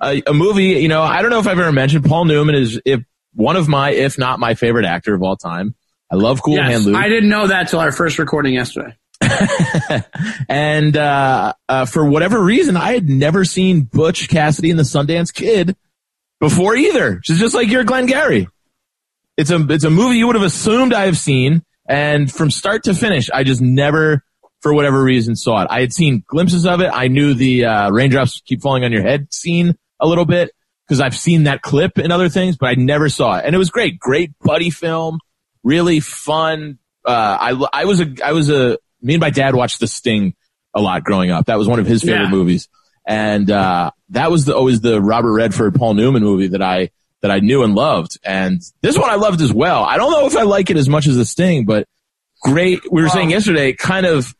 a, 0.00 0.22
a 0.26 0.32
movie. 0.32 0.80
You 0.80 0.88
know, 0.88 1.02
I 1.02 1.22
don't 1.22 1.30
know 1.30 1.40
if 1.40 1.48
I've 1.48 1.58
ever 1.58 1.72
mentioned 1.72 2.04
Paul 2.04 2.26
Newman 2.26 2.54
is 2.54 2.80
if 2.84 3.00
one 3.34 3.56
of 3.56 3.66
my, 3.66 3.90
if 3.90 4.16
not 4.16 4.38
my 4.38 4.54
favorite 4.54 4.84
actor 4.84 5.14
of 5.14 5.22
all 5.22 5.36
time. 5.36 5.74
I 6.10 6.14
love 6.14 6.40
Cool 6.40 6.62
Hand 6.62 6.84
Luke. 6.84 6.94
I 6.94 7.08
didn't 7.08 7.28
know 7.28 7.48
that 7.48 7.68
till 7.68 7.80
our 7.80 7.90
first 7.90 8.20
recording 8.20 8.54
yesterday. 8.54 8.96
and 10.48 10.96
uh, 10.96 11.52
uh, 11.68 11.84
for 11.86 12.08
whatever 12.08 12.40
reason, 12.40 12.76
I 12.76 12.92
had 12.92 13.08
never 13.08 13.44
seen 13.44 13.82
Butch 13.82 14.28
Cassidy 14.28 14.70
and 14.70 14.78
the 14.78 14.84
Sundance 14.84 15.34
Kid 15.34 15.76
before 16.40 16.76
either. 16.76 17.20
She's 17.24 17.38
just 17.38 17.54
like 17.54 17.68
your 17.68 17.84
Glengarry. 17.84 18.48
It's 19.36 19.50
a 19.50 19.64
it's 19.68 19.84
a 19.84 19.90
movie 19.90 20.16
you 20.16 20.26
would 20.26 20.36
have 20.36 20.44
assumed 20.44 20.94
I 20.94 21.06
have 21.06 21.18
seen, 21.18 21.62
and 21.88 22.30
from 22.32 22.50
start 22.50 22.84
to 22.84 22.94
finish, 22.94 23.28
I 23.30 23.44
just 23.44 23.60
never, 23.60 24.24
for 24.62 24.72
whatever 24.72 25.02
reason, 25.02 25.36
saw 25.36 25.62
it. 25.62 25.68
I 25.70 25.80
had 25.80 25.92
seen 25.92 26.24
glimpses 26.26 26.64
of 26.66 26.80
it. 26.80 26.90
I 26.92 27.08
knew 27.08 27.34
the 27.34 27.66
uh, 27.66 27.90
raindrops 27.90 28.40
keep 28.46 28.62
falling 28.62 28.84
on 28.84 28.92
your 28.92 29.02
head 29.02 29.32
scene 29.32 29.74
a 30.00 30.06
little 30.06 30.24
bit 30.24 30.52
because 30.88 31.00
I've 31.00 31.16
seen 31.16 31.44
that 31.44 31.60
clip 31.60 31.98
and 31.98 32.12
other 32.12 32.28
things, 32.30 32.56
but 32.56 32.66
I 32.70 32.74
never 32.76 33.08
saw 33.10 33.36
it, 33.38 33.44
and 33.44 33.54
it 33.54 33.58
was 33.58 33.68
great. 33.70 33.98
Great 33.98 34.30
buddy 34.40 34.70
film, 34.70 35.18
really 35.62 36.00
fun. 36.00 36.78
Uh, 37.04 37.36
I 37.40 37.66
I 37.72 37.84
was 37.84 38.00
a 38.00 38.06
I 38.24 38.32
was 38.32 38.48
a 38.48 38.78
me 39.02 39.14
and 39.14 39.20
my 39.20 39.30
dad 39.30 39.54
watched 39.54 39.80
The 39.80 39.86
Sting 39.86 40.34
a 40.74 40.80
lot 40.80 41.04
growing 41.04 41.30
up. 41.30 41.46
That 41.46 41.58
was 41.58 41.68
one 41.68 41.78
of 41.78 41.86
his 41.86 42.02
favorite 42.02 42.24
Yeah. 42.24 42.30
movies, 42.30 42.68
and 43.06 43.50
uh, 43.50 43.90
that 44.10 44.30
was 44.30 44.44
the, 44.44 44.56
always 44.56 44.80
the 44.80 45.00
Robert 45.00 45.32
Redford 45.32 45.74
Paul 45.74 45.94
Newman 45.94 46.22
movie 46.22 46.48
that 46.48 46.62
I 46.62 46.90
that 47.22 47.30
I 47.30 47.40
knew 47.40 47.62
and 47.62 47.74
loved. 47.74 48.18
And 48.24 48.60
this 48.82 48.98
one 48.98 49.10
I 49.10 49.14
loved 49.16 49.40
as 49.40 49.52
well. 49.52 49.82
I 49.82 49.96
don't 49.96 50.12
know 50.12 50.26
if 50.26 50.36
I 50.36 50.42
like 50.42 50.70
it 50.70 50.76
as 50.76 50.88
much 50.88 51.06
as 51.06 51.16
The 51.16 51.24
Sting, 51.24 51.64
but 51.64 51.86
great. 52.42 52.80
We 52.90 53.02
were 53.02 53.08
saying 53.08 53.30
yesterday, 53.30 53.72
kind 53.72 54.06
of 54.06 54.34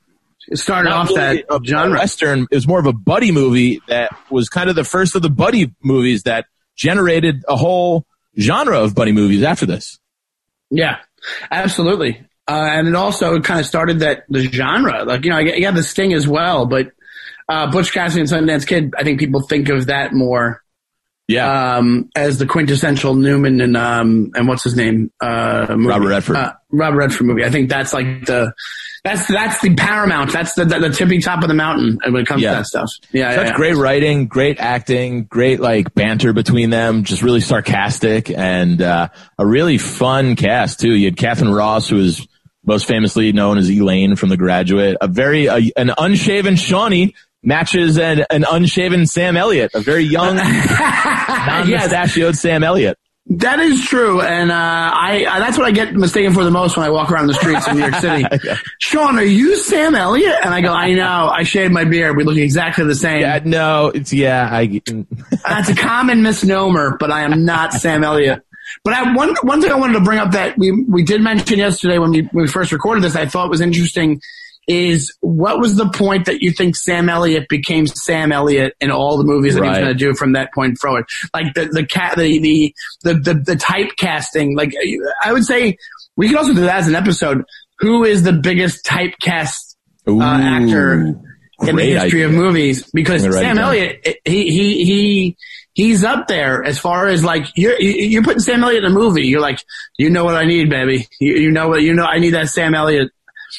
It 0.49 0.58
started 0.58 0.92
off 0.92 1.08
really 1.08 1.42
that 1.42 1.44
a 1.49 1.61
genre. 1.64 1.99
western. 1.99 2.46
It 2.50 2.54
was 2.54 2.68
more 2.68 2.78
of 2.78 2.87
a 2.87 2.92
buddy 2.92 3.32
movie 3.32 3.80
that 3.88 4.11
was 4.30 4.49
kind 4.49 4.68
of 4.70 4.76
the 4.76 4.85
first 4.85 5.16
of 5.16 5.23
the 5.23 5.30
buddy 5.30 5.73
movies 5.82 6.25
that 6.25 6.44
generated 6.76 7.44
a 7.49 7.56
whole 7.56 8.04
genre 8.38 8.78
of 8.80 8.94
buddy 8.94 9.12
movies 9.12 9.42
after 9.42 9.64
this. 9.66 9.99
Yeah, 10.70 10.99
absolutely. 11.50 12.20
Uh, 12.49 12.62
and 12.70 12.87
it 12.87 12.94
also 12.94 13.40
kind 13.40 13.58
of 13.58 13.66
started 13.66 14.00
that 14.00 14.25
the 14.28 14.40
genre. 14.40 15.04
Like 15.04 15.25
you 15.25 15.30
know, 15.30 15.38
you 15.38 15.61
got 15.62 15.75
the 15.75 15.82
Sting 15.82 16.12
as 16.12 16.28
well, 16.28 16.66
but 16.66 16.92
uh, 17.49 17.71
Butch 17.71 17.93
Cassidy 17.93 18.21
and 18.23 18.29
Sundance 18.31 18.67
Kid. 18.67 18.95
I 18.99 19.05
think 19.05 19.19
people 19.21 19.41
think 19.43 19.69
of 19.69 19.87
that 19.87 20.12
more 20.12 20.62
Yeah, 21.29 21.76
um, 21.76 22.11
as 22.15 22.38
the 22.38 22.47
quintessential 22.47 23.15
Newman 23.15 23.61
and 23.61 23.76
um, 23.76 24.31
and 24.35 24.49
what's 24.49 24.65
his 24.65 24.76
name? 24.76 25.11
Uh, 25.21 25.67
movie. 25.71 25.89
Robert 25.89 26.09
Redford. 26.09 26.37
Uh, 26.37 26.52
Robert 26.71 26.97
Redford 26.99 27.26
movie. 27.26 27.45
I 27.45 27.50
think 27.50 27.69
that's 27.69 27.93
like 27.93 28.26
the 28.26 28.52
that's 29.04 29.28
that's 29.28 29.61
the 29.61 29.75
paramount. 29.76 30.32
That's 30.32 30.54
the 30.54 30.65
the, 30.65 30.80
the 30.80 30.91
tippy 30.91 31.21
top 31.21 31.43
of 31.43 31.49
the 31.49 31.54
mountain 31.54 31.99
when 32.04 32.17
it 32.23 32.26
comes 32.26 32.43
Yeah. 32.43 32.50
to 32.50 32.56
that 32.59 32.67
stuff. 32.67 32.91
Yeah, 33.13 33.30
Such 33.35 33.45
yeah, 33.45 33.50
yeah. 33.50 33.56
great 33.56 33.76
writing, 33.76 34.26
great 34.26 34.59
acting, 34.59 35.25
great 35.25 35.61
like 35.61 35.95
banter 35.95 36.32
between 36.32 36.71
them, 36.71 37.04
just 37.04 37.23
really 37.23 37.41
sarcastic 37.41 38.30
and 38.30 38.82
uh, 38.82 39.09
a 39.39 39.47
really 39.47 39.78
fun 39.78 40.35
cast 40.35 40.80
too. 40.80 40.93
You 40.93 41.04
had 41.06 41.17
Katharine 41.17 41.52
Ross, 41.52 41.89
who 41.89 41.99
is 41.99 42.26
most 42.65 42.89
famously 42.89 43.32
known 43.32 43.59
as 43.59 43.71
Elaine 43.71 44.17
from 44.17 44.28
The 44.28 44.37
Graduate. 44.37 44.97
A 45.00 45.06
very 45.06 45.49
uh, 45.49 45.61
an 45.76 45.93
unshaven 45.97 46.56
Shawnee 46.56 47.15
matches 47.47 47.97
an, 47.97 48.26
an 48.28 48.45
unshaven 48.50 49.06
Sam 49.06 49.37
Elliott, 49.37 49.71
a 49.75 49.80
very 49.80 50.02
young, 50.02 50.37
non-mustachioed 50.37 52.37
Sam 52.37 52.63
Elliott. 52.63 52.99
That 53.28 53.59
is 53.59 53.85
true, 53.85 54.21
and 54.21 54.52
uh, 54.52 54.54
I, 54.54 55.26
I 55.28 55.41
that's 55.41 55.59
what 55.59 55.67
I 55.67 55.73
get 55.73 55.93
mistaken 55.95 56.32
for 56.32 56.45
the 56.45 56.52
most 56.52 56.76
when 56.76 56.87
I 56.87 56.91
walk 56.91 57.11
around 57.11 57.26
the 57.26 57.35
streets 57.35 57.67
in 57.67 57.75
New 57.75 57.80
York 57.80 57.95
City. 57.97 58.25
Sean, 58.78 59.19
are 59.19 59.25
you 59.25 59.56
Sam 59.56 59.97
Elliott? 59.97 60.37
And 60.45 60.54
I 60.54 60.61
go, 60.61 60.73
I 60.73 60.95
know. 60.95 61.28
I 61.28 61.43
shaved 61.43 61.73
my 61.73 61.85
beard. 61.85 62.17
We 62.17 62.23
look 62.23 62.37
exactly 62.37 62.85
the 62.85 62.95
same. 62.95 63.23
Yeah, 63.23 63.41
no, 63.45 63.89
it's 63.89 64.13
yeah. 64.13 64.49
I 64.52 64.67
That's 65.45 65.71
a 65.71 65.75
common 65.75 66.23
misnomer, 66.23 66.97
but 67.00 67.11
I 67.11 67.23
am 67.23 67.45
not 67.45 67.73
Sam 67.73 68.04
Elliott. 68.04 68.45
But 68.85 68.95
I, 68.95 69.13
one 69.13 69.35
one 69.43 69.61
thing 69.61 69.73
I 69.73 69.76
wanted 69.76 69.95
to 69.95 70.02
bring 70.02 70.21
up 70.21 70.30
that 70.30 70.56
we 70.56 70.71
we 70.71 71.02
did 71.02 71.21
mention 71.21 71.59
yesterday 71.59 71.99
when 71.99 72.13
we 72.13 72.21
when 72.30 72.45
we 72.45 72.49
first 72.49 72.71
recorded 72.71 73.02
this, 73.02 73.17
I 73.17 73.26
thought 73.26 73.50
was 73.50 73.61
interesting, 73.61 74.21
is 74.67 75.17
what 75.21 75.61
was 75.61 75.76
the 75.76 75.89
point 75.89 76.26
that 76.26 76.43
you 76.43 76.50
think 76.50 76.76
Sam 76.76 77.09
Elliott 77.09 77.49
became 77.49 77.87
Sam 77.87 78.33
Elliott 78.33 78.75
in 78.81 78.91
all 78.91 79.17
the 79.17 79.25
movies 79.25 79.55
that 79.55 79.63
he 79.63 79.69
was 79.69 79.79
going 79.79 79.93
to 79.93 79.95
do 79.95 80.15
from 80.15 80.33
that 80.33 80.52
point 80.52 80.79
forward? 80.79 81.05
Like 81.33 81.55
the 81.55 81.67
the 81.67 81.87
cat 81.87 82.17
the 82.17 82.39
the 82.39 82.75
the 83.02 83.15
the, 83.15 83.35
the 83.35 83.55
typecasting. 83.55 84.57
Like 84.57 84.73
I 85.23 85.33
would 85.33 85.45
say 85.45 85.76
we 86.17 86.29
could 86.29 86.37
also 86.37 86.55
do 86.55 86.63
that 86.63 86.79
as 86.79 86.89
an 86.89 86.95
episode. 86.95 87.45
Who 87.79 88.05
is 88.05 88.23
the 88.23 88.33
biggest 88.33 88.85
typecast 88.85 89.76
Ooh, 90.09 90.21
uh, 90.21 90.39
actor 90.41 91.15
in 91.61 91.76
the 91.76 91.85
history 91.85 92.23
of 92.23 92.33
movies 92.33 92.91
because 92.93 93.25
I'm 93.25 93.31
gonna 93.31 93.43
write 93.43 93.52
it 93.52 93.57
Sam. 93.57 93.59
Elliott, 93.59 94.19
he 94.25 94.50
he 94.50 94.85
he 94.85 95.37
he's 95.75 96.02
up 96.02 96.26
there 96.26 96.65
as 96.65 96.79
far 96.79 97.07
as 97.07 97.23
like 97.23 97.47
you're 97.55 97.81
you're 97.81 98.23
putting 98.23 98.41
Sam 98.41 98.65
Elliott 98.65 98.85
in 98.85 98.91
a 98.91 98.95
movie. 98.95 99.26
You're 99.26 99.41
like, 99.41 99.61
you 99.97 100.11
know 100.11 100.25
what 100.25 100.35
I 100.35 100.45
need, 100.45 100.71
baby. 100.71 101.07
You, 101.21 101.35
you 101.37 101.50
know 101.52 101.69
what 101.69 101.83
you 101.83 101.95
know. 101.95 102.05
I 102.05 102.19
need 102.19 102.31
that 102.31 102.49
Sam 102.49 102.75
Elliott 102.75 103.13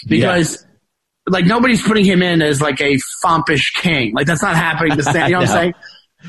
because. 0.05 0.66
Like 1.27 1.45
nobody's 1.45 1.81
putting 1.81 2.05
him 2.05 2.21
in 2.21 2.41
as 2.41 2.61
like 2.61 2.79
a 2.81 2.97
fompish 3.23 3.73
king. 3.75 4.13
Like 4.13 4.27
that's 4.27 4.41
not 4.41 4.55
happening 4.55 4.95
to 4.97 5.03
Sam. 5.03 5.27
You 5.27 5.33
know 5.33 5.39
what 5.41 5.49
I'm 5.49 5.55
saying? 5.57 5.73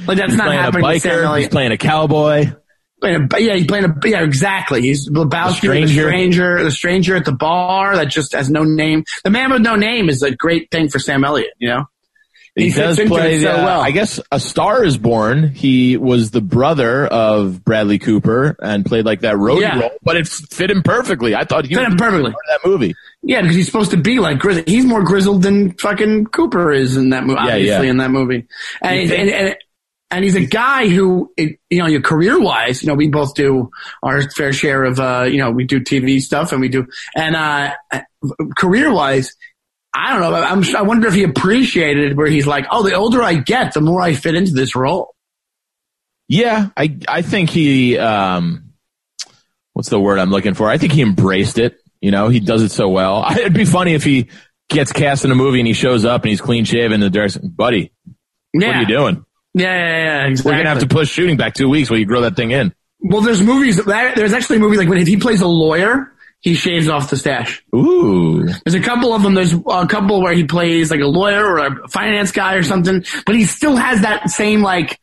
Like 0.07 0.19
that's 0.19 0.33
He's 0.33 0.39
not 0.39 0.53
happening 0.53 0.85
to 0.93 1.01
Sam 1.01 1.13
biker. 1.25 1.39
He's 1.39 1.49
playing 1.49 1.73
a 1.73 1.79
cowboy. 1.79 2.47
Playing 3.01 3.29
a, 3.33 3.39
yeah, 3.41 3.55
he's 3.55 3.67
playing 3.67 3.85
a 3.85 3.95
yeah, 4.05 4.23
exactly. 4.25 4.83
He's 4.83 5.09
Lebowski, 5.09 5.51
the 5.51 5.57
stranger. 5.87 6.03
stranger, 6.09 6.65
the 6.65 6.71
stranger 6.73 7.15
at 7.17 7.25
the 7.25 7.33
bar 7.33 7.95
that 7.95 8.09
just 8.09 8.33
has 8.33 8.51
no 8.51 8.65
name. 8.65 9.05
The 9.23 9.31
man 9.31 9.53
with 9.53 9.63
no 9.63 9.77
name 9.77 10.09
is 10.09 10.23
a 10.25 10.35
great 10.35 10.71
thing 10.73 10.89
for 10.89 10.99
Sam 10.99 11.25
Elliott. 11.25 11.53
You 11.59 11.69
know, 11.69 11.85
He, 12.57 12.71
He 12.71 12.73
does 12.73 12.99
play. 12.99 13.41
so 13.41 13.53
uh, 13.53 13.57
well. 13.65 13.81
I 13.81 13.93
guess 13.93 14.19
A 14.33 14.41
Star 14.41 14.83
Is 14.85 14.99
Born. 14.99 15.49
He 15.51 15.97
was 15.97 16.33
the 16.33 16.41
brother 16.41 17.07
of 17.07 17.65
Bradley 17.65 18.01
Cooper 18.01 18.57
and 18.61 18.85
played 18.85 19.05
like 19.05 19.21
that 19.21 19.39
road 19.39 19.61
Yeah. 19.61 19.79
role, 19.79 19.91
but 20.03 20.17
it 20.17 20.27
fit 20.27 20.69
him 20.69 20.83
perfectly. 20.83 21.37
I 21.37 21.45
thought 21.45 21.67
he 21.67 21.75
Fit 21.77 21.85
was 21.85 21.93
him 21.93 21.99
perfectly. 21.99 22.33
part 22.33 22.45
of 22.51 22.63
that 22.63 22.69
movie. 22.69 22.95
Yeah, 23.23 23.43
because 23.43 23.57
he's 23.57 23.67
supposed 23.67 23.91
to 23.91 23.97
be 23.97 24.21
like 24.21 24.39
grizzled. 24.39 24.69
He's 24.69 24.85
more 24.85 25.03
grizzled 25.03 25.43
than 25.43 25.73
fucking 25.73 26.27
Cooper 26.27 26.73
is 26.73 26.97
in 26.97 27.11
that 27.11 27.25
movie. 27.25 27.41
Yeah, 27.41 27.55
obviously, 27.55 27.87
yeah. 27.87 27.91
in 27.91 27.97
that 27.99 28.11
movie, 28.11 28.47
and 28.81 29.11
and, 29.11 29.31
and 29.31 29.57
and 30.11 30.25
he's 30.25 30.37
a 30.37 30.45
guy 30.45 30.89
who, 30.89 31.33
you 31.37 31.59
know, 31.71 31.87
your 31.87 32.01
career 32.01 32.41
wise, 32.41 32.83
you 32.83 32.89
know, 32.89 32.95
we 32.95 33.09
both 33.09 33.35
do 33.35 33.71
our 34.03 34.23
fair 34.31 34.55
share 34.55 34.85
of, 34.85 34.99
uh, 34.99 35.27
you 35.29 35.37
know, 35.37 35.51
we 35.51 35.65
do 35.65 35.81
TV 35.81 36.21
stuff 36.21 36.53
and 36.53 36.63
we 36.63 36.69
do, 36.69 36.87
and 37.15 37.37
uh, 37.37 37.75
career 38.57 38.93
wise, 38.93 39.37
I 39.95 40.13
don't 40.13 40.21
know. 40.21 40.35
I'm, 40.35 40.77
I 40.77 40.83
wonder 40.83 41.09
if 41.09 41.15
he 41.15 41.25
appreciated 41.25 42.17
where 42.17 42.29
he's 42.29 42.47
like, 42.47 42.67
oh, 42.71 42.83
the 42.83 42.95
older 42.95 43.23
I 43.23 43.35
get, 43.35 43.75
the 43.75 43.81
more 43.81 44.01
I 44.01 44.15
fit 44.15 44.35
into 44.35 44.53
this 44.53 44.75
role. 44.75 45.15
Yeah, 46.29 46.69
I 46.77 46.97
I 47.09 47.23
think 47.23 47.49
he 47.49 47.97
um 47.97 48.75
what's 49.73 49.89
the 49.89 49.99
word 49.99 50.19
I'm 50.19 50.31
looking 50.31 50.55
for? 50.55 50.69
I 50.69 50.77
think 50.77 50.93
he 50.93 51.01
embraced 51.01 51.59
it. 51.59 51.79
You 52.01 52.11
know, 52.11 52.29
he 52.29 52.41
does 52.41 52.63
it 52.63 52.71
so 52.71 52.89
well. 52.89 53.27
It'd 53.31 53.53
be 53.55 53.65
funny 53.65 53.95
if 53.95 54.05
he 54.05 54.29
gets 54.69 54.93
cast 54.93 55.25
in 55.25 55.31
a 55.31 55.35
movie 55.35 55.59
and 55.61 55.67
he 55.67 55.73
shows 55.73 56.05
up 56.05 56.23
and 56.23 56.31
he's 56.31 56.41
clean 56.41 56.65
shaven 56.65 57.03
and 57.03 57.13
there's 57.15 57.37
buddy, 57.39 57.91
Yeah, 58.53 58.67
what 58.69 58.77
are 58.77 58.81
you 58.81 58.87
doing? 58.87 59.25
Yeah, 59.55 59.65
yeah, 59.75 60.05
yeah. 60.23 60.27
Exactly. 60.27 60.53
We're 60.53 60.59
gonna 60.59 60.69
have 60.69 60.79
to 60.81 60.87
push 60.89 61.09
shooting 61.11 61.37
back 61.37 61.55
two 61.55 61.69
weeks 61.69 61.91
while 61.91 61.99
you 61.99 62.07
grow 62.07 62.21
that 62.21 62.37
thing 62.37 62.51
in. 62.53 62.73
Well, 63.01 63.23
there's 63.23 63.43
movies. 63.43 63.83
that- 63.85 64.15
There's 64.17 64.33
actually 64.33 64.57
a 64.57 64.61
movie 64.61 64.77
like 64.77 64.89
when 64.89 65.05
he 65.07 65.17
plays 65.17 65.41
a 65.41 65.47
lawyer, 65.49 66.13
he 66.41 66.55
shaves 66.55 66.89
off 66.89 67.11
the 67.11 67.17
stash. 67.17 67.65
Ooh. 67.75 68.45
There's 68.65 68.75
a 68.75 68.81
couple 68.81 69.13
of 69.13 69.23
them. 69.23 69.35
There's 69.35 69.53
a 69.55 69.87
couple 69.89 70.21
where 70.23 70.35
he 70.35 70.45
plays 70.45 70.91
like 70.91 71.01
a 71.01 71.07
lawyer 71.07 71.45
or 71.45 71.59
a 71.59 71.89
finance 71.89 72.31
guy 72.31 72.55
or 72.55 72.63
something, 72.63 73.05
but 73.27 73.35
he 73.35 73.45
still 73.45 73.75
has 73.77 74.03
that 74.03 74.31
same 74.31 74.61
like 74.63 74.99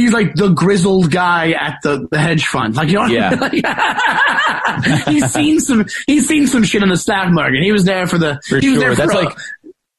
he's 0.00 0.12
like 0.12 0.34
the 0.34 0.48
grizzled 0.50 1.10
guy 1.10 1.52
at 1.52 1.78
the, 1.82 2.06
the 2.10 2.18
hedge 2.18 2.46
fund. 2.46 2.76
Like 2.76 2.88
you 2.88 2.94
know, 2.94 3.06
Yeah. 3.06 3.30
like, 3.40 5.04
he's 5.08 5.32
seen 5.32 5.60
some 5.60 5.86
he's 6.06 6.28
seen 6.28 6.46
some 6.46 6.64
shit 6.64 6.82
in 6.82 6.88
the 6.88 6.96
stock 6.96 7.30
market. 7.32 7.62
He 7.62 7.72
was 7.72 7.84
there 7.84 8.06
for 8.06 8.18
the 8.18 8.40
For 8.48 8.58
he 8.58 8.70
was 8.70 8.78
sure. 8.80 8.94
there 8.94 9.06
That's 9.06 9.12
for, 9.18 9.24
like 9.24 9.38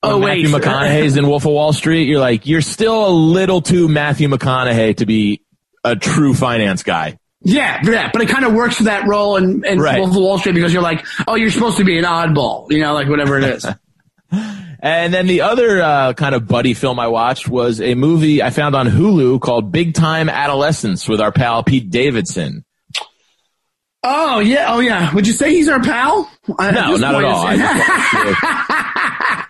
oh 0.03 0.19
Matthew 0.19 0.53
wait, 0.53 0.61
McConaughey's 0.61 1.17
in 1.17 1.27
Wolf 1.27 1.45
of 1.45 1.51
Wall 1.51 1.73
Street. 1.73 2.07
You're 2.07 2.19
like, 2.19 2.45
you're 2.45 2.61
still 2.61 3.07
a 3.07 3.09
little 3.09 3.61
too 3.61 3.87
Matthew 3.87 4.27
McConaughey 4.29 4.97
to 4.97 5.05
be 5.05 5.41
a 5.83 5.95
true 5.95 6.33
finance 6.33 6.83
guy. 6.83 7.17
Yeah, 7.41 7.79
yeah, 7.83 8.09
but 8.11 8.21
it 8.21 8.29
kind 8.29 8.45
of 8.45 8.53
works 8.53 8.75
for 8.77 8.83
that 8.85 9.07
role 9.07 9.37
in, 9.37 9.63
in 9.63 9.79
Right. 9.79 9.99
Wolf 9.99 10.11
of 10.11 10.17
Wall 10.17 10.37
Street 10.37 10.53
because 10.53 10.73
you're 10.73 10.81
like, 10.81 11.05
oh, 11.27 11.35
you're 11.35 11.51
supposed 11.51 11.77
to 11.77 11.83
be 11.85 11.97
an 11.97 12.03
oddball, 12.03 12.69
you 12.71 12.79
know, 12.79 12.93
like 12.93 13.07
whatever 13.07 13.37
it 13.37 13.43
is. 13.45 13.65
And 14.79 15.13
then 15.13 15.27
the 15.27 15.41
other 15.41 15.81
uh, 15.81 16.13
kind 16.13 16.35
of 16.35 16.47
buddy 16.47 16.73
film 16.73 16.99
I 16.99 17.07
watched 17.07 17.47
was 17.47 17.81
a 17.81 17.95
movie 17.95 18.43
I 18.43 18.51
found 18.51 18.75
on 18.75 18.87
Hulu 18.87 19.41
called 19.41 19.71
Big 19.71 19.95
Time 19.95 20.29
Adolescence 20.29 21.09
with 21.09 21.19
our 21.19 21.31
pal 21.31 21.63
Pete 21.63 21.89
Davidson. 21.89 22.63
oh 24.03 24.39
yeah, 24.39 24.73
oh 24.73 24.79
yeah. 24.79 25.13
Would 25.15 25.25
you 25.25 25.33
say 25.33 25.49
he's 25.51 25.67
our 25.67 25.81
pal? 25.81 26.29
No, 26.47 26.95
not 26.97 27.15
at 27.15 27.23
all. 27.23 27.47
I 27.47 27.57
just 27.57 27.87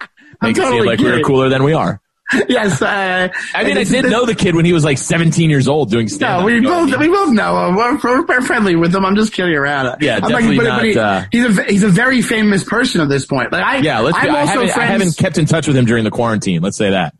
to 0.41 0.41
make 0.41 0.57
it 0.57 0.61
seem 0.61 0.85
like 0.85 0.99
we're 0.99 1.11
kidding. 1.11 1.23
cooler 1.25 1.49
than 1.49 1.63
we 1.63 1.73
are. 1.73 1.99
yes, 2.49 2.81
uh, 2.81 3.29
I 3.55 3.63
mean, 3.63 3.77
I 3.77 3.83
did 3.83 4.03
this- 4.03 4.11
know 4.11 4.25
the 4.25 4.35
kid 4.35 4.55
when 4.55 4.65
he 4.65 4.73
was 4.73 4.83
like 4.83 4.97
17 4.97 5.49
years 5.49 5.67
old 5.67 5.89
doing 5.89 6.05
No, 6.05 6.15
stand-up. 6.15 6.45
we 6.45 6.55
You 6.55 6.61
know 6.61 6.69
what 6.81 6.89
I 6.89 6.91
both 6.91 6.99
we 6.99 7.07
both 7.07 7.29
know 7.33 7.67
him. 7.67 7.75
We're, 7.75 8.25
we're 8.25 8.41
friendly 8.41 8.75
with 8.75 8.93
him. 8.93 9.05
I'm 9.05 9.15
just 9.15 9.31
kidding 9.33 9.53
around. 9.53 9.97
Yeah, 10.01 10.15
I'm 10.15 10.21
definitely 10.29 10.57
but, 10.57 10.63
not, 10.63 10.79
but 10.79 10.85
he- 10.85 10.97
uh, 10.97 11.23
he's 11.31 11.57
a 11.57 11.63
he's 11.63 11.83
a 11.83 11.89
very 11.89 12.21
famous 12.21 12.63
person 12.63 13.01
at 13.01 13.09
this 13.09 13.25
point. 13.25 13.51
Like 13.51 13.63
I, 13.63 13.77
Yeah, 13.77 13.99
let's. 13.99 14.19
Be, 14.19 14.27
I'm 14.27 14.35
I, 14.35 14.39
also 14.41 14.51
haven't, 14.65 14.77
I 14.77 14.85
haven't 14.85 15.17
kept 15.17 15.37
in 15.37 15.45
touch 15.45 15.67
with 15.67 15.77
him 15.77 15.85
during 15.85 16.03
the 16.03 16.11
quarantine. 16.11 16.61
Let's 16.61 16.77
say 16.77 16.89
that. 16.91 17.13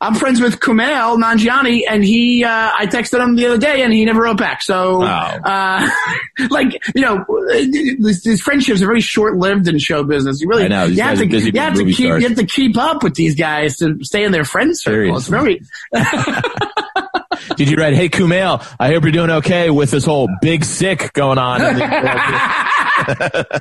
I'm 0.00 0.14
friends 0.14 0.40
with 0.40 0.60
Kumail 0.60 1.16
Nanjiani, 1.18 1.82
and 1.88 2.04
he, 2.04 2.44
uh, 2.44 2.50
I 2.50 2.86
texted 2.86 3.18
him 3.22 3.34
the 3.36 3.46
other 3.46 3.58
day, 3.58 3.82
and 3.82 3.92
he 3.92 4.04
never 4.04 4.22
wrote 4.22 4.36
back. 4.36 4.60
So, 4.62 5.02
Oh. 5.02 5.06
uh, 5.06 5.88
like, 6.50 6.78
you 6.94 7.00
know, 7.02 7.24
these, 7.48 8.40
friendships 8.42 8.82
are 8.82 8.86
very 8.86 9.00
short-lived 9.00 9.68
in 9.68 9.78
show 9.78 10.04
business. 10.04 10.40
You 10.40 10.48
really, 10.48 10.68
know, 10.68 10.84
you 10.84 11.00
have 11.02 11.18
to, 11.18 11.26
you 11.26 11.60
have 11.60 11.74
to 11.74 11.84
keep, 11.84 11.94
stars. 11.94 12.22
you 12.22 12.28
have 12.28 12.36
to 12.38 12.44
keep 12.46 12.76
up 12.76 13.02
with 13.02 13.14
these 13.14 13.34
guys 13.36 13.78
to 13.78 13.98
stay 14.04 14.24
in 14.24 14.32
their 14.32 14.44
friend 14.44 14.76
circle. 14.78 15.16
It's 15.16 15.28
very, 15.28 15.62
Did 17.56 17.70
you 17.70 17.76
write, 17.76 17.94
"Hey 17.94 18.08
Kumail, 18.08 18.66
I 18.78 18.88
hope 18.88 19.04
you're 19.04 19.12
doing 19.12 19.30
okay 19.30 19.70
with 19.70 19.90
this 19.90 20.04
whole 20.04 20.28
big 20.42 20.64
sick 20.64 21.12
going 21.14 21.38
on"? 21.38 21.60
in 21.64 21.76
the- 21.78 23.60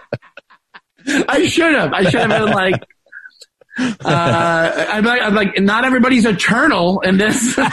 I 1.30 1.46
should 1.46 1.74
have, 1.76 1.94
I 1.94 2.04
should 2.10 2.20
have 2.22 2.30
been 2.30 2.52
like, 2.54 2.82
uh, 3.78 4.86
I'm 4.90 5.04
like, 5.04 5.22
I'm 5.22 5.36
like, 5.36 5.60
not 5.60 5.86
everybody's 5.86 6.26
eternal 6.26 7.02
in 7.02 7.18
this. 7.18 7.58
not 7.58 7.72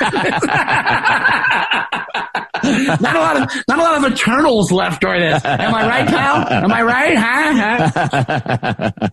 a 2.65 3.21
lot 3.21 3.37
of, 3.37 3.49
not 3.69 3.79
a 3.79 3.83
lot 3.83 4.05
of 4.05 4.13
eternals 4.13 4.73
left 4.73 5.01
during 5.01 5.21
this. 5.21 5.45
Am 5.45 5.75
I 5.75 5.87
right, 5.87 6.09
pal? 6.09 6.49
Am 6.49 6.73
I 6.73 6.83
right? 6.83 7.17
Huh? 7.17 9.09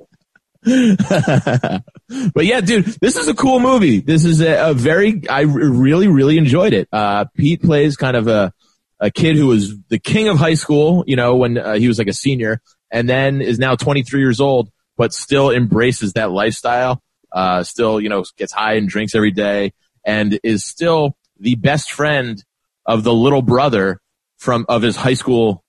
but 2.33 2.45
yeah, 2.45 2.61
dude, 2.61 2.85
this 3.01 3.15
is 3.15 3.27
a 3.27 3.33
cool 3.33 3.59
movie. 3.59 3.99
This 4.01 4.25
is 4.25 4.41
a, 4.41 4.71
a 4.71 4.73
very, 4.73 5.21
I 5.29 5.41
really, 5.41 6.07
really 6.07 6.37
enjoyed 6.37 6.73
it. 6.73 6.89
Uh, 6.91 7.25
Pete 7.35 7.61
plays 7.61 7.97
kind 7.97 8.17
of 8.17 8.27
a, 8.27 8.51
a 8.99 9.11
kid 9.11 9.37
who 9.37 9.47
was 9.47 9.73
the 9.89 9.99
king 9.99 10.27
of 10.27 10.37
high 10.37 10.55
school, 10.55 11.03
you 11.07 11.15
know, 11.15 11.35
when 11.35 11.57
uh, 11.57 11.75
he 11.75 11.87
was 11.87 11.97
like 11.97 12.07
a 12.07 12.13
senior 12.13 12.61
and 12.91 13.07
then 13.07 13.41
is 13.41 13.59
now 13.59 13.75
23 13.75 14.19
years 14.19 14.41
old, 14.41 14.69
but 14.99 15.13
still 15.13 15.49
embraces 15.49 16.11
that 16.13 16.29
lifestyle. 16.29 17.01
Uh, 17.31 17.63
still, 17.63 18.01
you 18.01 18.09
know, 18.09 18.25
gets 18.37 18.51
high 18.51 18.73
and 18.73 18.89
drinks 18.89 19.15
every 19.15 19.31
day 19.31 19.71
and 20.05 20.37
is 20.43 20.65
still 20.65 21.15
the 21.39 21.55
best 21.55 21.93
friend 21.93 22.43
of 22.85 23.05
the 23.05 23.13
little 23.13 23.41
brother 23.41 24.01
from, 24.39 24.65
of 24.67 24.81
his 24.81 24.97
high 24.97 25.13
school 25.13 25.63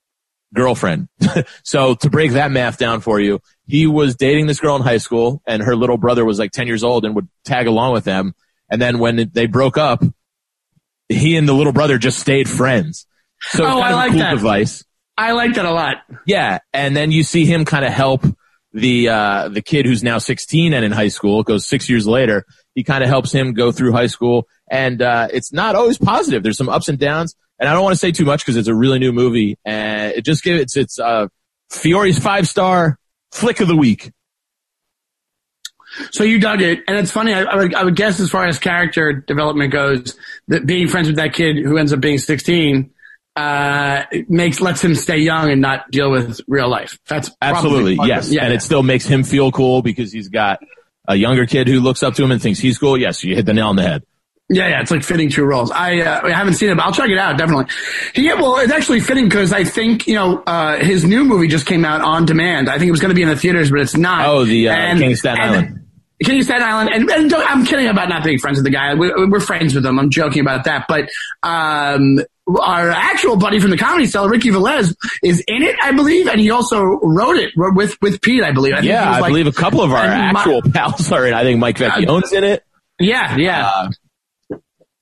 girlfriend. 0.53 1.07
so 1.63 1.95
to 1.95 2.11
break 2.11 2.33
that 2.33 2.51
math 2.51 2.77
down 2.77 3.01
for 3.03 3.21
you, 3.21 3.39
he 3.69 3.87
was 3.87 4.17
dating 4.17 4.49
this 4.49 4.59
girl 4.59 4.75
in 4.75 4.83
high 4.83 4.99
school 4.99 5.41
and 5.47 5.63
her 5.63 5.77
little 5.77 5.97
brother 5.97 6.25
was 6.25 6.41
like 6.41 6.51
10 6.51 6.67
years 6.67 6.83
old 6.83 7.05
and 7.05 7.15
would 7.15 7.29
tag 7.45 7.69
along 7.69 7.93
with 7.93 8.03
them. 8.03 8.35
And 8.69 8.83
then 8.83 8.99
when 8.99 9.31
they 9.33 9.47
broke 9.47 9.79
up, 9.79 10.03
he 11.09 11.37
and 11.37 11.49
the 11.49 11.53
little 11.55 11.73
brother 11.73 11.99
just 11.99 12.19
stayed 12.19 12.49
friends. 12.49 13.07
So 13.43 13.65
Oh, 13.65 13.79
I 13.81 13.95
like 13.95 14.09
a 14.09 14.13
cool 14.13 14.21
that. 14.23 14.35
device. 14.35 14.85
I 15.17 15.33
like 15.33 15.55
that 15.55 15.67
a 15.67 15.73
lot. 15.73 15.99
Yeah. 16.27 16.59
And 16.73 16.97
then 16.97 17.13
you 17.13 17.23
see 17.23 17.45
him 17.45 17.65
kind 17.65 17.85
of 17.85 17.93
help 17.93 18.25
the, 18.73 19.09
uh, 19.09 19.49
the 19.49 19.63
kid 19.63 19.87
who's 19.87 20.03
now 20.03 20.19
16 20.19 20.73
and 20.73 20.85
in 20.85 20.93
high 20.93 21.09
school, 21.09 21.43
goes 21.43 21.67
six 21.67 21.89
years 21.89 22.07
later. 22.07 22.45
He 22.75 22.85
kind 22.85 23.03
of 23.03 23.09
helps 23.09 23.33
him 23.33 23.53
go 23.53 23.73
through 23.73 23.93
high 23.93 24.07
school 24.07 24.47
and, 24.71 25.03
uh, 25.03 25.29
it's 25.33 25.53
not 25.53 25.75
always 25.75 25.99
positive. 25.99 26.43
There's 26.43 26.59
some 26.59 26.69
ups 26.69 26.89
and 26.89 26.99
downs 26.99 27.35
and 27.59 27.69
I 27.69 27.73
don't 27.73 27.83
want 27.83 27.95
to 27.95 27.99
say 27.99 28.13
too 28.13 28.25
much 28.25 28.45
because 28.45 28.57
it's 28.57 28.69
a 28.69 28.75
really 28.75 28.99
new 28.99 29.13
movie 29.13 29.59
and 29.65 30.13
it 30.13 30.25
just 30.25 30.45
gives, 30.45 30.61
it's, 30.63 30.77
it's, 30.77 30.99
uh, 30.99 31.27
Fiore's 31.71 32.19
five 32.19 32.49
star 32.49 32.99
flick 33.33 33.61
of 33.61 33.69
the 33.69 33.77
week. 33.77 34.13
So 36.13 36.25
you 36.25 36.39
dug 36.39 36.63
it, 36.63 36.81
and 36.87 36.97
it's 36.97 37.11
funny. 37.11 37.35
I, 37.35 37.43
I, 37.43 37.57
would, 37.57 37.75
I 37.75 37.85
would 37.85 37.97
guess, 37.97 38.21
as 38.21 38.31
far 38.31 38.47
as 38.47 38.59
character 38.59 39.13
development 39.13 39.73
goes, 39.73 40.17
that 40.49 40.65
being 40.65 40.87
friends 40.87 41.09
with 41.09 41.17
that 41.17 41.35
kid 41.35 41.57
who 41.57 41.79
ends 41.79 41.93
up 41.93 42.01
being 42.01 42.19
16 42.19 42.91
uh, 43.37 44.05
makes 44.29 44.61
lets 44.61 44.83
him 44.83 44.95
stay 44.95 45.19
young 45.19 45.51
and 45.51 45.61
not 45.61 45.91
deal 45.91 46.11
with 46.11 46.41
real 46.49 46.69
life. 46.69 46.99
That's 47.07 47.31
Absolutely. 47.41 47.99
Yes. 48.07 48.31
Yeah, 48.31 48.43
and 48.43 48.51
yeah. 48.51 48.57
it 48.57 48.63
still 48.63 48.83
makes 48.83 49.07
him 49.07 49.23
feel 49.23 49.53
cool 49.53 49.83
because 49.83 50.13
he's 50.13 50.29
got 50.29 50.61
a 51.09 51.17
younger 51.17 51.47
kid 51.47 51.69
who 51.69 51.81
looks 51.81 52.03
up 52.03 52.15
to 52.15 52.25
him 52.25 52.31
and 52.31 52.41
thinks 52.43 52.59
he's 52.59 52.79
cool. 52.79 52.99
Yes. 52.99 53.25
You 53.25 53.35
hit 53.35 53.47
the 53.47 53.55
nail 53.55 53.69
on 53.69 53.77
the 53.77 53.83
head. 53.83 54.03
Yeah, 54.53 54.67
yeah, 54.67 54.81
it's 54.81 54.91
like 54.91 55.05
fitting 55.05 55.31
two 55.31 55.45
roles. 55.45 55.71
I, 55.71 56.01
uh, 56.01 56.27
I 56.27 56.33
haven't 56.33 56.55
seen 56.55 56.71
it, 56.71 56.75
but 56.75 56.85
I'll 56.85 56.93
check 56.93 57.09
it 57.09 57.19
out 57.19 57.39
definitely. 57.39 57.67
He, 58.15 58.27
well, 58.35 58.59
it's 58.59 58.73
actually 58.73 58.99
fitting 58.99 59.27
because 59.27 59.53
I 59.53 59.63
think 59.63 60.09
you 60.09 60.17
know 60.17 60.43
uh, 60.45 60.79
his 60.79 61.05
new 61.05 61.25
movie 61.25 61.47
just 61.47 61.67
came 61.67 61.85
out 61.85 62.01
on 62.01 62.25
demand. 62.25 62.69
I 62.69 62.77
think 62.77 62.89
it 62.89 62.91
was 62.91 62.99
going 62.99 63.11
to 63.11 63.15
be 63.15 63.23
in 63.23 63.29
the 63.29 63.37
theaters, 63.37 63.71
but 63.71 63.79
it's 63.79 63.97
not. 63.97 64.27
Oh, 64.27 64.45
the, 64.45 64.69
uh, 64.69 64.99
King 64.99 65.13
of 65.13 65.19
Staten 65.19 65.41
and- 65.41 65.55
Island. 65.55 65.77
King 66.23 66.39
of 66.41 66.45
Staten 66.45 66.63
Island, 66.63 66.91
and, 66.93 67.11
and 67.11 67.31
don't, 67.31 67.51
I'm 67.51 67.65
kidding 67.65 67.87
about 67.87 68.11
not 68.11 68.23
being 68.23 68.39
friends 68.39 68.59
with 68.59 68.65
the 68.65 68.71
guy. 68.71 68.93
We, 68.93 69.11
we're 69.27 69.41
friends 69.41 69.75
with 69.75 69.87
him. 69.87 69.99
I'm 69.99 70.11
joking 70.11 70.41
about 70.43 70.65
that, 70.65 70.85
but 70.87 71.09
um, 71.43 72.19
our 72.59 72.91
actual 72.91 73.37
buddy 73.37 73.59
from 73.61 73.71
the 73.71 73.77
Comedy 73.79 74.07
Cell, 74.07 74.29
Ricky 74.29 74.51
Velez, 74.51 74.95
is 75.23 75.43
in 75.47 75.63
it, 75.63 75.77
I 75.83 75.93
believe, 75.93 76.27
and 76.27 76.41
he 76.41 76.51
also 76.51 76.83
wrote 76.83 77.37
it 77.37 77.53
with 77.57 77.97
with 78.01 78.21
Pete, 78.21 78.43
I 78.43 78.53
believe. 78.53 78.75
I 78.75 78.81
Yeah. 78.81 79.11
I 79.11 79.21
like- 79.21 79.31
believe 79.31 79.47
a 79.47 79.53
couple 79.53 79.81
of 79.83 79.93
our 79.93 80.05
and 80.05 80.33
my- 80.33 80.41
actual 80.41 80.63
pals 80.63 81.13
are 81.13 81.27
in. 81.27 81.35
I 81.35 81.43
think 81.43 81.59
Mike 81.61 81.77
Vecchione's 81.79 82.33
in 82.33 82.45
it. 82.45 82.65
Yeah, 82.99 83.37
yeah. 83.37 83.67
Uh, 83.67 83.91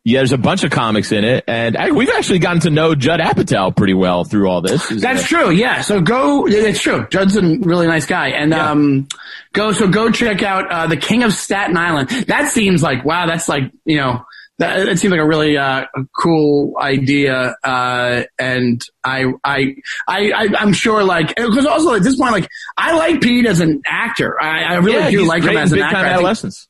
yeah, 0.05 0.21
there's 0.21 0.33
a 0.33 0.39
bunch 0.39 0.65
of 0.65 0.71
comics 0.71 1.13
in 1.13 1.23
it, 1.25 1.45
and 1.49 1.77
I, 1.77 1.91
we've 1.91 2.09
actually 2.09 2.39
gotten 2.39 2.61
to 2.61 2.71
know 2.71 2.95
Judd 2.95 3.21
Apatow 3.21 3.77
pretty 3.77 3.93
well 3.93 4.25
through 4.25 4.49
all 4.49 4.63
this. 4.63 4.89
That's 4.89 5.23
uh, 5.23 5.27
true. 5.27 5.51
Yeah. 5.51 5.83
So 5.83 6.01
go. 6.01 6.47
It's 6.47 6.81
true. 6.81 7.07
Judd's 7.11 7.37
a 7.37 7.43
really 7.43 7.87
nice 7.87 8.07
guy, 8.07 8.29
and 8.29 8.53
Yeah. 8.53 8.71
um, 8.71 9.09
go. 9.53 9.73
So 9.73 9.87
go 9.87 10.11
check 10.11 10.43
out 10.43 10.71
uh, 10.71 10.87
the 10.87 10.97
King 10.97 11.25
of 11.25 11.35
Staten 11.35 11.77
Island. 11.77 12.09
That 12.29 12.51
seems 12.51 12.83
like 12.83 13.05
wow. 13.05 13.27
That's 13.27 13.49
like 13.49 13.65
you 13.85 13.97
know. 13.99 14.25
That, 14.59 14.89
it 14.89 14.99
seems 14.99 15.13
like 15.13 15.21
a 15.21 15.27
really 15.27 15.57
uh, 15.57 15.87
cool 16.21 16.75
idea, 16.81 17.57
uh, 17.63 18.25
and 18.41 18.83
I, 19.05 19.27
I, 19.45 19.77
I, 20.09 20.33
I, 20.33 20.49
I'm 20.59 20.73
sure, 20.73 21.05
like, 21.05 21.29
because 21.37 21.65
also 21.65 21.95
at 21.95 22.03
this 22.03 22.17
point, 22.17 22.33
like, 22.33 22.49
I 22.77 22.97
like 22.97 23.21
Pete 23.21 23.47
as 23.47 23.61
an 23.61 23.83
actor. 23.87 24.37
I, 24.43 24.65
I 24.65 24.75
really 24.79 24.99
yeah, 24.99 25.11
do 25.11 25.25
like 25.25 25.45
him 25.45 25.57
as 25.57 25.71
an 25.71 25.79
actor. 25.81 25.95
time 25.95 26.05
I 26.05 26.09
think- 26.09 26.15
adolescence. 26.17 26.69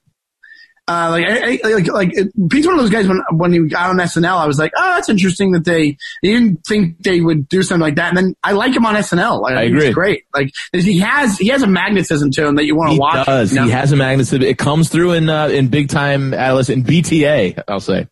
Uh, 0.89 1.11
like, 1.11 1.25
I, 1.27 1.61
I, 1.65 1.73
like, 1.75 1.87
like, 1.93 2.11
it- 2.17 2.33
Pete's 2.51 2.67
one 2.67 2.77
of 2.77 2.81
those 2.81 2.91
guys 2.91 3.07
when, 3.07 3.21
when 3.33 3.53
he 3.53 3.61
got 3.69 3.91
on 3.91 3.97
SNL, 3.99 4.37
I 4.39 4.47
was 4.47 4.59
like, 4.59 4.73
oh, 4.77 4.95
that's 4.95 5.09
interesting 5.09 5.53
that 5.53 5.65
they, 5.65 5.97
they 6.23 6.33
didn't 6.33 6.65
think 6.67 7.03
they 7.03 7.21
would 7.21 7.49
do 7.49 7.63
something 7.63 7.83
like 7.83 7.97
that. 7.97 8.09
And 8.09 8.17
then 8.17 8.35
I 8.43 8.53
like 8.53 8.75
him 8.75 8.87
on 8.87 8.95
SNL. 8.95 9.41
Like, 9.43 9.55
I 9.57 9.65
think 9.65 9.75
he's 9.75 9.85
agree. 9.85 9.93
great. 9.95 10.25
Like, 10.35 10.51
he 10.73 10.99
has, 11.01 11.37
he 11.39 11.49
has 11.49 11.63
a 11.63 11.67
magnetism 11.67 12.31
to 12.33 12.47
him 12.47 12.57
that 12.57 12.65
you 12.65 12.75
want 12.75 12.89
to 12.89 12.93
He 12.95 12.99
watch. 12.99 13.27
does. 13.27 13.53
you 13.53 13.61
know? 13.61 13.67
He 13.67 13.71
has 13.73 13.93
a 13.93 13.97
magnetism. 13.97 14.43
It 14.43 14.57
comes 14.59 14.89
through 14.89 15.13
in 15.13 15.29
uh, 15.29 15.49
in 15.49 15.69
big 15.69 15.89
time 15.91 16.33
adolescent 16.35 16.89
in 16.89 16.95
BTA. 17.03 17.63
I'll 17.69 17.81
say. 17.81 18.09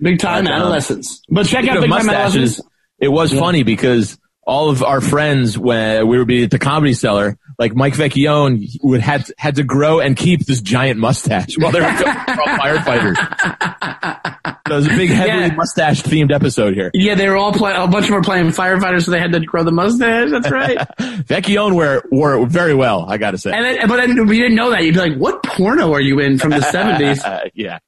Big 0.00 0.18
time 0.18 0.46
um, 0.46 0.52
adolescence. 0.52 1.22
But 1.28 1.46
check 1.46 1.68
out 1.68 1.80
Big 1.80 1.90
Time 1.90 2.08
Adolescence. 2.08 2.60
it 2.98 3.08
was 3.08 3.32
funny 3.32 3.62
because 3.62 4.18
all 4.46 4.70
of 4.70 4.82
our 4.82 5.00
friends 5.00 5.58
when 5.58 6.06
we 6.06 6.18
would 6.18 6.28
be 6.28 6.44
at 6.44 6.50
the 6.50 6.58
comedy 6.58 6.92
cellar, 6.94 7.36
like 7.58 7.74
Mike 7.74 7.94
Vecchione 7.94 8.68
would 8.82 9.00
had 9.00 9.24
had 9.38 9.56
to 9.56 9.62
grow 9.64 10.00
and 10.00 10.16
keep 10.16 10.44
this 10.46 10.60
giant 10.60 10.98
mustache 11.00 11.56
while 11.58 11.72
they 11.72 11.80
were 11.80 11.92
filming 11.94 12.14
for 12.24 12.40
all 12.40 12.58
firefighters. 12.58 14.20
So 14.66 14.72
it 14.72 14.76
was 14.76 14.86
a 14.86 14.96
big 14.96 15.10
heavily 15.10 15.46
Yeah. 15.48 15.54
mustache 15.54 16.02
themed 16.02 16.32
episode 16.32 16.72
here. 16.72 16.90
Yeah, 16.94 17.14
they 17.16 17.28
were 17.28 17.36
all 17.36 17.52
play, 17.52 17.74
a 17.74 17.86
bunch 17.86 18.04
of 18.04 18.08
them 18.08 18.14
were 18.14 18.22
playing 18.22 18.46
firefighters, 18.46 19.04
so 19.04 19.10
they 19.10 19.20
had 19.20 19.32
to 19.32 19.40
grow 19.40 19.62
the 19.62 19.70
mustache. 19.72 20.30
That's 20.30 20.50
right. 20.50 20.78
Vecchione 20.98 21.72
wore 21.74 22.02
wore 22.10 22.34
it 22.42 22.48
very 22.48 22.74
well, 22.74 23.04
I 23.06 23.18
gotta 23.18 23.36
say. 23.36 23.52
and 23.52 23.62
then, 23.62 23.86
but 23.88 23.96
then 23.96 24.26
we 24.26 24.38
didn't 24.38 24.54
know 24.54 24.70
that. 24.70 24.82
You'd 24.82 24.94
be 24.94 25.00
like, 25.00 25.18
what 25.18 25.42
porno 25.42 25.92
are 25.92 26.00
you 26.00 26.18
in 26.18 26.38
from 26.38 26.50
the 26.50 26.60
70s? 26.60 27.22
Uh, 27.22 27.40
yeah. 27.54 27.78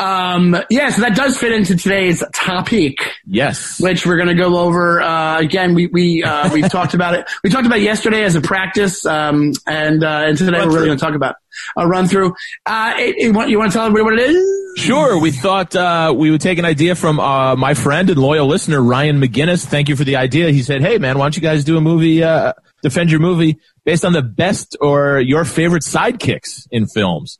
Um, 0.00 0.56
yeah, 0.70 0.88
so 0.90 1.02
that 1.02 1.14
does 1.14 1.36
fit 1.36 1.52
into 1.52 1.76
today's 1.76 2.24
topic, 2.34 2.96
Yes. 3.26 3.78
which 3.80 4.06
we're 4.06 4.16
going 4.16 4.28
to 4.28 4.34
go 4.34 4.58
over. 4.58 5.00
Uh, 5.00 5.38
again, 5.38 5.74
we 5.74 5.86
we 5.88 6.22
uh, 6.24 6.50
we 6.52 6.62
talked 6.62 6.94
about 6.94 7.14
it. 7.14 7.28
We 7.44 7.50
talked 7.50 7.66
about 7.66 7.78
it 7.78 7.84
yesterday 7.84 8.24
as 8.24 8.34
a 8.34 8.40
practice, 8.40 9.04
um, 9.04 9.52
and 9.66 10.02
uh, 10.02 10.24
and 10.26 10.38
today 10.38 10.58
Run 10.58 10.68
we're 10.68 10.74
really 10.74 10.86
going 10.86 10.98
to 10.98 11.04
talk 11.04 11.14
about 11.14 11.36
a 11.76 11.86
run 11.86 12.06
through. 12.08 12.34
Uh, 12.64 12.94
it, 12.96 13.16
it, 13.18 13.48
you 13.48 13.58
want 13.58 13.72
to 13.72 13.76
tell 13.76 13.86
everybody 13.86 14.04
what 14.04 14.14
it 14.14 14.30
is? 14.30 14.82
Sure. 14.82 15.20
We 15.20 15.32
thought 15.32 15.74
uh, 15.76 16.14
we 16.16 16.30
would 16.30 16.40
take 16.40 16.58
an 16.58 16.64
idea 16.64 16.94
from 16.94 17.18
uh, 17.20 17.56
my 17.56 17.74
friend 17.74 18.08
and 18.08 18.18
loyal 18.18 18.46
listener 18.46 18.80
Ryan 18.80 19.20
McGinnis. 19.20 19.66
Thank 19.66 19.88
you 19.88 19.96
for 19.96 20.04
the 20.04 20.16
idea. 20.16 20.50
He 20.50 20.62
said, 20.62 20.80
"Hey, 20.80 20.96
man, 20.98 21.18
why 21.18 21.24
don't 21.24 21.36
you 21.36 21.42
guys 21.42 21.64
do 21.64 21.76
a 21.76 21.80
movie, 21.80 22.22
uh, 22.24 22.54
defend 22.82 23.10
your 23.10 23.20
movie 23.20 23.58
based 23.84 24.04
on 24.04 24.12
the 24.12 24.22
best 24.22 24.76
or 24.80 25.20
your 25.20 25.44
favorite 25.44 25.82
sidekicks 25.82 26.66
in 26.70 26.86
films?" 26.86 27.38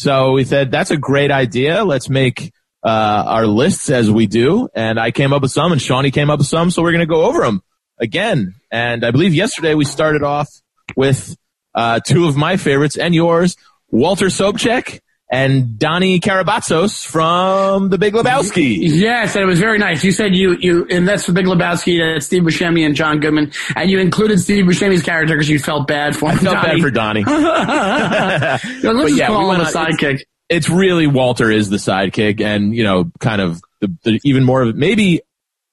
So 0.00 0.32
we 0.32 0.44
said 0.44 0.70
that's 0.70 0.90
a 0.90 0.96
great 0.96 1.30
idea. 1.30 1.84
Let's 1.84 2.08
make 2.08 2.54
uh, 2.82 2.88
our 3.26 3.46
lists 3.46 3.90
as 3.90 4.10
we 4.10 4.26
do. 4.26 4.66
And 4.74 4.98
I 4.98 5.10
came 5.10 5.34
up 5.34 5.42
with 5.42 5.50
some, 5.50 5.72
and 5.72 5.82
Shawnee 5.82 6.10
came 6.10 6.30
up 6.30 6.38
with 6.38 6.48
some. 6.48 6.70
So 6.70 6.80
we're 6.80 6.92
going 6.92 7.00
to 7.00 7.06
go 7.06 7.26
over 7.26 7.42
them 7.42 7.62
again. 7.98 8.54
And 8.70 9.04
I 9.04 9.10
believe 9.10 9.34
yesterday 9.34 9.74
we 9.74 9.84
started 9.84 10.22
off 10.22 10.48
with 10.96 11.36
uh, 11.74 12.00
two 12.00 12.26
of 12.26 12.34
my 12.34 12.56
favorites 12.56 12.96
and 12.96 13.14
yours, 13.14 13.56
Walter 13.90 14.28
Sobchak 14.28 15.00
and 15.32 15.78
Donny 15.78 16.18
Kerabatsos 16.18 17.06
from 17.06 17.88
The 17.88 17.98
Big 17.98 18.14
Lebowski. 18.14 18.78
Yes, 18.80 19.36
and 19.36 19.42
it 19.44 19.46
was 19.46 19.60
very 19.60 19.78
nice. 19.78 20.02
You 20.02 20.10
said 20.12 20.34
you 20.34 20.56
you 20.58 20.86
and 20.90 21.06
that's 21.06 21.26
the 21.26 21.32
Big 21.32 21.46
Lebowski, 21.46 21.98
that's 22.14 22.26
Steve 22.26 22.42
Buscemi 22.42 22.84
and 22.84 22.96
John 22.96 23.20
Goodman, 23.20 23.52
and 23.76 23.90
you 23.90 23.98
included 24.00 24.40
Steve 24.40 24.64
Buscemi's 24.64 25.02
character 25.02 25.34
because 25.36 25.48
you 25.48 25.58
felt 25.58 25.86
bad 25.86 26.16
for 26.16 26.30
him. 26.30 26.38
I 26.38 26.42
felt 26.42 26.64
bad 26.64 26.80
for 26.80 26.90
Donnie. 26.90 27.20
You 27.20 27.26
know, 27.30 28.92
let's 28.92 29.10
But 29.12 29.12
yeah, 29.12 29.26
call 29.28 29.48
we 29.50 29.54
him 29.54 29.60
a 29.60 29.64
sidekick. 29.64 30.22
it's 30.48 30.68
really 30.68 31.06
Walter 31.06 31.50
is 31.50 31.70
the 31.70 31.76
sidekick, 31.76 32.40
and 32.40 32.74
you 32.74 32.82
know, 32.84 33.10
kind 33.20 33.40
of 33.40 33.60
the, 33.80 33.94
the 34.02 34.20
even 34.24 34.44
more 34.44 34.62
of 34.62 34.74
maybe 34.74 35.20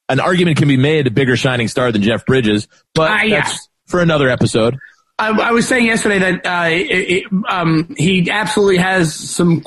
an 0.10 0.20
argument 0.20 0.58
can 0.58 0.68
be 0.68 0.78
made 0.78 1.08
a 1.08 1.12
bigger 1.12 1.36
shining 1.36 1.68
star 1.68 1.92
than 1.92 2.02
Jeff 2.02 2.26
Bridges, 2.26 2.68
but 2.94 3.12
Ah, 3.12 3.22
yeah. 3.24 3.42
that's 3.42 3.68
for 3.88 4.00
another 4.02 4.30
episode. 4.30 4.78
I, 5.20 5.30
I 5.30 5.52
was 5.52 5.68
saying 5.68 5.86
yesterday 5.86 6.20
that 6.20 6.46
uh, 6.46 6.70
it, 6.70 7.24
it, 7.24 7.24
um, 7.50 7.96
he 7.98 8.30
absolutely 8.30 8.78
has 8.78 9.16
some, 9.16 9.64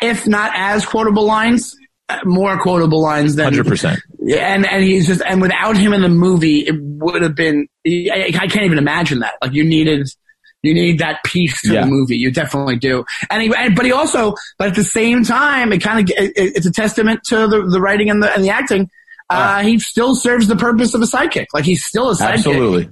if 0.00 0.26
not 0.26 0.52
as 0.54 0.86
quotable 0.86 1.26
lines, 1.26 1.76
uh, 2.08 2.20
more 2.24 2.58
quotable 2.58 3.02
lines 3.02 3.34
than 3.36 3.44
Hundred 3.44 3.66
percent. 3.66 4.00
Yeah, 4.18 4.54
and 4.54 4.66
and 4.66 4.82
he's 4.82 5.06
just 5.06 5.22
and 5.26 5.42
without 5.42 5.76
him 5.76 5.92
in 5.92 6.00
the 6.00 6.08
movie, 6.08 6.60
it 6.60 6.74
would 6.80 7.22
have 7.22 7.34
been. 7.34 7.68
I, 7.86 8.32
I 8.34 8.46
can't 8.46 8.64
even 8.64 8.78
imagine 8.78 9.18
that. 9.20 9.34
Like 9.42 9.52
you 9.52 9.64
needed, 9.64 10.08
you 10.62 10.72
need 10.72 10.98
that 11.00 11.22
piece 11.24 11.60
to 11.62 11.74
Yeah. 11.74 11.80
the 11.82 11.86
movie. 11.86 12.16
You 12.16 12.30
definitely 12.30 12.76
do. 12.76 13.04
And 13.30 13.42
he, 13.42 13.54
and, 13.54 13.76
but 13.76 13.84
he 13.84 13.92
also, 13.92 14.34
but 14.58 14.68
at 14.68 14.74
the 14.74 14.84
same 14.84 15.24
time, 15.24 15.72
it 15.72 15.78
kind 15.82 16.00
of 16.08 16.16
it, 16.16 16.32
it's 16.36 16.66
a 16.66 16.72
testament 16.72 17.20
to 17.28 17.46
the 17.46 17.62
the 17.62 17.80
writing 17.80 18.08
and 18.08 18.22
the 18.22 18.32
and 18.34 18.42
the 18.42 18.50
acting. 18.50 18.88
Uh, 19.30 19.62
he 19.62 19.78
still 19.78 20.14
serves 20.14 20.46
the 20.48 20.56
purpose 20.56 20.94
of 20.94 21.00
a 21.02 21.06
sidekick. 21.06 21.46
Like 21.54 21.64
he's 21.64 21.84
still 21.84 22.10
a 22.10 22.14
sidekick. 22.14 22.32
Absolutely. 22.34 22.88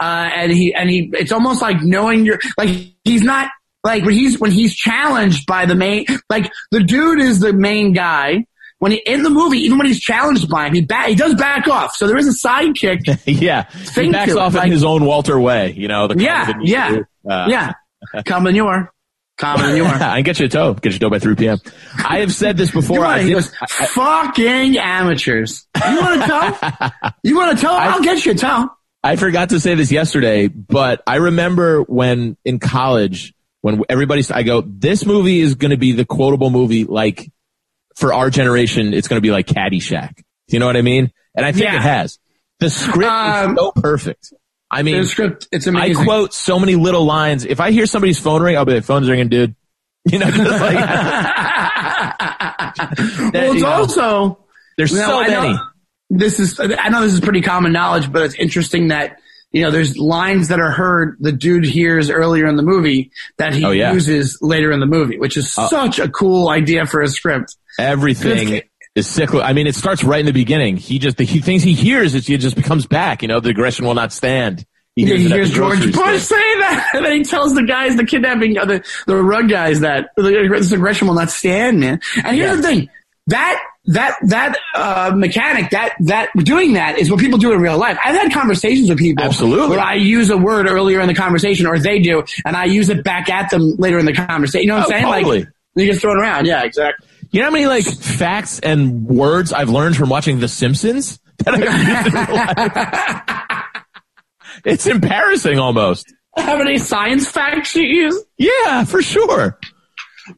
Uh, 0.00 0.30
and 0.34 0.50
he 0.52 0.72
and 0.74 0.88
he, 0.88 1.10
it's 1.12 1.30
almost 1.30 1.60
like 1.60 1.82
knowing 1.82 2.24
your 2.24 2.38
like 2.56 2.70
he's 3.04 3.22
not 3.22 3.50
like 3.84 4.02
when 4.02 4.14
he's 4.14 4.40
when 4.40 4.50
he's 4.50 4.74
challenged 4.74 5.46
by 5.46 5.66
the 5.66 5.74
main 5.74 6.06
like 6.30 6.50
the 6.70 6.82
dude 6.82 7.20
is 7.20 7.40
the 7.40 7.52
main 7.52 7.92
guy. 7.92 8.46
When 8.78 8.92
he 8.92 8.98
in 9.04 9.22
the 9.22 9.28
movie, 9.28 9.58
even 9.58 9.76
when 9.76 9.86
he's 9.86 10.00
challenged 10.00 10.48
by 10.48 10.66
him, 10.66 10.72
he 10.74 10.80
back 10.80 11.08
he 11.08 11.14
does 11.14 11.34
back 11.34 11.68
off. 11.68 11.94
So 11.96 12.06
there 12.06 12.16
is 12.16 12.26
a 12.26 12.48
sidekick. 12.48 13.00
yeah, 13.26 13.68
he 13.94 14.10
backs 14.10 14.34
off 14.34 14.54
like- 14.54 14.64
in 14.66 14.72
his 14.72 14.84
own 14.84 15.04
Walter 15.04 15.38
way. 15.38 15.72
You 15.72 15.86
know, 15.86 16.06
the 16.08 16.16
Yeah, 16.18 16.46
that 16.46 16.56
he 16.62 16.72
yeah, 16.72 16.88
do. 16.90 17.04
Uh, 17.30 17.46
yeah, 17.50 17.72
Commodore, 18.24 18.90
Commodore. 19.36 19.86
I 19.86 20.16
can 20.16 20.22
get 20.22 20.40
you 20.40 20.46
a 20.46 20.48
toe. 20.48 20.72
Get 20.72 20.92
you 20.92 20.96
a 20.96 21.00
toe 21.00 21.10
by 21.10 21.18
3 21.18 21.34
p.m. 21.34 21.58
I 21.98 22.20
have 22.20 22.32
said 22.32 22.56
this 22.56 22.70
before. 22.70 23.04
I 23.04 23.24
did, 23.24 23.34
goes, 23.34 23.52
fucking 23.68 24.78
amateurs. 24.78 25.66
You 25.76 26.00
want 26.00 26.22
to 26.22 26.26
tell? 26.26 26.92
You 27.22 27.36
want 27.36 27.58
to 27.58 27.60
tell? 27.60 27.74
I'll 27.74 28.00
get 28.02 28.24
you 28.24 28.32
a 28.32 28.34
tell. 28.34 28.74
I 29.02 29.16
forgot 29.16 29.48
to 29.50 29.60
say 29.60 29.74
this 29.74 29.90
yesterday, 29.90 30.48
but 30.48 31.02
I 31.06 31.16
remember 31.16 31.82
when 31.82 32.36
in 32.44 32.58
college, 32.58 33.32
when 33.62 33.82
everybody, 33.88 34.22
I 34.32 34.42
go, 34.42 34.60
this 34.60 35.06
movie 35.06 35.40
is 35.40 35.54
going 35.54 35.70
to 35.70 35.76
be 35.78 35.92
the 35.92 36.04
quotable 36.04 36.50
movie, 36.50 36.84
like 36.84 37.30
for 37.96 38.12
our 38.12 38.30
generation, 38.30 38.92
it's 38.94 39.08
going 39.08 39.16
to 39.18 39.22
be 39.22 39.30
like 39.30 39.46
Caddyshack. 39.46 40.16
Do 40.16 40.22
you 40.48 40.58
know 40.58 40.66
what 40.66 40.76
I 40.76 40.82
mean? 40.82 41.10
And 41.34 41.46
I 41.46 41.52
think 41.52 41.64
Yeah. 41.64 41.76
it 41.76 41.82
has. 41.82 42.18
The 42.58 42.68
script 42.70 43.10
Um, 43.10 43.52
is 43.52 43.56
so 43.58 43.72
perfect. 43.72 44.32
I 44.70 44.82
mean, 44.82 45.00
The 45.02 45.08
script, 45.08 45.48
it's 45.50 45.66
amazing. 45.66 46.02
I 46.02 46.04
quote 46.04 46.34
so 46.34 46.58
many 46.60 46.76
little 46.76 47.04
lines. 47.04 47.44
If 47.46 47.58
I 47.60 47.70
hear 47.70 47.86
somebody's 47.86 48.18
phone 48.18 48.42
ring, 48.42 48.56
I'll 48.56 48.64
be 48.66 48.74
like, 48.74 48.84
phone's 48.84 49.08
ringing, 49.08 49.28
dude. 49.28 49.54
You 50.10 50.18
know, 50.18 50.30
just 50.30 50.60
like, 50.62 50.74
well, 53.34 53.52
it's 53.54 53.62
also 53.62 54.38
there's 54.78 54.96
so 54.96 55.20
I 55.20 55.26
know- 55.26 55.42
many. 55.42 55.58
This 56.10 56.38
is 56.40 56.58
I 56.60 56.88
know 56.90 57.00
this 57.02 57.14
is 57.14 57.20
pretty 57.20 57.40
common 57.40 57.72
knowledge, 57.72 58.12
but 58.12 58.22
it's 58.22 58.34
interesting 58.34 58.88
that 58.88 59.18
you 59.52 59.62
know 59.62 59.70
there's 59.70 59.96
lines 59.96 60.48
that 60.48 60.60
are 60.60 60.70
heard 60.70 61.16
the 61.20 61.32
dude 61.32 61.64
hears 61.64 62.10
earlier 62.10 62.46
in 62.46 62.56
the 62.56 62.62
movie 62.62 63.10
that 63.38 63.54
he 63.54 63.64
Oh, 63.64 63.70
yeah. 63.70 63.92
uses 63.92 64.38
later 64.42 64.70
in 64.72 64.80
the 64.80 64.86
movie, 64.86 65.18
which 65.18 65.36
is 65.36 65.52
such 65.52 65.98
a 65.98 66.08
cool 66.08 66.48
idea 66.48 66.84
for 66.86 67.00
a 67.00 67.08
script. 67.08 67.56
Everything 67.78 68.62
is 68.94 69.06
cyclical. 69.06 69.42
I 69.42 69.52
mean, 69.52 69.66
it 69.66 69.74
starts 69.74 70.02
right 70.04 70.20
in 70.20 70.26
the 70.26 70.32
beginning. 70.32 70.76
He 70.76 70.98
just, 70.98 71.16
the 71.16 71.24
he, 71.24 71.38
things 71.40 71.62
he 71.62 71.74
hears, 71.74 72.14
it, 72.14 72.28
it 72.28 72.38
just 72.38 72.56
becomes 72.56 72.86
back. 72.86 73.22
You 73.22 73.28
know, 73.28 73.38
the 73.40 73.50
aggression 73.50 73.86
will 73.86 73.94
not 73.94 74.12
stand. 74.12 74.64
He 74.96 75.04
Yeah, 75.06 75.16
he 75.16 75.28
hears 75.28 75.52
George 75.52 75.78
Bush 75.92 76.20
say 76.22 76.34
that, 76.36 76.90
and 76.94 77.04
then 77.04 77.12
he 77.16 77.22
tells 77.24 77.54
the 77.54 77.62
guys, 77.62 77.94
the 77.96 78.04
kidnapping, 78.04 78.58
uh, 78.58 78.64
the 78.64 78.84
the 79.06 79.16
rug 79.16 79.48
guys 79.48 79.80
that 79.80 80.08
this 80.16 80.72
aggression 80.72 81.06
will 81.06 81.14
not 81.14 81.30
stand, 81.30 81.78
man. 81.80 82.00
And 82.24 82.36
here's 82.36 82.50
Yeah. 82.50 82.56
the 82.56 82.62
thing 82.62 82.88
that. 83.28 83.62
That 83.86 84.14
that 84.28 84.56
uh, 84.74 85.12
mechanic 85.16 85.70
that 85.70 85.94
that 86.00 86.28
doing 86.36 86.74
that 86.74 86.98
is 86.98 87.10
what 87.10 87.18
people 87.18 87.38
do 87.38 87.52
in 87.52 87.60
real 87.60 87.78
life. 87.78 87.98
I've 88.04 88.14
had 88.14 88.30
conversations 88.32 88.88
with 88.90 88.98
people 88.98 89.24
Absolutely. 89.24 89.68
where 89.70 89.80
I 89.80 89.94
use 89.94 90.28
a 90.30 90.36
word 90.36 90.68
earlier 90.68 91.00
in 91.00 91.08
the 91.08 91.14
conversation, 91.14 91.66
or 91.66 91.78
they 91.78 91.98
do, 91.98 92.22
and 92.44 92.56
I 92.56 92.66
use 92.66 92.90
it 92.90 93.02
back 93.02 93.30
at 93.30 93.50
them 93.50 93.76
later 93.78 93.98
in 93.98 94.04
the 94.04 94.12
conversation. 94.12 94.62
You 94.64 94.68
know 94.68 94.74
what 94.80 94.92
Oh, 94.92 94.94
I'm 94.94 95.02
saying? 95.02 95.04
totally. 95.14 95.38
Like 95.40 95.48
you 95.76 95.86
just 95.86 96.02
throw 96.02 96.12
it 96.12 96.18
around. 96.20 96.46
Yeah, 96.46 96.62
exactly. 96.62 97.08
You 97.30 97.40
know 97.40 97.46
how 97.46 97.52
many 97.52 97.66
like 97.66 97.84
facts 97.86 98.58
and 98.60 99.06
words 99.06 99.52
I've 99.52 99.70
learned 99.70 99.96
from 99.96 100.08
watching 100.10 100.40
The 100.40 100.48
Simpsons? 100.48 101.18
That 101.44 101.54
I've 101.54 101.88
used 101.88 102.06
in 102.06 102.12
real 102.12 103.34
life? 103.56 103.64
it's 104.66 104.86
embarrassing 104.86 105.58
almost. 105.58 106.12
How 106.36 106.58
many 106.58 106.76
science 106.78 107.26
facts 107.28 107.74
you 107.74 107.82
use? 107.84 108.22
Yeah, 108.36 108.84
for 108.84 109.00
sure. 109.00 109.58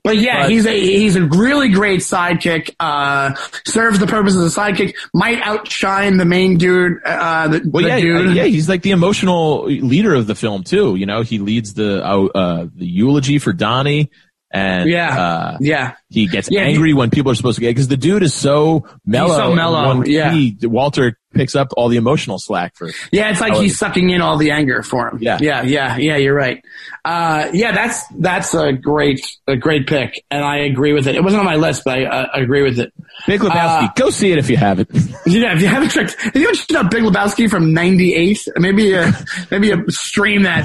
But 0.05 0.17
yeah, 0.19 0.43
But- 0.43 0.51
he's 0.51 0.67
a 0.67 0.79
he's 0.81 1.17
a 1.17 1.23
really 1.25 1.69
great 1.71 2.01
sidekick. 2.01 2.71
Uh, 2.81 3.35
serves 3.67 3.99
the 3.99 4.07
purpose 4.07 4.35
as 4.37 4.57
a 4.57 4.61
sidekick. 4.61 4.95
Might 5.15 5.41
outshine 5.43 6.17
the 6.17 6.25
main 6.25 6.59
dude. 6.59 6.99
Uh, 7.05 7.49
the, 7.49 7.63
Well, 7.65 7.83
the 7.83 7.89
yeah, 7.89 8.01
dude. 8.01 8.37
yeah, 8.37 8.45
he's 8.45 8.69
like 8.69 8.83
the 8.83 8.91
emotional 8.93 9.65
leader 9.65 10.15
of 10.15 10.27
the 10.27 10.35
film 10.35 10.63
too. 10.65 10.97
You 10.97 11.07
know, 11.07 11.23
he 11.23 11.39
leads 11.39 11.75
the 11.75 12.05
uh, 12.05 12.25
uh, 12.27 12.67
the 12.75 12.87
eulogy 12.87 13.39
for 13.39 13.53
Donny, 13.53 14.11
and 14.53 14.89
Yeah. 14.89 15.19
uh, 15.19 15.57
yeah. 15.61 15.93
he 16.11 16.27
gets 16.27 16.49
Yeah, 16.51 16.65
he- 16.67 16.73
angry 16.75 16.95
when 16.95 17.11
people 17.11 17.33
are 17.33 17.35
supposed 17.35 17.57
to 17.57 17.61
get 17.61 17.69
because 17.71 17.89
the 17.89 17.97
dude 17.97 18.23
is 18.23 18.35
so 18.35 18.87
mellow. 19.07 19.37
so 19.37 19.55
mellow, 19.55 20.05
yeah. 20.05 20.33
he- 20.33 20.57
Walter 20.63 21.19
picks 21.33 21.55
up 21.55 21.69
all 21.77 21.89
the 21.89 21.97
emotional 21.97 22.39
slack 22.39 22.77
for. 22.77 22.91
Yeah, 23.11 23.31
it's 23.31 23.41
like 23.41 23.55
he's 23.55 23.79
sucking 23.79 24.11
in 24.11 24.21
all 24.21 24.37
the 24.37 24.51
anger 24.51 24.83
for 24.83 25.09
him. 25.09 25.19
Yeah. 25.21 25.39
yeah, 25.41 25.63
yeah, 25.63 25.97
yeah. 25.97 26.17
You're 26.17 26.35
right. 26.35 26.63
Uh, 27.05 27.49
yeah, 27.53 27.73
that's 27.73 28.03
that's 28.19 28.55
a 28.55 28.73
great 28.73 29.21
a 29.47 29.57
great 29.57 29.87
pick, 29.87 30.25
and 30.31 30.45
I 30.45 30.59
agree 30.59 30.93
with 30.93 31.07
it. 31.07 31.15
It 31.17 31.23
wasn't 31.25 31.41
on 31.41 31.47
my 31.47 31.57
list, 31.57 31.83
but 31.85 31.99
I, 31.99 32.05
uh, 32.05 32.27
I 32.35 32.41
agree 32.41 32.63
with 32.63 32.79
it. 32.79 32.93
Big 33.27 33.41
Lebowski, 33.41 33.85
Uh, 33.89 33.93
go 33.97 34.11
see 34.11 34.33
it 34.33 34.39
if 34.39 34.49
you 34.51 34.57
haven't. 34.57 34.91
Yeah, 35.27 35.55
if 35.55 35.61
you 35.63 35.69
haven't 35.69 35.91
checked, 35.91 36.17
if 36.19 36.35
you 36.35 36.43
haven't 36.43 36.57
checked 36.57 36.73
out 36.73 36.91
Big 36.91 37.05
Lebowski 37.05 37.49
from 37.49 37.73
'98, 37.73 38.49
maybe 38.57 38.97
uh, 38.97 39.13
maybe 39.51 39.71
a 39.71 39.77
stream 39.89 40.43
that. 40.43 40.65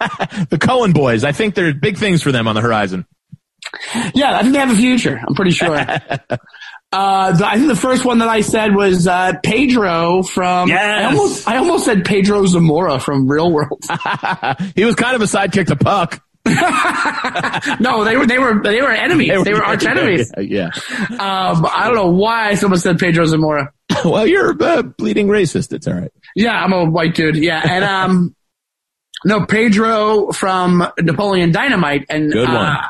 the 0.50 0.58
Coen 0.58 0.94
boys, 0.94 1.24
I 1.24 1.32
think 1.32 1.54
there 1.54 1.66
are 1.68 1.74
big 1.74 1.98
things 1.98 2.22
for 2.22 2.32
them 2.32 2.46
on 2.48 2.54
the 2.54 2.60
horizon. 2.60 3.06
Yeah, 4.14 4.36
I 4.36 4.42
think 4.42 4.54
they 4.54 4.58
have 4.60 4.70
a 4.70 4.74
future. 4.76 5.20
I'm 5.26 5.34
pretty 5.34 5.50
sure. 5.52 5.76
Uh, 6.92 7.32
the, 7.32 7.46
I 7.46 7.56
think 7.56 7.68
the 7.68 7.76
first 7.76 8.04
one 8.04 8.18
that 8.18 8.28
I 8.28 8.40
said 8.40 8.74
was 8.74 9.06
uh, 9.06 9.34
Pedro 9.44 10.22
from. 10.22 10.68
Yes. 10.68 11.00
I 11.00 11.04
almost, 11.04 11.48
I 11.48 11.56
almost 11.58 11.84
said 11.84 12.04
Pedro 12.04 12.44
Zamora 12.46 12.98
from 12.98 13.30
Real 13.30 13.52
World. 13.52 13.80
he 14.74 14.84
was 14.84 14.96
kind 14.96 15.14
of 15.14 15.22
a 15.22 15.26
sidekick 15.26 15.68
to 15.68 15.76
Puck. 15.76 16.22
no, 17.80 18.02
they 18.02 18.16
were 18.16 18.26
they 18.26 18.38
were 18.38 18.62
they 18.62 18.80
were 18.80 18.90
enemies. 18.90 19.44
They 19.44 19.52
were, 19.52 19.62
arch 19.62 19.84
enemies. 19.84 20.32
Yeah. 20.38 20.70
Um, 21.10 21.66
I 21.66 21.82
don't 21.84 21.94
know 21.94 22.10
why 22.10 22.54
someone 22.54 22.80
said 22.80 22.98
Pedro 22.98 23.26
Zamora. 23.26 23.72
well, 24.04 24.26
you're 24.26 24.50
a 24.50 24.82
bleeding 24.82 25.28
racist. 25.28 25.72
It's 25.72 25.86
all 25.86 25.94
right. 25.94 26.10
Yeah, 26.34 26.52
I'm 26.52 26.72
a 26.72 26.86
white 26.86 27.14
dude. 27.14 27.36
Yeah, 27.36 27.60
and 27.62 27.84
um, 27.84 28.34
no 29.24 29.44
Pedro 29.44 30.32
from 30.32 30.82
Napoleon 30.98 31.52
Dynamite, 31.52 32.06
and 32.08 32.32
Good 32.32 32.48
one. 32.48 32.56
Uh, 32.56 32.86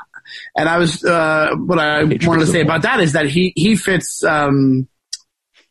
and 0.57 0.69
I 0.69 0.79
was 0.79 1.05
uh, 1.05 1.51
what 1.57 1.79
I 1.79 2.05
wanted 2.05 2.41
to 2.41 2.47
say 2.47 2.61
about 2.61 2.83
that 2.83 3.01
is 3.01 3.13
that 3.13 3.27
he 3.27 3.53
he 3.57 3.77
fits 3.77 4.23
um 4.25 4.89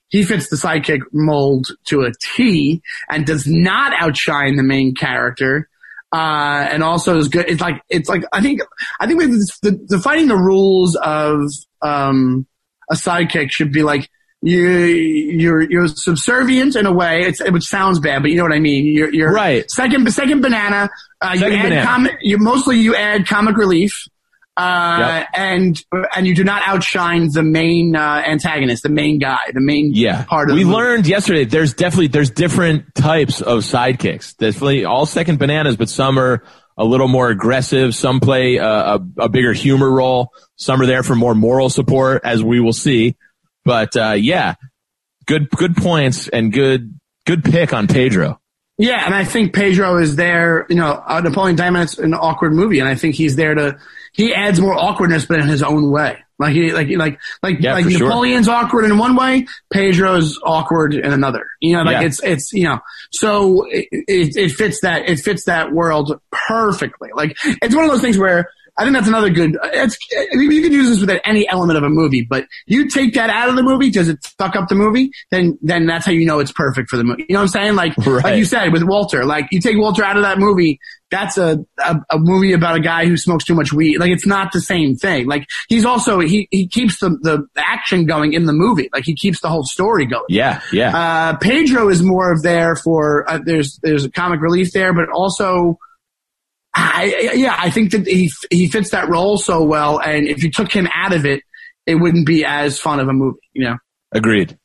he 0.10 0.24
fits 0.24 0.50
the 0.50 0.56
sidekick 0.56 1.02
mold 1.14 1.68
to 1.86 2.02
a 2.02 2.12
T 2.36 2.82
and 3.10 3.26
does 3.26 3.46
not 3.48 3.94
outshine 3.98 4.56
the 4.56 4.64
main 4.64 4.96
character. 4.96 5.70
uh, 6.12 6.68
and 6.72 6.84
also 6.84 7.18
is 7.18 7.28
good. 7.28 7.46
It's 7.48 7.62
like 7.62 7.82
it's 7.90 8.10
like 8.10 8.24
I 8.34 8.42
think 8.42 8.62
I 9.00 9.06
think 9.08 9.20
the, 9.22 9.72
defining 9.88 10.28
the 10.28 10.38
rules 10.38 10.96
of 10.96 11.42
um, 11.82 12.48
a 12.90 12.96
sidekick 12.96 13.52
should 13.52 13.72
be 13.72 13.84
like 13.84 14.10
you 14.42 14.68
you're 14.70 15.62
you're 15.62 15.88
subservient 15.88 16.76
in 16.76 16.86
a 16.86 16.92
way. 16.92 17.22
It's 17.22 17.42
which 17.52 17.66
sounds 17.66 18.00
bad, 18.00 18.22
but 18.24 18.32
you 18.32 18.38
know 18.38 18.44
what 18.44 18.54
I 18.54 18.60
mean. 18.60 18.86
You're, 18.88 19.14
you're 19.14 19.32
Right. 19.32 19.70
Second 19.70 20.12
second 20.12 20.42
banana. 20.42 20.90
Uh, 21.22 21.36
you 21.38 21.46
add 21.46 21.64
banana. 21.64 21.86
comic. 21.86 22.18
You 22.22 22.38
mostly 22.40 22.80
you 22.80 22.96
add 22.96 23.28
comic 23.28 23.58
relief. 23.58 24.08
Uh, 24.58 24.98
Yep. 25.00 25.28
and 25.36 25.84
and 26.16 26.28
you 26.28 26.36
do 26.36 26.44
not 26.44 26.62
outshine 26.66 27.30
the 27.32 27.44
main 27.44 27.96
uh, 27.96 28.22
antagonist, 28.28 28.84
the 28.84 28.90
main 28.90 29.18
guy, 29.18 29.38
the 29.54 29.62
main 29.62 29.92
Yeah. 29.94 30.24
part 30.26 30.50
of 30.50 30.56
we 30.58 30.66
learned 30.66 31.08
yesterday 31.08 31.46
there's 31.46 31.74
definitely 31.74 32.08
there's 32.08 32.30
different 32.32 32.94
types 32.94 33.40
of 33.42 33.60
sidekicks. 33.60 34.36
Definitely 34.36 34.84
all 34.84 35.06
second 35.06 35.40
bananas, 35.40 35.78
but 35.78 35.88
some 35.88 36.20
are 36.20 36.44
a 36.78 36.84
little 36.84 37.08
more 37.08 37.30
aggressive. 37.30 37.96
Some 37.96 38.20
play 38.20 38.58
a, 38.58 38.66
a, 38.68 39.00
a 39.20 39.30
bigger 39.30 39.54
humor 39.54 39.90
role. 39.90 40.32
Some 40.58 40.82
are 40.82 40.86
there 40.86 41.04
for 41.04 41.16
more 41.16 41.36
moral 41.36 41.70
support, 41.70 42.22
as 42.26 42.44
we 42.44 42.60
will 42.60 42.74
see. 42.74 43.16
But 43.64 43.96
uh, 43.96 44.16
yeah, 44.18 44.56
good 45.26 45.50
good 45.52 45.78
points 45.78 46.28
and 46.28 46.52
good 46.52 47.00
good 47.26 47.46
pick 47.46 47.74
on 47.74 47.88
Pedro. 47.88 48.42
Yeah, 48.78 49.06
and 49.06 49.14
I 49.14 49.24
think 49.26 49.54
Pedro 49.54 49.98
is 49.98 50.16
there. 50.18 50.66
You 50.70 50.76
know, 50.78 51.02
uh, 51.06 51.22
Napoleon 51.22 51.56
Dynamite's 51.58 51.98
an 51.98 52.14
awkward 52.14 52.54
movie, 52.54 52.80
and 52.80 52.88
I 52.90 52.96
think 52.96 53.16
he's 53.16 53.38
there 53.38 53.56
to. 53.56 53.78
He 54.14 54.34
adds 54.34 54.60
more 54.60 54.74
awkwardness, 54.74 55.26
but 55.26 55.40
in 55.40 55.48
his 55.48 55.64
own 55.64 55.92
way. 55.92 56.18
Like 56.38 56.54
he, 56.54 56.72
like 56.72 56.88
like 56.90 57.20
like 57.44 57.58
Yeah, 57.60 57.74
like 57.74 57.84
for 57.86 57.92
sure. 57.92 58.08
Napoleon's 58.08 58.48
awkward 58.48 58.86
in 58.86 58.98
one 58.98 59.16
way, 59.18 59.46
Pedro's 59.74 60.40
awkward 60.44 60.94
in 60.96 61.12
another. 61.12 61.46
You 61.60 61.74
know, 61.74 61.84
like 61.84 62.00
Yeah. 62.02 62.04
it's 62.08 62.24
it's 62.24 62.54
you 62.54 62.64
know, 62.64 62.80
so 63.12 63.66
it, 63.70 63.88
it, 63.92 64.38
it 64.38 64.52
fits 64.52 64.80
that 64.82 65.10
it 65.10 65.20
fits 65.20 65.44
that 65.46 65.74
world 65.74 66.20
perfectly. 66.32 67.10
Like 67.14 67.36
it's 67.44 67.76
one 67.76 67.84
of 67.86 67.92
those 67.92 68.02
things 68.02 68.18
where. 68.18 68.50
I 68.80 68.84
think 68.84 68.94
that's 68.94 69.10
another 69.10 69.30
good. 69.30 69.58
It's 69.62 69.98
you 70.12 70.62
can 70.62 70.72
use 70.72 70.90
this 70.90 71.02
with 71.02 71.20
any 71.26 71.48
element 71.50 71.78
of 71.78 71.84
a 71.84 71.90
movie, 71.90 72.26
but 72.28 72.46
you 72.66 72.90
take 72.90 73.14
that 73.16 73.30
out 73.30 73.50
of 73.50 73.58
the 73.58 73.64
movie, 73.64 73.92
does 73.92 74.08
it 74.08 74.26
fuck 74.38 74.56
up 74.56 74.70
the 74.70 74.76
movie? 74.76 75.12
Then 75.32 75.60
then 75.62 75.86
that's 75.86 76.06
how 76.06 76.14
you 76.14 76.26
know 76.26 76.40
it's 76.40 76.54
perfect 76.54 76.90
for 76.90 76.96
the 76.96 77.04
movie. 77.04 77.26
You 77.28 77.34
know 77.34 77.40
what 77.40 77.56
I'm 77.56 77.76
saying? 77.76 77.76
Like 77.76 77.98
like 77.98 78.38
you 78.38 78.46
said 78.46 78.72
with 78.72 78.84
Walter, 78.84 79.26
like 79.26 79.48
you 79.52 79.60
take 79.60 79.78
Walter 79.78 80.02
out 80.02 80.16
of 80.16 80.24
that 80.24 80.40
movie, 80.40 80.80
that's 81.12 81.38
a, 81.38 81.58
a 81.78 81.96
a 82.12 82.20
movie 82.20 82.54
about 82.54 82.78
a 82.78 82.80
guy 82.80 83.06
who 83.06 83.18
smokes 83.18 83.44
too 83.44 83.56
much 83.56 83.74
weed. 83.74 83.98
Like 83.98 84.12
it's 84.12 84.26
not 84.26 84.54
the 84.54 84.62
same 84.62 84.96
thing. 84.96 85.28
Like 85.28 85.46
he's 85.68 85.84
also 85.84 86.20
he 86.20 86.48
he 86.52 86.68
keeps 86.68 87.00
the 87.00 87.10
the 87.22 87.46
action 87.58 88.06
going 88.06 88.34
in 88.34 88.46
the 88.46 88.54
movie. 88.54 88.90
Like 88.94 89.04
he 89.04 89.16
keeps 89.16 89.42
the 89.42 89.50
whole 89.50 89.64
story 89.64 90.06
going. 90.06 90.24
Yeah, 90.30 90.62
yeah. 90.72 90.98
Uh, 90.98 91.38
Pedro 91.38 91.90
is 91.90 92.02
more 92.02 92.32
of 92.32 92.44
there 92.44 92.76
for 92.78 93.30
uh, 93.30 93.40
there's 93.44 93.78
there's 93.84 94.06
a 94.06 94.12
comic 94.12 94.42
relief 94.42 94.72
there, 94.72 94.94
but 94.94 95.10
also. 95.10 95.78
I, 96.76 97.32
yeah, 97.34 97.56
I 97.58 97.72
think 97.72 97.92
that 97.92 98.08
he 98.08 98.32
he 98.52 98.68
fits 98.68 98.92
that 98.92 99.10
role 99.10 99.38
so 99.38 99.64
well, 99.64 100.00
and 100.00 100.28
if 100.28 100.44
you 100.44 100.52
took 100.52 100.72
him 100.72 100.88
out 100.94 101.14
of 101.14 101.26
it, 101.26 101.42
it 101.86 101.96
wouldn't 101.96 102.28
be 102.28 102.46
as 102.46 102.80
fun 102.80 103.00
of 103.00 103.08
a 103.08 103.14
movie, 103.14 103.40
you 103.54 103.66
know. 103.66 103.78
Agreed. 104.12 104.58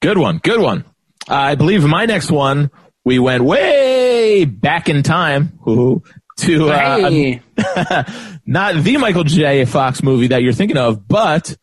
Good 0.00 0.18
one. 0.18 0.38
Good 0.38 0.60
one. 0.60 0.84
Uh, 1.28 1.34
I 1.34 1.54
believe 1.56 1.84
my 1.84 2.06
next 2.06 2.30
one, 2.30 2.70
we 3.04 3.18
went 3.18 3.44
way 3.44 4.44
back 4.44 4.88
in 4.88 5.02
time 5.02 5.58
ooh, 5.66 6.02
to 6.38 6.70
uh, 6.70 7.10
Hey. 7.10 7.42
not 8.46 8.76
the 8.76 8.96
Michael 8.96 9.24
J. 9.24 9.64
Fox 9.64 10.02
movie 10.02 10.28
that 10.28 10.42
you're 10.42 10.52
thinking 10.52 10.76
of, 10.76 11.06
but 11.06 11.56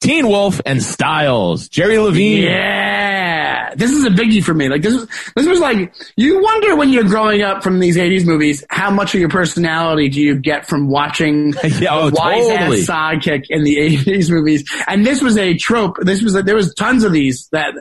Teen 0.00 0.28
Wolf 0.28 0.60
and 0.66 0.82
Stiles. 0.82 1.68
Jerry 1.68 1.98
Levine. 1.98 2.42
Yeah, 2.42 3.74
this 3.76 3.90
is 3.90 4.04
a 4.04 4.10
biggie 4.10 4.44
for 4.44 4.52
me. 4.52 4.68
Like 4.68 4.82
this 4.82 4.94
was 4.94 5.08
this 5.34 5.46
was 5.46 5.58
like 5.58 5.94
you 6.16 6.42
wonder 6.42 6.76
when 6.76 6.90
you're 6.90 7.04
growing 7.04 7.42
up 7.42 7.62
from 7.62 7.80
these 7.80 7.96
'80s 7.96 8.26
movies, 8.26 8.62
how 8.68 8.90
much 8.90 9.14
of 9.14 9.20
your 9.20 9.30
personality 9.30 10.08
do 10.08 10.20
you 10.20 10.36
get 10.36 10.66
from 10.66 10.88
watching 10.88 11.54
Yeah, 11.64 11.88
oh, 11.92 12.10
wise 12.12 12.46
totally. 12.46 12.80
ass 12.80 12.86
sidekick 12.86 13.44
in 13.48 13.64
the 13.64 13.76
'80s 14.04 14.30
movies? 14.30 14.70
And 14.86 15.06
this 15.06 15.22
was 15.22 15.36
a 15.38 15.54
trope. 15.56 15.96
This 16.02 16.22
was 16.22 16.34
there 16.34 16.54
was 16.54 16.74
tons 16.74 17.02
of 17.02 17.12
these 17.12 17.48
that 17.52 17.74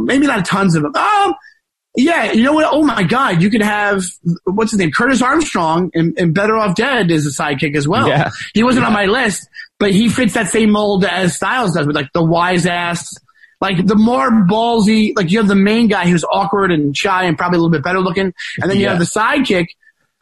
maybe 0.00 0.26
not 0.26 0.44
tons 0.46 0.74
of 0.74 0.82
them. 0.84 0.96
Um, 0.96 1.34
yeah, 1.96 2.30
you 2.32 2.42
know 2.42 2.52
what? 2.52 2.66
Oh 2.70 2.82
my 2.82 3.02
God, 3.02 3.42
you 3.42 3.48
could 3.50 3.62
have 3.62 4.04
what's 4.44 4.70
his 4.70 4.78
name, 4.78 4.90
Curtis 4.90 5.22
Armstrong, 5.22 5.90
in, 5.94 6.14
in 6.18 6.32
Better 6.34 6.56
Off 6.56 6.76
Dead 6.76 7.10
is 7.10 7.26
a 7.26 7.30
sidekick 7.30 7.74
as 7.74 7.88
well. 7.88 8.06
Yeah. 8.06 8.30
He 8.52 8.62
wasn't 8.62 8.84
on 8.84 8.92
my 8.92 9.06
list, 9.06 9.48
but 9.78 9.92
he 9.92 10.08
fits 10.08 10.34
that 10.34 10.48
same 10.48 10.70
mold 10.70 11.04
as 11.04 11.36
Stiles 11.36 11.74
does, 11.74 11.86
with 11.86 11.96
like 11.96 12.12
the 12.14 12.24
wise 12.24 12.66
ass, 12.66 13.12
like 13.60 13.84
the 13.86 13.96
more 13.96 14.30
ballsy. 14.30 15.12
Like 15.16 15.30
you 15.30 15.38
have 15.38 15.48
the 15.48 15.54
main 15.54 15.88
guy 15.88 16.06
who's 16.08 16.24
awkward 16.24 16.72
and 16.72 16.96
shy 16.96 17.24
and 17.24 17.36
probably 17.36 17.56
a 17.58 17.60
little 17.60 17.72
bit 17.72 17.82
better 17.82 18.00
looking, 18.00 18.32
and 18.60 18.70
then 18.70 18.76
you 18.78 18.84
Yeah. 18.84 18.90
have 18.90 18.98
the 18.98 19.04
sidekick 19.04 19.66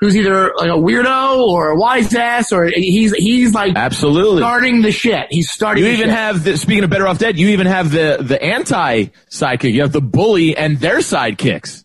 who's 0.00 0.16
either 0.16 0.52
like 0.56 0.68
a 0.68 0.72
weirdo 0.72 1.38
or 1.38 1.70
a 1.70 1.76
wise 1.76 2.12
ass, 2.14 2.52
or 2.52 2.66
he's 2.66 3.12
he's 3.14 3.54
like 3.54 3.74
Absolutely. 3.76 4.38
starting 4.42 4.82
the 4.82 4.90
shit. 4.92 5.28
He's 5.30 5.50
starting. 5.50 5.84
You 5.84 5.90
even 5.90 6.06
shit. 6.08 6.16
have 6.16 6.44
the, 6.44 6.58
speaking 6.58 6.82
of 6.84 6.90
Better 6.90 7.06
Off 7.06 7.18
Dead, 7.18 7.38
you 7.38 7.48
even 7.50 7.66
have 7.68 7.90
the, 7.92 8.18
the 8.20 8.42
anti 8.42 9.04
sidekick. 9.30 9.72
You 9.72 9.82
have 9.82 9.92
the 9.92 10.00
bully 10.02 10.56
and 10.56 10.78
their 10.80 10.98
sidekicks. 10.98 11.83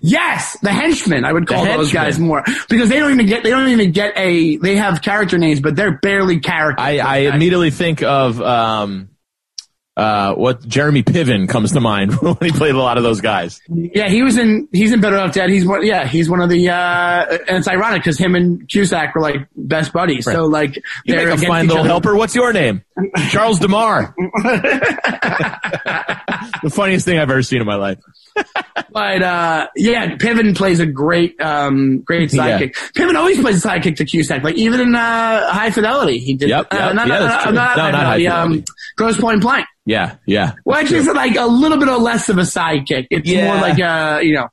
Yes, 0.00 0.56
the 0.62 0.72
henchmen. 0.72 1.24
I 1.24 1.32
would 1.32 1.46
call 1.46 1.64
The 1.64 1.70
those 1.72 1.92
henchmen. 1.92 2.02
guys 2.04 2.18
more 2.18 2.44
because 2.68 2.88
they 2.88 2.98
don't 2.98 3.12
even 3.12 3.26
get 3.26 3.42
they 3.42 3.50
don't 3.50 3.68
even 3.68 3.92
get 3.92 4.12
a 4.16 4.56
they 4.56 4.76
have 4.76 5.02
character 5.02 5.38
names, 5.38 5.60
but 5.60 5.76
they're 5.76 5.98
barely 5.98 6.40
characters. 6.40 6.84
I, 6.84 6.98
I 6.98 7.16
immediately 7.34 7.70
think 7.70 8.02
of, 8.02 8.40
um, 8.40 9.10
uh, 9.98 10.34
what 10.34 10.60
Jeremy 10.68 11.02
Piven 11.02 11.48
comes 11.48 11.72
to 11.72 11.80
mind 11.80 12.12
when 12.20 12.36
he 12.42 12.50
played 12.52 12.74
a 12.74 12.78
lot 12.78 12.98
of 12.98 13.02
those 13.02 13.22
guys. 13.22 13.62
yeah, 13.68 14.10
he 14.10 14.22
was 14.22 14.36
in 14.36 14.68
he's 14.70 14.92
in 14.92 15.00
Better 15.00 15.16
Off 15.16 15.32
Dead. 15.32 15.48
He's 15.48 15.64
one 15.64 15.86
yeah 15.86 16.06
he's 16.06 16.28
one 16.28 16.42
of 16.42 16.50
the 16.50 16.68
uh 16.68 16.74
and 17.48 17.56
it's 17.56 17.66
ironic 17.66 18.02
because 18.02 18.18
him 18.18 18.34
and 18.34 18.68
Cusack 18.68 19.14
were 19.14 19.22
like 19.22 19.36
best 19.56 19.94
buddies. 19.94 20.26
So 20.26 20.44
like 20.44 20.76
You 21.06 21.16
they're 21.16 21.28
make 21.34 21.42
a 21.42 21.46
fine 21.46 21.66
little 21.66 21.80
other. 21.80 21.88
helper. 21.88 22.14
What's 22.14 22.34
your 22.34 22.52
name? 22.52 22.82
Charles 23.30 23.58
DeMar. 23.58 24.14
the 26.62 26.70
funniest 26.70 27.04
thing 27.06 27.18
I've 27.18 27.30
ever 27.30 27.42
seen 27.42 27.60
in 27.60 27.66
my 27.66 27.76
life. 27.76 27.98
But 28.92 29.22
uh, 29.22 29.68
yeah, 29.76 30.16
Piven 30.16 30.56
plays 30.56 30.80
a 30.80 30.86
great, 30.86 31.40
um, 31.40 31.98
great 32.00 32.32
Yeah. 32.32 32.58
sidekick. 32.60 32.74
Piven 32.94 33.14
always 33.14 33.40
plays 33.40 33.64
a 33.64 33.68
sidekick 33.68 33.96
to 33.96 34.04
Cusack. 34.04 34.42
Like 34.42 34.56
even 34.56 34.80
in 34.80 34.94
uh, 34.94 35.50
High 35.52 35.70
Fidelity, 35.70 36.18
he 36.18 36.34
did. 36.34 36.48
Yep, 36.48 36.68
uh, 36.70 36.76
not, 36.76 36.86
Yeah, 36.86 36.92
not, 36.92 37.06
that's 37.08 37.20
not, 37.34 37.42
true. 37.44 37.52
not 37.52 37.76
No, 37.76 37.82
not 37.90 37.94
High 38.06 38.16
Fidelity, 38.18 38.28
um, 38.28 38.64
Grosse 38.96 39.20
Pointe 39.20 39.42
Blank. 39.42 39.66
Yeah, 39.84 40.16
yeah. 40.26 40.52
Which 40.64 40.90
is 40.92 41.06
like 41.06 41.36
a 41.36 41.46
little 41.46 41.78
bit 41.78 41.88
of 41.88 42.00
less 42.02 42.28
of 42.28 42.38
a 42.38 42.42
sidekick. 42.42 43.06
It's 43.10 43.28
Yeah. 43.28 43.46
more 43.52 43.56
like 43.60 43.78
a, 43.78 44.24
you 44.24 44.34
know, 44.34 44.48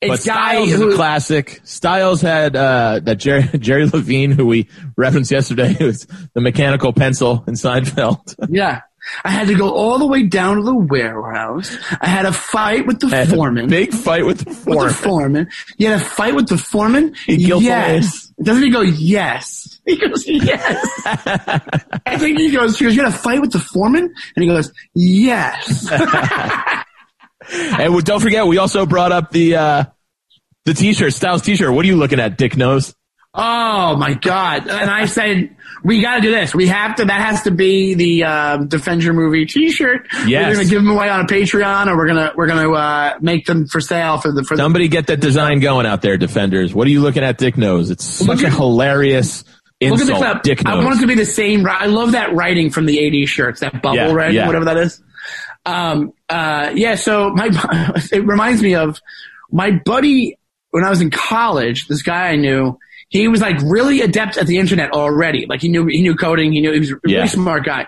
But 0.00 0.10
it's 0.14 0.22
Stiles 0.24 0.72
is 0.72 0.80
a 0.80 0.94
classic. 0.94 1.60
Stiles 1.64 2.20
had 2.20 2.56
uh, 2.56 3.00
that 3.04 3.16
Jerry, 3.16 3.42
Jerry 3.58 3.86
Levine, 3.86 4.30
who 4.32 4.46
we 4.46 4.68
referenced 4.96 5.30
yesterday, 5.30 5.72
who's 5.78 6.06
the 6.34 6.40
mechanical 6.40 6.92
pencil 6.92 7.44
in 7.46 7.54
Seinfeld. 7.54 8.34
yeah. 8.48 8.80
I 9.24 9.30
had 9.30 9.48
to 9.48 9.54
go 9.54 9.70
all 9.70 9.98
the 9.98 10.06
way 10.06 10.22
down 10.24 10.56
to 10.56 10.62
the 10.62 10.74
warehouse. 10.74 11.76
I 12.00 12.08
had 12.08 12.24
a 12.26 12.32
fight 12.32 12.86
with 12.86 13.00
the 13.00 13.26
foreman. 13.26 13.68
Big 13.68 13.92
fight 13.92 14.24
with 14.24 14.38
the 14.40 14.50
with 14.50 14.58
foreman. 14.64 14.86
the 14.88 14.94
foreman. 14.94 15.48
You 15.78 15.88
had 15.90 16.00
a 16.00 16.04
fight 16.04 16.34
with 16.34 16.48
the 16.48 16.58
foreman? 16.58 17.14
Yes. 17.28 18.32
Doesn't 18.42 18.62
he 18.62 18.70
go, 18.70 18.80
yes? 18.82 19.70
He 19.86 19.96
goes, 19.98 20.26
yes. 20.26 21.02
I 22.06 22.16
think 22.18 22.38
he 22.38 22.50
goes, 22.50 22.78
she 22.78 22.84
goes, 22.84 22.96
you 22.96 23.02
had 23.04 23.12
a 23.12 23.16
fight 23.16 23.42
with 23.42 23.52
the 23.52 23.58
foreman? 23.58 24.04
And 24.34 24.42
he 24.42 24.46
goes, 24.46 24.72
yes. 24.94 25.86
And 27.52 27.94
we- 27.94 28.00
don't 28.02 28.20
forget, 28.20 28.46
we 28.46 28.56
also 28.56 28.86
brought 28.86 29.12
up 29.12 29.30
the 29.30 29.56
uh, 29.56 29.84
the 30.64 30.72
T-shirt, 30.72 31.12
Stiles 31.12 31.42
T-shirt. 31.42 31.70
What 31.72 31.84
are 31.84 31.88
you 31.88 31.96
looking 31.96 32.18
at, 32.20 32.38
Dick 32.38 32.56
Nose? 32.56 32.94
oh 33.34 33.96
my 33.96 34.14
God. 34.14 34.68
And 34.68 34.88
I 34.90 35.04
said, 35.06 35.54
we 35.84 36.00
gotta 36.00 36.22
do 36.22 36.30
this. 36.30 36.54
We 36.54 36.66
have 36.68 36.96
to, 36.96 37.04
that 37.04 37.20
has 37.20 37.42
to 37.42 37.50
be 37.50 37.94
the, 37.94 38.24
um, 38.24 38.68
Defend 38.68 39.04
Your 39.04 39.12
Movie 39.14 39.44
t-shirt. 39.46 40.08
Yes. 40.26 40.48
We're 40.48 40.54
gonna 40.54 40.68
give 40.68 40.82
them 40.82 40.90
away 40.90 41.08
on 41.10 41.20
a 41.20 41.24
Patreon 41.26 41.86
or 41.88 41.96
we're 41.96 42.06
gonna, 42.08 42.32
we're 42.34 42.46
gonna, 42.46 42.72
uh, 42.72 43.18
make 43.20 43.46
them 43.46 43.66
for 43.66 43.80
sale 43.80 44.18
for 44.18 44.32
the, 44.32 44.42
for 44.42 44.56
the, 44.56 44.62
Somebody 44.62 44.88
get 44.88 45.06
that 45.08 45.20
design 45.20 45.60
going 45.60 45.86
out 45.86 46.02
there, 46.02 46.16
defenders. 46.16 46.74
What 46.74 46.86
are 46.86 46.90
you 46.90 47.00
looking 47.00 47.22
at, 47.22 47.38
Dick 47.38 47.56
Nose? 47.56 47.90
It's 47.90 48.04
such 48.04 48.26
Look 48.26 48.42
a 48.42 48.46
at- 48.46 48.54
hilarious 48.54 49.44
Look 49.82 50.00
at 50.00 50.00
insult, 50.08 50.42
the 50.44 50.54
clip. 50.56 50.66
I 50.66 50.82
want 50.82 50.96
it 50.96 51.00
to 51.02 51.06
be 51.06 51.14
the 51.16 51.26
same. 51.26 51.66
I 51.68 51.86
love 51.86 52.12
that 52.12 52.32
writing 52.34 52.70
from 52.70 52.86
the 52.86 52.96
'80s 52.98 53.28
shirts, 53.28 53.60
that 53.60 53.82
bubble 53.82 53.96
Yeah, 53.96 54.12
red, 54.12 54.32
yeah. 54.32 54.46
whatever 54.46 54.64
that 54.66 54.78
is. 54.78 55.02
Um, 55.66 56.12
uh, 56.28 56.70
yeah. 56.74 56.94
So 56.94 57.30
my, 57.30 57.48
it 58.12 58.24
reminds 58.24 58.62
me 58.62 58.74
of 58.76 59.00
my 59.50 59.72
buddy 59.84 60.38
when 60.70 60.84
I 60.84 60.90
was 60.90 61.00
in 61.02 61.10
college. 61.10 61.86
This 61.88 62.02
guy 62.02 62.28
I 62.30 62.36
knew, 62.36 62.78
he 63.08 63.28
was 63.28 63.40
like 63.40 63.56
really 63.62 64.00
adept 64.00 64.36
at 64.36 64.46
the 64.46 64.58
internet 64.58 64.90
already. 64.92 65.46
Like 65.46 65.60
he 65.62 65.68
knew 65.68 65.86
he 65.86 66.02
knew 66.02 66.14
coding. 66.16 66.52
He 66.52 66.60
knew 66.60 66.72
he 66.72 66.80
was 66.80 66.90
a 66.92 66.96
Yeah. 67.04 67.16
really 67.18 67.28
smart 67.28 67.64
guy. 67.64 67.86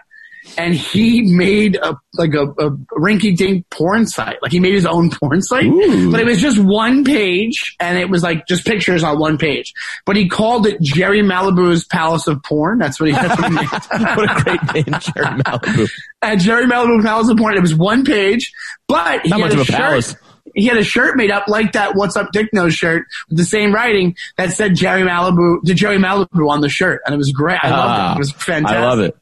And 0.56 0.74
he 0.74 1.22
made 1.22 1.74
a 1.74 1.96
like 2.14 2.32
a, 2.34 2.44
a 2.44 2.70
rinky 3.00 3.36
dink 3.36 3.68
porn 3.70 4.06
site. 4.06 4.40
Like 4.40 4.52
he 4.52 4.60
made 4.60 4.74
his 4.74 4.86
own 4.86 5.10
porn 5.10 5.42
site, 5.42 5.64
Ooh. 5.66 6.12
but 6.12 6.20
it 6.20 6.24
was 6.24 6.40
just 6.40 6.56
one 6.60 7.02
page, 7.04 7.74
and 7.80 7.98
it 7.98 8.08
was 8.08 8.22
like 8.22 8.46
just 8.46 8.64
pictures 8.64 9.02
on 9.02 9.18
one 9.18 9.38
page. 9.38 9.72
But 10.04 10.14
he 10.14 10.28
called 10.28 10.68
it 10.68 10.80
Jerry 10.80 11.20
Malibu's 11.20 11.84
Palace 11.84 12.28
of 12.28 12.40
Porn. 12.44 12.78
That's 12.78 13.00
what 13.00 13.08
he 13.08 13.12
that's 13.16 13.36
what 13.40 13.48
he 13.50 13.56
made. 13.56 13.66
what 14.16 14.38
a 14.38 14.42
great 14.44 14.62
name, 14.86 15.00
Jerry 15.00 15.42
Malibu. 15.42 15.90
At 16.22 16.36
Jerry 16.36 16.66
Malibu 16.66 17.02
Palace 17.02 17.28
of 17.28 17.38
Porn, 17.38 17.56
it 17.56 17.60
was 17.60 17.74
one 17.74 18.04
page, 18.04 18.52
but 18.86 19.22
he 19.22 19.30
Not 19.30 19.40
much 19.40 19.54
of 19.54 19.58
a 19.58 19.64
shirt. 19.64 19.74
palace. 19.76 20.14
He 20.56 20.66
had 20.66 20.76
a 20.78 20.82
shirt 20.84 21.16
made 21.16 21.30
up 21.30 21.46
like 21.48 21.72
that 21.72 21.94
"What's 21.94 22.16
Up 22.16 22.32
Dick 22.32 22.48
Nose" 22.52 22.74
shirt 22.74 23.04
with 23.28 23.38
the 23.38 23.44
same 23.44 23.72
writing 23.72 24.16
that 24.38 24.52
said 24.52 24.74
Jerry 24.74 25.02
Malibu 25.02 25.62
to 25.64 25.74
Jerry 25.74 25.98
Malibu 25.98 26.48
on 26.50 26.62
the 26.62 26.68
shirt, 26.68 27.02
and 27.06 27.14
it 27.14 27.18
was 27.18 27.30
great. 27.30 27.60
I 27.62 27.70
loved 27.70 28.00
Ah, 28.00 28.12
it. 28.12 28.14
It 28.16 28.18
was 28.18 28.32
fantastic. 28.32 28.78
I 28.78 28.84
love 28.84 29.00
it. 29.00 29.16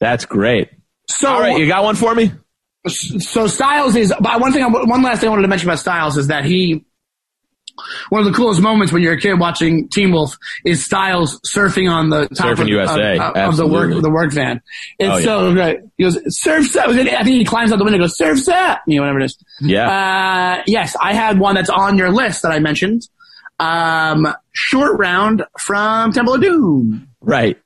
That's 0.00 0.24
great. 0.24 0.70
So, 1.08 1.28
All 1.28 1.40
right, 1.40 1.58
you 1.58 1.66
got 1.68 1.84
one 1.84 1.94
for 1.96 2.14
me? 2.14 2.32
so 2.88 3.46
Stiles 3.46 3.94
is. 3.94 4.12
But 4.20 4.40
one 4.40 4.52
thing, 4.52 4.64
one 4.72 5.02
last 5.02 5.20
thing 5.20 5.28
I 5.28 5.30
wanted 5.30 5.42
to 5.42 5.48
mention 5.48 5.68
about 5.68 5.78
Stiles 5.80 6.16
is 6.16 6.28
that 6.28 6.44
he. 6.44 6.84
One 8.10 8.20
of 8.20 8.26
the 8.26 8.32
coolest 8.36 8.60
moments 8.60 8.92
when 8.92 9.02
you're 9.02 9.12
a 9.14 9.20
kid 9.20 9.34
watching 9.38 9.88
Teen 9.88 10.12
Wolf 10.12 10.36
is 10.64 10.84
Stiles 10.84 11.40
surfing 11.40 11.90
on 11.90 12.10
the 12.10 12.28
top 12.28 12.48
Surfing 12.48 12.60
of, 12.62 12.68
USA, 12.68 13.18
of, 13.18 13.36
of 13.36 13.56
the 13.56 13.66
work 13.66 13.90
the 14.02 14.10
work 14.10 14.32
van. 14.32 14.60
It's 14.98 15.08
Oh, 15.10 15.18
yeah. 15.18 15.24
so 15.24 15.52
great. 15.52 15.80
He 15.96 16.04
goes 16.04 16.18
surf 16.40 16.76
up. 16.76 16.88
I 16.90 16.94
think 17.04 17.26
he 17.26 17.44
climbs 17.44 17.72
out 17.72 17.78
the 17.78 17.84
window, 17.84 17.96
and 17.96 18.02
goes 18.04 18.16
surf 18.16 18.48
up. 18.48 18.80
You 18.86 18.96
know, 18.96 19.02
whatever 19.02 19.20
it 19.20 19.24
is. 19.26 19.38
Yeah. 19.60 19.88
Uh, 20.58 20.62
yes, 20.66 20.96
I 21.00 21.12
had 21.14 21.38
one 21.38 21.54
that's 21.54 21.70
on 21.70 21.96
your 21.98 22.10
list 22.10 22.42
that 22.42 22.52
I 22.52 22.58
mentioned. 22.58 23.02
Um, 23.58 24.26
short 24.52 24.98
round 24.98 25.44
from 25.58 26.12
Temple 26.12 26.34
of 26.34 26.40
Doom. 26.40 27.08
right. 27.20 27.58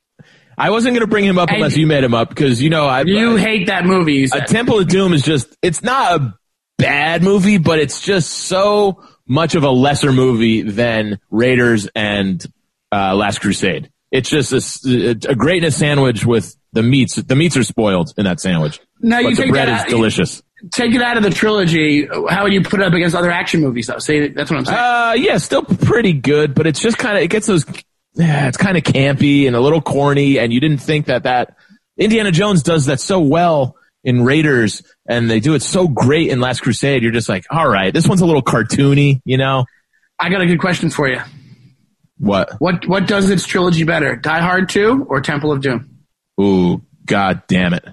I 0.57 0.69
wasn't 0.69 0.93
going 0.93 1.01
to 1.01 1.07
bring 1.07 1.25
him 1.25 1.37
up 1.37 1.49
And- 1.49 1.57
unless 1.57 1.75
you 1.75 1.85
made 1.85 2.01
him 2.05 2.13
up 2.13 2.29
because, 2.29 2.61
you 2.61 2.69
know, 2.69 2.85
I, 2.85 3.01
You 3.01 3.35
I- 3.35 3.39
hate 3.41 3.67
that 3.67 3.85
movie. 3.85 4.23
a. 4.23 4.39
Temple 4.45 4.79
of 4.79 4.87
Doom 4.87 5.11
is 5.11 5.21
just, 5.21 5.53
it's 5.61 5.83
not 5.83 6.21
a 6.21 6.33
bad 6.77 7.23
movie, 7.23 7.57
but 7.57 7.77
it's 7.79 7.99
just 8.01 8.31
so 8.31 9.03
much 9.27 9.55
of 9.55 9.63
a 9.63 9.69
lesser 9.69 10.11
movie 10.11 10.61
than 10.61 11.19
Raiders 11.29 11.87
and 11.95 12.45
uh, 12.91 13.15
Last 13.15 13.41
Crusade. 13.41 13.91
It's 14.11 14.29
just 14.29 14.85
a 14.85 15.35
greatness 15.35 15.75
sandwich 15.75 16.25
with 16.25 16.55
the 16.71 16.83
meats. 16.83 17.15
The 17.15 17.35
meats 17.35 17.57
are 17.57 17.63
spoiled 17.63 18.13
in 18.17 18.25
that 18.25 18.39
sandwich. 18.39 18.79
No, 19.01 19.17
you 19.17 19.29
but 19.29 19.35
the 19.35 19.41
take 19.43 19.51
bread 19.51 19.67
that 19.67 19.87
is 19.87 19.93
delicious. 19.93 20.41
Take 20.73 20.93
it 20.93 21.01
out 21.01 21.17
of 21.17 21.23
the 21.23 21.31
trilogy. 21.31 22.07
How 22.29 22.43
would 22.43 22.53
you 22.53 22.61
put 22.61 22.79
it 22.79 22.85
up 22.85 22.93
against 22.93 23.15
other 23.15 23.31
action 23.31 23.61
movies, 23.61 23.87
though? 23.87 23.99
Say 23.99 24.29
that's 24.29 24.49
what 24.49 24.59
I'm 24.59 24.65
saying. 24.65 24.77
Uh, 24.77 25.13
yeah, 25.17 25.37
still 25.37 25.63
pretty 25.63 26.13
good, 26.13 26.55
but 26.55 26.65
it's 26.65 26.79
just 26.79 26.97
kind 26.97 27.17
of, 27.17 27.23
it 27.23 27.29
gets 27.29 27.47
those, 27.47 27.65
yeah, 28.13 28.47
it's 28.47 28.57
kind 28.57 28.77
of 28.77 28.83
campy 28.83 29.47
and 29.47 29.55
a 29.55 29.59
little 29.59 29.81
corny, 29.81 30.39
and 30.39 30.53
you 30.53 30.59
didn't 30.59 30.77
think 30.77 31.07
that 31.07 31.23
that, 31.23 31.57
Indiana 31.97 32.31
Jones 32.31 32.63
does 32.63 32.85
that 32.85 32.99
so 32.99 33.19
well 33.19 33.75
in 34.05 34.23
Raiders, 34.23 34.83
and 35.07 35.29
they 35.29 35.41
do 35.41 35.55
it 35.55 35.61
so 35.63 35.87
great 35.87 36.29
in 36.29 36.39
Last 36.39 36.61
Crusade, 36.61 37.03
you're 37.03 37.11
just 37.11 37.27
like, 37.27 37.45
alright, 37.51 37.93
this 37.93 38.07
one's 38.07 38.21
a 38.21 38.25
little 38.25 38.43
cartoony, 38.43 39.19
you 39.25 39.37
know? 39.37 39.65
I 40.17 40.29
got 40.29 40.39
a 40.41 40.45
good 40.45 40.59
question 40.59 40.89
for 40.91 41.09
you. 41.09 41.19
What? 42.17 42.53
What 42.59 42.87
what 42.87 43.07
does 43.07 43.29
its 43.29 43.45
trilogy 43.45 43.83
better, 43.83 44.15
Die 44.15 44.39
Hard 44.39 44.69
Two 44.69 45.05
or 45.09 45.19
Temple 45.19 45.51
of 45.51 45.61
Doom? 45.61 45.89
Ooh, 46.39 46.81
god 47.05 47.43
damn 47.47 47.73
it. 47.73 47.85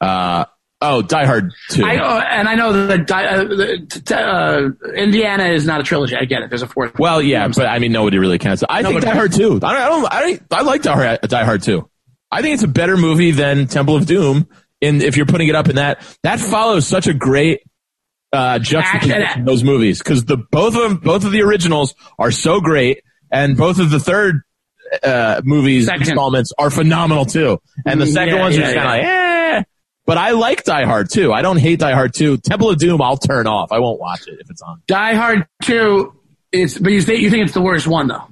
Uh, 0.00 0.46
oh, 0.80 1.02
Die 1.02 1.26
Hard 1.26 1.52
2. 1.70 1.84
I 1.84 1.96
uh, 1.98 2.20
and 2.30 2.48
I 2.48 2.54
know 2.54 2.86
that 2.86 3.10
uh, 3.10 3.44
the- 3.44 3.86
t- 3.90 4.00
t- 4.00 4.14
uh, 4.14 4.70
Indiana 4.94 5.48
is 5.48 5.66
not 5.66 5.80
a 5.80 5.82
trilogy. 5.82 6.16
I 6.16 6.24
get 6.24 6.42
it. 6.42 6.48
There's 6.48 6.62
a 6.62 6.66
fourth. 6.66 6.98
well, 6.98 7.20
yeah, 7.20 7.46
but 7.48 7.66
I 7.66 7.78
mean, 7.78 7.92
nobody 7.92 8.18
really 8.18 8.38
counts. 8.38 8.64
I 8.68 8.82
think 8.82 9.02
Die 9.02 9.14
Hard 9.14 9.32
2. 9.32 9.56
I 9.56 9.58
don't, 9.58 9.62
I 9.64 9.88
don't, 9.88 10.40
I, 10.52 10.58
I 10.58 10.62
like 10.62 10.82
Die 10.82 10.94
Hard, 10.94 11.20
Die 11.20 11.44
Hard 11.44 11.62
2. 11.62 11.88
I 12.30 12.40
think 12.40 12.54
it's 12.54 12.62
a 12.62 12.68
better 12.68 12.96
movie 12.96 13.32
than 13.32 13.66
Temple 13.66 13.96
of 13.96 14.06
Doom. 14.06 14.48
In 14.82 15.00
if 15.00 15.16
you're 15.16 15.26
putting 15.26 15.48
it 15.48 15.54
up 15.54 15.68
in 15.70 15.76
that, 15.76 16.02
that 16.24 16.40
follows 16.40 16.86
such 16.86 17.06
a 17.06 17.14
great 17.14 17.62
uh, 18.32 18.58
juxtaposition 18.58 19.40
of 19.40 19.46
those 19.46 19.62
movies 19.64 19.98
because 20.00 20.24
the 20.26 20.36
both 20.36 20.74
of 20.76 20.82
them, 20.82 20.96
both 20.98 21.24
of 21.24 21.30
the 21.32 21.40
originals 21.42 21.94
are 22.18 22.30
so 22.32 22.60
great, 22.60 23.02
and 23.30 23.56
both 23.56 23.78
of 23.78 23.90
the 23.90 24.00
third 24.00 24.42
uh, 25.02 25.40
movies 25.44 25.86
Second. 25.86 26.02
installments 26.08 26.52
are 26.58 26.68
phenomenal 26.70 27.24
too. 27.24 27.58
And 27.86 28.00
the 28.00 28.04
Mm, 28.06 28.12
second 28.12 28.34
yeah, 28.34 28.40
ones 28.40 28.56
are 28.56 28.60
yeah, 28.60 28.64
just 28.66 28.76
kind 28.76 29.00
of 29.00 29.06
yeah. 29.06 29.12
like, 29.54 29.60
eh. 29.60 29.64
But 30.04 30.18
I 30.18 30.30
like 30.32 30.64
Die 30.64 30.84
Hard 30.84 31.10
too. 31.10 31.32
I 31.32 31.42
don't 31.42 31.58
hate 31.58 31.78
Die 31.78 31.92
Hard 31.92 32.12
too 32.12 32.36
Temple 32.38 32.70
of 32.70 32.78
Doom, 32.78 33.00
I'll 33.00 33.16
turn 33.16 33.46
off. 33.46 33.70
I 33.70 33.78
won't 33.78 34.00
watch 34.00 34.26
it 34.26 34.38
if 34.40 34.50
it's 34.50 34.60
on. 34.62 34.82
Die 34.88 35.14
Hard 35.14 35.46
Two. 35.62 36.12
It's 36.50 36.76
but 36.76 36.92
you 36.92 37.00
think 37.02 37.20
you 37.22 37.30
think 37.30 37.44
it's 37.44 37.54
the 37.54 37.62
worst 37.62 37.86
one 37.86 38.08
though. 38.08 38.24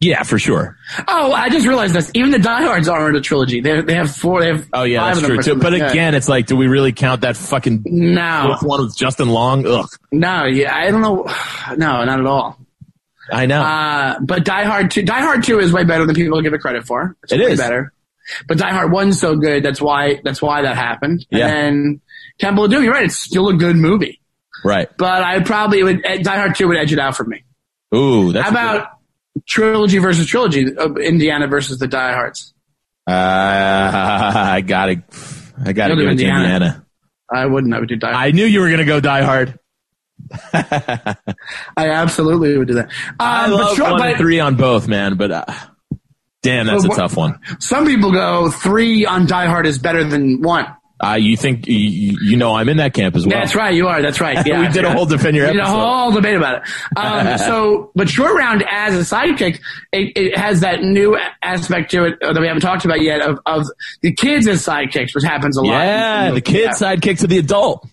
Yeah, 0.00 0.22
for 0.22 0.38
sure. 0.38 0.76
Oh, 1.08 1.32
I 1.32 1.48
just 1.48 1.66
realized 1.66 1.92
this. 1.92 2.08
Even 2.14 2.30
the 2.30 2.38
Die 2.38 2.62
Hards 2.62 2.86
aren't 2.86 3.16
a 3.16 3.20
trilogy. 3.20 3.60
They 3.60 3.80
they 3.80 3.94
have 3.94 4.14
four. 4.14 4.40
They 4.40 4.46
have 4.48 4.68
Oh 4.72 4.84
yeah, 4.84 5.04
that's 5.12 5.26
true 5.26 5.42
too. 5.42 5.56
But 5.56 5.72
Yeah. 5.76 5.90
again, 5.90 6.14
it's 6.14 6.28
like, 6.28 6.46
do 6.46 6.54
we 6.56 6.68
really 6.68 6.92
count 6.92 7.22
that 7.22 7.36
fucking 7.36 7.82
no, 7.84 8.56
one 8.62 8.82
with 8.84 8.96
Justin 8.96 9.28
Long? 9.28 9.66
Ugh. 9.66 9.88
no, 10.12 10.44
yeah, 10.44 10.74
I 10.76 10.90
don't 10.90 11.00
know. 11.02 11.24
No, 11.76 12.04
not 12.04 12.20
at 12.20 12.26
all. 12.26 12.58
I 13.30 13.44
know. 13.46 13.60
Uh, 13.60 14.20
but 14.20 14.44
Die 14.44 14.64
Hard 14.64 14.90
Two, 14.92 15.02
Die 15.02 15.20
Hard 15.20 15.42
Two 15.42 15.58
is 15.58 15.72
way 15.72 15.82
better 15.84 16.06
than 16.06 16.14
people 16.14 16.40
give 16.42 16.54
it 16.54 16.60
credit 16.60 16.86
for. 16.86 17.16
It's 17.24 17.32
It 17.32 17.40
way 17.40 17.52
is. 17.52 17.58
better. 17.58 17.92
But 18.46 18.58
Die 18.58 18.70
Hard 18.70 18.92
One's 18.92 19.18
so 19.20 19.34
good. 19.36 19.64
That's 19.64 19.80
why. 19.80 20.20
That's 20.22 20.40
why 20.40 20.62
that 20.62 20.76
happened. 20.76 21.26
Yeah. 21.30 21.48
And 21.48 22.00
Temple 22.38 22.64
of 22.66 22.70
Doom. 22.70 22.84
You're 22.84 22.92
right. 22.94 23.04
It's 23.06 23.18
still 23.18 23.48
a 23.48 23.54
good 23.54 23.74
movie. 23.76 24.20
right. 24.64 24.88
But 24.96 25.22
I 25.24 25.40
probably 25.40 25.82
would. 25.82 26.04
eh, 26.06 26.18
Die 26.22 26.36
Hard 26.36 26.54
Two 26.54 26.68
would 26.68 26.76
edge 26.78 26.92
it 26.92 26.98
out 27.00 27.16
for 27.16 27.24
me. 27.24 27.42
Ooh, 27.94 28.32
that's 28.32 28.44
How 28.44 28.50
about 28.52 28.90
trilogy 29.46 29.98
versus 29.98 30.26
trilogy? 30.26 30.74
Of 30.76 30.96
Indiana 30.98 31.46
versus 31.46 31.78
the 31.78 31.86
Die 31.86 32.12
Hards. 32.12 32.52
Uh, 33.06 33.12
I 33.12 34.60
gotta, 34.60 35.02
I 35.64 35.72
gotta 35.72 35.96
go 35.96 36.02
Indiana. 36.02 36.42
Indiana. 36.42 36.86
I 37.30 37.46
wouldn't. 37.46 37.74
I 37.74 37.80
would 37.80 37.88
do 37.88 37.96
Die. 37.96 38.10
Hard. 38.12 38.26
I 38.26 38.30
knew 38.32 38.44
you 38.44 38.60
were 38.60 38.70
gonna 38.70 38.84
go 38.84 39.00
Die 39.00 39.22
Hard. 39.22 39.58
I 40.52 41.16
absolutely 41.76 42.56
would 42.58 42.68
do 42.68 42.74
that. 42.74 42.86
Um, 42.86 43.14
I 43.20 43.48
but 43.48 43.56
love 43.56 43.76
sure- 43.76 43.90
one 43.90 43.98
but 43.98 44.08
and 44.10 44.18
three 44.18 44.40
on 44.40 44.56
both, 44.56 44.88
man. 44.88 45.16
But 45.16 45.30
uh, 45.30 45.44
damn, 46.42 46.66
that's 46.66 46.84
a 46.84 46.88
tough 46.88 47.16
one. 47.16 47.38
Some 47.60 47.86
people 47.86 48.12
go 48.12 48.50
three 48.50 49.06
on 49.06 49.26
Die 49.26 49.46
Hard 49.46 49.66
is 49.66 49.78
better 49.78 50.04
than 50.04 50.42
one. 50.42 50.66
Uh, 51.00 51.14
you 51.14 51.36
think 51.36 51.66
you, 51.68 52.18
you 52.20 52.36
know 52.36 52.54
I'm 52.56 52.68
in 52.68 52.78
that 52.78 52.92
camp 52.92 53.14
as 53.14 53.24
well? 53.24 53.38
That's 53.38 53.54
right. 53.54 53.72
You 53.74 53.86
are. 53.86 54.02
That's 54.02 54.20
right. 54.20 54.38
Yeah, 54.46 54.62
We 54.62 54.68
did 54.68 54.84
a 54.84 54.92
whole 54.92 55.06
defend 55.06 55.36
your 55.36 55.46
We 55.46 55.52
did 55.52 55.62
a 55.62 55.66
whole 55.66 56.10
debate 56.10 56.36
about 56.36 56.56
it. 56.62 56.98
Um, 56.98 57.38
so, 57.46 57.92
but 57.94 58.08
short 58.08 58.34
round 58.36 58.64
as 58.68 58.94
a 58.94 59.14
sidekick, 59.14 59.60
it, 59.92 60.12
it 60.16 60.36
has 60.36 60.60
that 60.60 60.82
new 60.82 61.16
aspect 61.42 61.90
to 61.92 62.04
it 62.04 62.18
that 62.20 62.36
we 62.40 62.46
haven't 62.48 62.62
talked 62.62 62.84
about 62.84 63.00
yet 63.00 63.20
of, 63.20 63.38
of 63.46 63.66
the 64.02 64.12
kids 64.12 64.48
as 64.48 64.64
sidekicks, 64.66 65.14
which 65.14 65.24
happens 65.24 65.56
a 65.56 65.62
lot. 65.62 65.74
Yeah, 65.74 66.30
the 66.32 66.40
kid 66.40 66.64
Yeah. 66.64 66.70
sidekick 66.72 67.18
to 67.20 67.26
the 67.28 67.38
adult. 67.38 67.86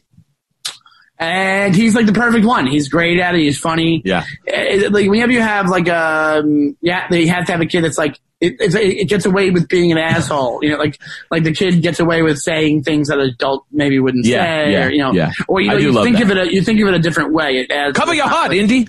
and 1.18 1.74
he's 1.76 1.96
like 1.96 2.06
the 2.08 2.14
perfect 2.14 2.46
one. 2.46 2.68
He's 2.68 2.90
great 2.90 3.20
at 3.20 3.36
it. 3.36 3.40
He's 3.42 3.60
funny. 3.60 4.02
Yeah. 4.04 4.26
Uh, 4.52 4.90
like 4.90 5.10
whenever 5.10 5.32
you 5.32 5.42
have 5.42 5.70
like 5.70 5.88
um 5.90 6.76
yeah, 6.82 7.08
they 7.10 7.26
have 7.28 7.46
to 7.46 7.52
have 7.54 7.62
a 7.62 7.66
kid 7.66 7.84
that's 7.84 7.98
like 7.98 8.20
it, 8.42 8.56
it's, 8.60 8.76
it 8.76 9.08
gets 9.08 9.26
away 9.26 9.50
with 9.50 9.68
being 9.68 9.92
an 9.92 9.98
asshole. 9.98 10.60
You 10.62 10.72
know, 10.72 10.78
like 10.78 11.00
like 11.32 11.44
the 11.44 11.54
kid 11.54 11.82
gets 11.82 12.00
away 12.00 12.22
with 12.22 12.38
saying 12.38 12.84
things 12.84 13.08
that 13.08 13.18
an 13.20 13.30
adult 13.30 13.66
maybe 13.72 14.00
wouldn't 14.00 14.26
Yeah, 14.26 14.44
say. 14.44 14.72
yeah, 14.72 14.86
or, 14.86 14.90
you 14.92 14.98
know, 15.00 15.14
yeah. 15.14 15.32
or 15.48 15.62
you 15.62 15.70
know, 15.70 15.78
you 15.78 16.04
think 16.04 16.18
that. 16.18 16.24
of 16.24 16.32
it 16.32 16.38
a, 16.38 16.54
you 16.54 16.62
think 16.62 16.80
of 16.82 16.88
it 16.88 16.94
a 16.94 17.00
different 17.00 17.34
way. 17.34 17.58
It 17.58 17.72
adds, 17.72 17.98
Cover 17.98 18.14
your 18.14 18.28
heart, 18.28 18.54
Indy. 18.54 18.88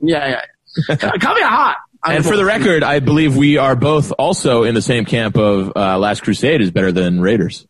Yeah, 0.00 0.42
yeah. 0.88 0.96
Cover 0.96 1.38
your 1.38 1.48
heart. 1.48 1.76
And 2.04 2.24
for 2.24 2.36
the 2.36 2.44
record, 2.44 2.82
I 2.82 2.98
believe 2.98 3.36
we 3.36 3.58
are 3.58 3.76
both 3.76 4.10
also 4.18 4.64
in 4.64 4.74
the 4.74 4.82
same 4.82 5.04
camp 5.04 5.36
of 5.36 5.72
uh, 5.76 5.96
Last 5.98 6.24
Crusade 6.24 6.60
is 6.60 6.72
better 6.72 6.90
than 6.90 7.20
Raiders. 7.20 7.64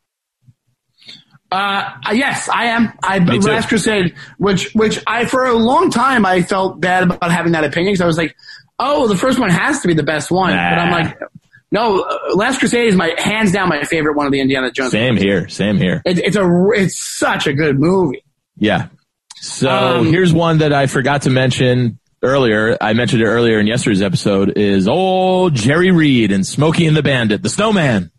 Uh, 1.51 1.91
yes, 2.13 2.49
I 2.49 2.69
am. 2.69 2.95
I. 3.03 3.19
Last 3.19 3.69
Crusade, 3.69 4.15
which 4.39 4.73
which 4.73 4.99
I 5.07 5.27
for 5.27 5.45
a 5.45 5.53
long 5.53 5.91
time 5.91 6.25
I 6.25 6.41
felt 6.41 6.81
bad 6.81 7.03
about 7.03 7.31
having 7.31 7.53
that 7.53 7.65
opinion 7.65 7.93
because 7.93 8.01
I 8.01 8.07
was 8.07 8.17
like, 8.17 8.35
oh, 8.83 9.09
the 9.09 9.17
first 9.17 9.39
one 9.39 9.51
has 9.51 9.81
to 9.83 9.89
be 9.89 9.95
the 9.95 10.03
best 10.03 10.31
one, 10.31 10.51
Nah. 10.55 10.71
but 10.71 10.79
I'm 10.79 10.91
like, 10.91 11.19
no, 11.71 12.01
uh, 12.03 12.35
Last 12.35 12.59
Crusade 12.59 12.89
is 12.89 12.97
my 12.97 13.15
hands 13.17 13.53
down 13.53 13.69
my 13.69 13.83
favorite 13.85 14.15
one 14.17 14.27
of 14.27 14.33
the 14.33 14.41
Indiana 14.41 14.71
Jones. 14.71 14.91
Same 14.91 15.17
here. 15.17 15.49
Same 15.49 15.79
here. 15.79 16.03
It, 16.05 16.19
it's 16.19 16.37
a 16.37 16.47
it's 16.75 16.99
such 16.99 17.47
a 17.47 17.53
good 17.55 17.79
movie. 17.79 18.25
Yeah. 18.57 18.89
So 19.37 19.71
Um, 19.71 20.07
here's 20.07 20.33
one 20.33 20.59
that 20.59 20.73
I 20.73 20.87
forgot 20.87 21.23
to 21.23 21.31
mention 21.31 21.99
earlier. 22.23 22.77
I 22.81 22.93
mentioned 22.93 23.23
it 23.23 23.27
earlier 23.27 23.59
in 23.59 23.67
yesterday's 23.67 24.03
episode 24.03 24.57
is 24.59 24.87
old 24.87 25.55
Jerry 25.55 25.91
Reed 25.91 26.31
and 26.31 26.47
Smokey 26.47 26.87
and 26.87 26.97
the 26.97 27.03
Bandit, 27.03 27.43
the 27.43 27.49
Snowman. 27.49 28.11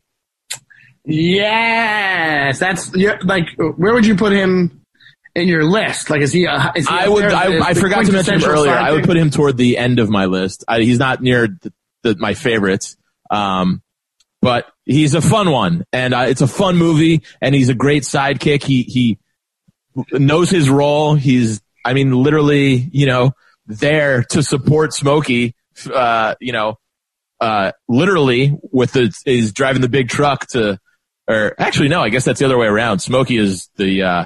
Yes, 1.05 2.59
that's 2.59 2.91
yeah, 2.95 3.17
like 3.23 3.45
where 3.57 3.93
would 3.93 4.05
you 4.05 4.15
put 4.15 4.31
him 4.31 4.82
in 5.35 5.47
your 5.47 5.63
list? 5.63 6.09
Like, 6.09 6.21
is 6.21 6.31
he? 6.31 6.45
A, 6.45 6.73
is 6.75 6.87
he 6.87 6.93
I 6.93 7.07
would. 7.07 7.25
I, 7.25 7.69
I 7.69 7.73
forgot 7.73 8.05
to 8.05 8.11
mention 8.11 8.35
him 8.39 8.49
earlier. 8.49 8.73
I 8.73 8.91
would 8.91 9.05
put 9.05 9.17
him 9.17 9.29
toward 9.29 9.57
the 9.57 9.77
end 9.77 9.99
of 9.99 10.09
my 10.09 10.25
list. 10.25 10.63
I, 10.67 10.81
he's 10.81 10.99
not 10.99 11.21
near 11.21 11.47
the, 11.47 11.73
the, 12.03 12.15
my 12.17 12.33
favorites, 12.33 12.97
um, 13.29 13.81
but 14.41 14.67
he's 14.85 15.15
a 15.15 15.21
fun 15.21 15.51
one, 15.51 15.85
and 15.91 16.13
uh, 16.13 16.25
it's 16.27 16.41
a 16.41 16.47
fun 16.47 16.77
movie, 16.77 17.23
and 17.41 17.55
he's 17.55 17.69
a 17.69 17.73
great 17.73 18.03
sidekick. 18.03 18.63
He 18.63 18.83
he 18.83 19.19
knows 20.11 20.49
his 20.49 20.69
role. 20.69 21.15
He's, 21.15 21.61
I 21.85 21.93
mean, 21.93 22.11
literally, 22.11 22.89
you 22.91 23.05
know, 23.05 23.31
there 23.65 24.23
to 24.31 24.43
support 24.43 24.93
Smokey. 24.93 25.55
Uh, 25.91 26.35
you 26.39 26.51
know, 26.51 26.77
uh, 27.41 27.71
literally 27.87 28.57
with 28.71 28.93
the 28.93 29.13
is 29.25 29.51
driving 29.51 29.81
the 29.81 29.89
big 29.89 30.09
truck 30.09 30.47
to, 30.47 30.79
or 31.27 31.55
actually 31.57 31.89
no, 31.89 32.01
I 32.01 32.09
guess 32.09 32.25
that's 32.25 32.39
the 32.39 32.45
other 32.45 32.57
way 32.57 32.67
around. 32.67 32.99
Smokey 32.99 33.37
is 33.37 33.69
the 33.75 34.03
uh, 34.03 34.25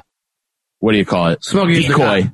what 0.79 0.91
do 0.91 0.97
you 0.97 1.05
call 1.05 1.29
it? 1.29 1.43
Smokey's 1.43 1.87
the 1.87 1.93
decoy. 1.93 2.31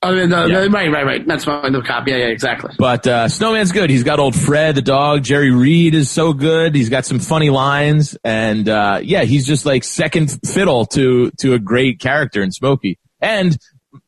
Oh, 0.00 0.14
the, 0.14 0.46
Yeah. 0.46 0.66
right, 0.70 0.92
right, 0.92 1.04
right. 1.04 1.26
That's 1.26 1.44
my, 1.44 1.68
the 1.70 1.82
cop. 1.82 2.06
Yeah, 2.06 2.16
yeah, 2.18 2.26
exactly. 2.26 2.72
But 2.78 3.04
uh, 3.06 3.28
Snowman's 3.28 3.72
good. 3.72 3.90
He's 3.90 4.04
got 4.04 4.20
old 4.20 4.36
Fred 4.36 4.76
the 4.76 4.82
dog. 4.82 5.24
Jerry 5.24 5.50
Reed 5.50 5.94
is 5.94 6.08
so 6.08 6.32
good. 6.32 6.76
He's 6.76 6.88
got 6.88 7.04
some 7.04 7.18
funny 7.18 7.50
lines, 7.50 8.16
and 8.22 8.68
uh, 8.68 9.00
yeah, 9.02 9.24
he's 9.24 9.44
just 9.44 9.66
like 9.66 9.82
second 9.82 10.38
fiddle 10.46 10.86
to 10.86 11.32
to 11.38 11.54
a 11.54 11.58
great 11.58 11.98
character 11.98 12.42
in 12.44 12.52
Smokey. 12.52 12.98
And 13.20 13.58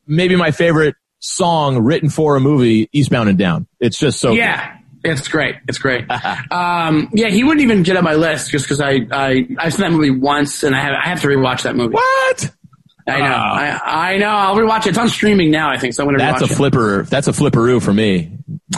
maybe 0.07 0.37
my 0.37 0.51
favorite 0.51 0.95
song 1.19 1.79
written 1.79 2.09
for 2.09 2.37
a 2.37 2.39
movie, 2.39 2.89
Eastbound 2.93 3.27
and 3.27 3.37
Down. 3.37 3.67
It's 3.81 3.97
just 3.97 4.21
so 4.21 4.29
good. 4.29 4.37
Yeah, 4.37 4.77
it's 5.03 5.27
great. 5.27 5.55
It's 5.67 5.77
great. 5.77 6.09
um, 6.51 7.09
yeah, 7.13 7.27
he 7.27 7.43
wouldn't 7.43 7.63
even 7.63 7.83
get 7.83 7.97
on 7.97 8.05
my 8.05 8.13
list 8.15 8.51
just 8.51 8.63
because 8.63 8.79
I, 8.79 9.01
I 9.11 9.45
I've 9.59 9.73
seen 9.73 9.81
that 9.81 9.91
movie 9.91 10.11
once 10.11 10.63
and 10.63 10.73
I 10.73 10.79
have 10.79 10.93
I 10.93 11.09
have 11.09 11.21
to 11.21 11.27
rewatch 11.27 11.63
that 11.63 11.75
movie. 11.75 11.95
What? 11.95 12.51
I 13.07 13.19
know. 13.19 13.25
I, 13.25 14.11
I 14.13 14.17
know. 14.17 14.29
I'll 14.29 14.55
rewatch 14.55 14.85
it. 14.85 14.89
It's 14.89 14.97
on 14.97 15.09
streaming 15.09 15.51
now. 15.51 15.69
I 15.69 15.77
think 15.77 15.93
so. 15.93 16.03
I'm 16.03 16.07
gonna 16.07 16.19
That's 16.19 16.41
a 16.41 16.45
it. 16.45 16.55
flipper. 16.55 17.03
That's 17.03 17.27
a 17.27 17.31
flipperoo 17.31 17.81
for 17.81 17.93
me. 17.93 18.31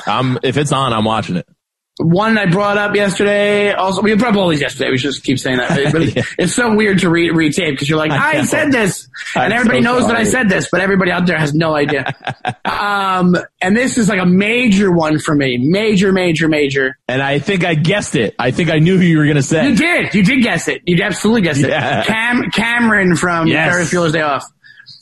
I'm 0.08 0.38
if 0.44 0.58
it's 0.58 0.72
on, 0.72 0.94
I'm 0.94 1.06
watching 1.06 1.36
it. 1.36 1.48
One 2.04 2.38
I 2.38 2.46
brought 2.48 2.78
up 2.78 2.96
yesterday. 2.96 3.72
Also, 3.72 4.02
we 4.02 4.14
brought 4.16 4.34
up 4.34 4.38
all 4.38 4.50
these 4.50 4.62
yesterday. 4.62 4.92
We 4.92 4.98
should 4.98 5.12
just 5.14 5.24
keep 5.24 5.40
saying 5.40 5.58
that. 5.58 5.92
But 5.92 6.02
it's, 6.04 6.16
Yeah. 6.16 6.24
it's 6.38 6.54
so 6.54 6.76
weird 6.76 7.00
to 7.00 7.10
re- 7.10 7.30
retape 7.30 7.72
because 7.72 7.88
you're 7.88 7.98
like, 7.98 8.12
I 8.12 8.40
I, 8.40 8.46
said 8.46 8.72
this, 8.72 9.08
I'm 9.36 9.44
and 9.46 9.54
everybody 9.54 9.82
so 9.84 9.92
knows 9.94 10.08
that 10.08 10.16
I 10.16 10.24
said 10.26 10.50
this, 10.50 10.68
but 10.72 10.82
everybody 10.82 11.12
out 11.12 11.26
there 11.26 11.38
has 11.38 11.54
no 11.54 11.74
idea. 11.76 12.14
um, 12.66 13.36
and 13.62 13.76
this 13.76 13.98
is 13.98 14.10
like 14.10 14.20
a 14.20 14.26
major 14.26 14.92
one 14.92 15.18
for 15.20 15.34
me. 15.34 15.58
Major, 15.58 16.12
major, 16.12 16.48
major. 16.50 16.98
And 17.08 17.22
I 17.22 17.40
think 17.40 17.64
I 17.66 17.76
guessed 17.76 18.16
it. 18.16 18.36
I 18.38 18.52
think 18.52 18.70
I 18.70 18.80
knew 18.80 18.98
who 18.98 19.04
you 19.04 19.18
were 19.18 19.26
gonna 19.28 19.42
say. 19.42 19.70
You 19.70 19.76
did. 19.76 20.14
You 20.14 20.24
did 20.24 20.44
guess 20.44 20.68
it. 20.68 20.82
You 20.86 21.02
absolutely 21.04 21.42
guessed 21.44 21.62
Yeah. 21.62 22.02
it. 22.02 22.06
Cam 22.08 22.52
Cameron 22.52 23.16
from 23.16 23.48
Yes. 23.48 23.72
Ferris 23.72 23.92
Bueller's 23.94 24.12
Day 24.14 24.22
Off. 24.22 24.46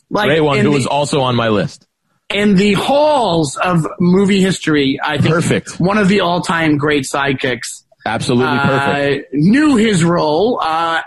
Like 0.09 0.27
Great 0.27 0.41
one. 0.41 0.57
Who 0.57 0.63
the- 0.63 0.69
was 0.71 0.85
also 0.87 1.21
on 1.21 1.35
my 1.35 1.49
list. 1.49 1.87
In 2.33 2.55
the 2.55 2.73
halls 2.73 3.57
of 3.57 3.85
movie 3.99 4.41
history, 4.41 4.99
I 5.03 5.17
think 5.17 5.33
Perfect. 5.33 5.79
one 5.79 5.97
of 5.97 6.07
the 6.07 6.21
all-time 6.21 6.77
great 6.77 7.03
sidekicks. 7.03 7.83
Absolutely 8.05 8.57
perfect. 8.59 9.25
Uh, 9.25 9.27
knew 9.33 9.75
his 9.75 10.03
role. 10.03 10.59
Uh, 10.61 11.01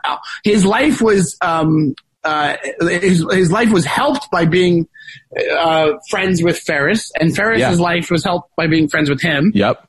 his 0.44 0.64
life 0.64 1.00
was 1.02 1.36
um, 1.40 1.94
uh, 2.22 2.56
his 2.80 3.26
his 3.32 3.50
life 3.50 3.70
was 3.72 3.84
helped 3.84 4.30
by 4.30 4.44
being 4.44 4.86
uh, 5.58 5.88
friends 6.08 6.40
with 6.42 6.58
Ferris, 6.60 7.10
and 7.20 7.34
Ferris's 7.34 7.78
Yeah. 7.78 7.84
life 7.84 8.10
was 8.10 8.22
helped 8.22 8.54
by 8.56 8.68
being 8.68 8.88
friends 8.88 9.10
with 9.10 9.20
him. 9.20 9.50
Yep. 9.54 9.88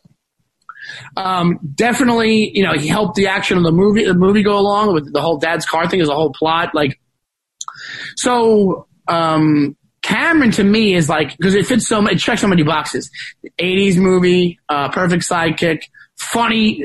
Um, 1.16 1.60
definitely, 1.76 2.52
you 2.58 2.64
know, 2.64 2.74
he 2.74 2.88
helped 2.88 3.16
the 3.16 3.28
action 3.28 3.58
of 3.58 3.64
the 3.64 3.72
movie, 3.72 4.04
the 4.06 4.14
movie 4.16 4.44
go 4.44 4.58
along 4.58 4.94
with 4.94 5.12
the 5.14 5.22
whole 5.22 5.38
dad's 5.38 5.66
car 5.66 5.88
thing 5.90 6.00
is 6.00 6.10
a 6.10 6.16
whole 6.16 6.32
plot. 6.34 6.74
Like, 6.74 7.00
so, 8.16 8.88
um, 9.08 9.76
Cameron 10.06 10.52
to 10.52 10.64
me 10.64 10.94
is 10.94 11.10
like, 11.10 11.36
cause 11.40 11.56
it 11.56 11.66
fits 11.66 11.88
so 11.88 12.06
it 12.08 12.18
checks 12.20 12.42
so 12.42 12.48
many 12.48 12.62
boxes. 12.64 13.10
80s 13.60 13.98
movie, 13.98 14.60
uh, 14.70 14.90
perfect 14.90 15.24
sidekick, 15.28 15.80
funny, 16.16 16.84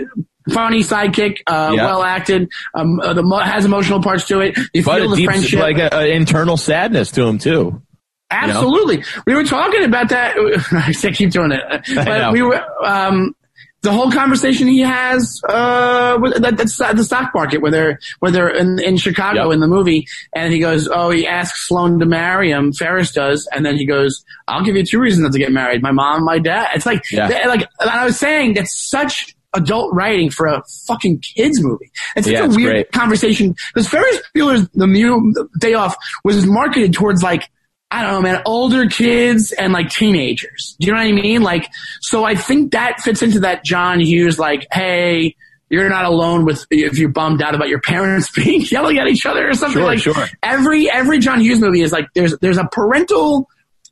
funny 0.50 0.80
sidekick, 0.82 1.38
uh, 1.46 1.72
Yeah. 1.76 1.84
well 1.84 2.02
acted, 2.02 2.48
um, 2.74 2.98
uh, 3.00 3.12
the, 3.12 3.22
mo- 3.22 3.38
has 3.38 3.66
emotional 3.66 4.02
parts 4.02 4.26
to 4.28 4.40
it. 4.40 4.56
You 4.72 4.82
But 4.82 5.00
feel 5.00 5.10
the 5.10 5.16
deep, 5.16 5.26
friendship. 5.26 5.60
like 5.60 5.78
an 5.78 6.06
internal 6.10 6.56
sadness 6.56 7.10
to 7.12 7.26
him 7.26 7.38
too. 7.38 7.82
Absolutely. 8.30 9.04
We 9.26 9.34
were 9.34 9.44
talking 9.44 9.84
about 9.84 10.08
that. 10.10 10.36
I 10.72 10.92
keep 11.12 11.30
doing 11.30 11.52
it. 11.52 11.62
But 11.94 12.32
we 12.32 12.42
were, 12.42 12.62
um, 12.84 13.34
the 13.82 13.92
whole 13.92 14.10
conversation 14.12 14.68
he 14.68 14.80
has, 14.80 15.40
uh, 15.48 16.18
with, 16.20 16.40
that, 16.42 16.56
that's 16.58 16.78
at 16.80 16.96
the 16.96 17.04
stock 17.04 17.30
market 17.34 17.62
where 17.62 17.70
they're, 17.70 17.98
where 18.18 18.30
they're 18.30 18.50
in, 18.50 18.78
in 18.78 18.96
Chicago 18.98 19.44
Yep. 19.46 19.54
in 19.54 19.60
the 19.60 19.66
movie. 19.68 20.06
And 20.34 20.52
he 20.52 20.58
goes, 20.58 20.86
Oh, 20.86 21.10
he 21.10 21.26
asks 21.26 21.66
Sloan 21.66 21.98
to 22.00 22.06
marry 22.06 22.50
him. 22.50 22.72
Ferris 22.72 23.12
does. 23.12 23.48
And 23.54 23.64
then 23.64 23.76
he 23.76 23.86
goes, 23.86 24.22
I'll 24.48 24.62
give 24.64 24.76
you 24.76 24.84
two 24.84 25.00
reasons 25.00 25.22
not 25.22 25.32
to 25.32 25.38
get 25.38 25.50
married. 25.52 25.82
My 25.82 25.92
mom 25.92 26.16
and 26.16 26.24
my 26.26 26.38
dad. 26.38 26.68
It's 26.74 26.84
like, 26.84 27.10
Yeah. 27.10 27.28
they- 27.28 27.46
like, 27.48 27.66
I 27.80 28.04
was 28.04 28.18
saying 28.18 28.54
that's 28.54 28.78
such 28.78 29.34
adult 29.54 29.92
writing 29.94 30.30
for 30.30 30.46
a 30.46 30.62
fucking 30.86 31.18
kids 31.20 31.60
movie. 31.62 31.90
It's 32.16 32.26
such 32.26 32.34
Yeah, 32.34 32.44
a 32.44 32.48
weird 32.48 32.72
great. 32.72 32.92
conversation 32.92 33.54
because 33.74 33.88
Ferris 33.88 34.20
Bueller's 34.36 34.68
the 34.74 35.48
Day 35.58 35.74
Off 35.74 35.96
was 36.22 36.46
marketed 36.46 36.92
towards 36.92 37.22
like 37.22 37.50
I 37.90 38.02
don't 38.02 38.12
know, 38.12 38.20
man, 38.22 38.42
older 38.46 38.86
kids 38.86 39.52
and 39.52 39.72
like 39.72 39.90
teenagers. 39.90 40.76
Do 40.78 40.86
you 40.86 40.92
know 40.92 40.98
what 40.98 41.08
I 41.08 41.12
mean? 41.12 41.42
Like, 41.42 41.68
so 42.00 42.24
I 42.24 42.34
think 42.36 42.72
that 42.72 43.00
fits 43.00 43.22
into 43.22 43.40
that 43.40 43.64
John 43.64 44.00
Hughes 44.00 44.38
like, 44.38 44.66
hey. 44.72 45.36
You're 45.72 45.88
not 45.88 46.04
alone 46.04 46.44
with 46.44 46.66
if 46.72 46.98
you're 46.98 47.10
bummed 47.10 47.40
out 47.40 47.54
about 47.54 47.68
your 47.68 47.80
parents 47.80 48.28
being 48.34 48.62
yelling 48.62 48.98
at 48.98 49.06
each 49.06 49.24
other 49.24 49.48
or 49.48 49.54
something 49.54 49.78
Sure, 49.78 49.86
like. 49.86 50.00
sure. 50.00 50.26
Every 50.42 50.90
every 50.90 51.20
John 51.20 51.40
Hughes 51.40 51.60
movie 51.60 51.82
is 51.82 51.92
like 51.92 52.08
there's 52.12 52.36
there's 52.38 52.58
a 52.58 52.64
parental 52.64 53.48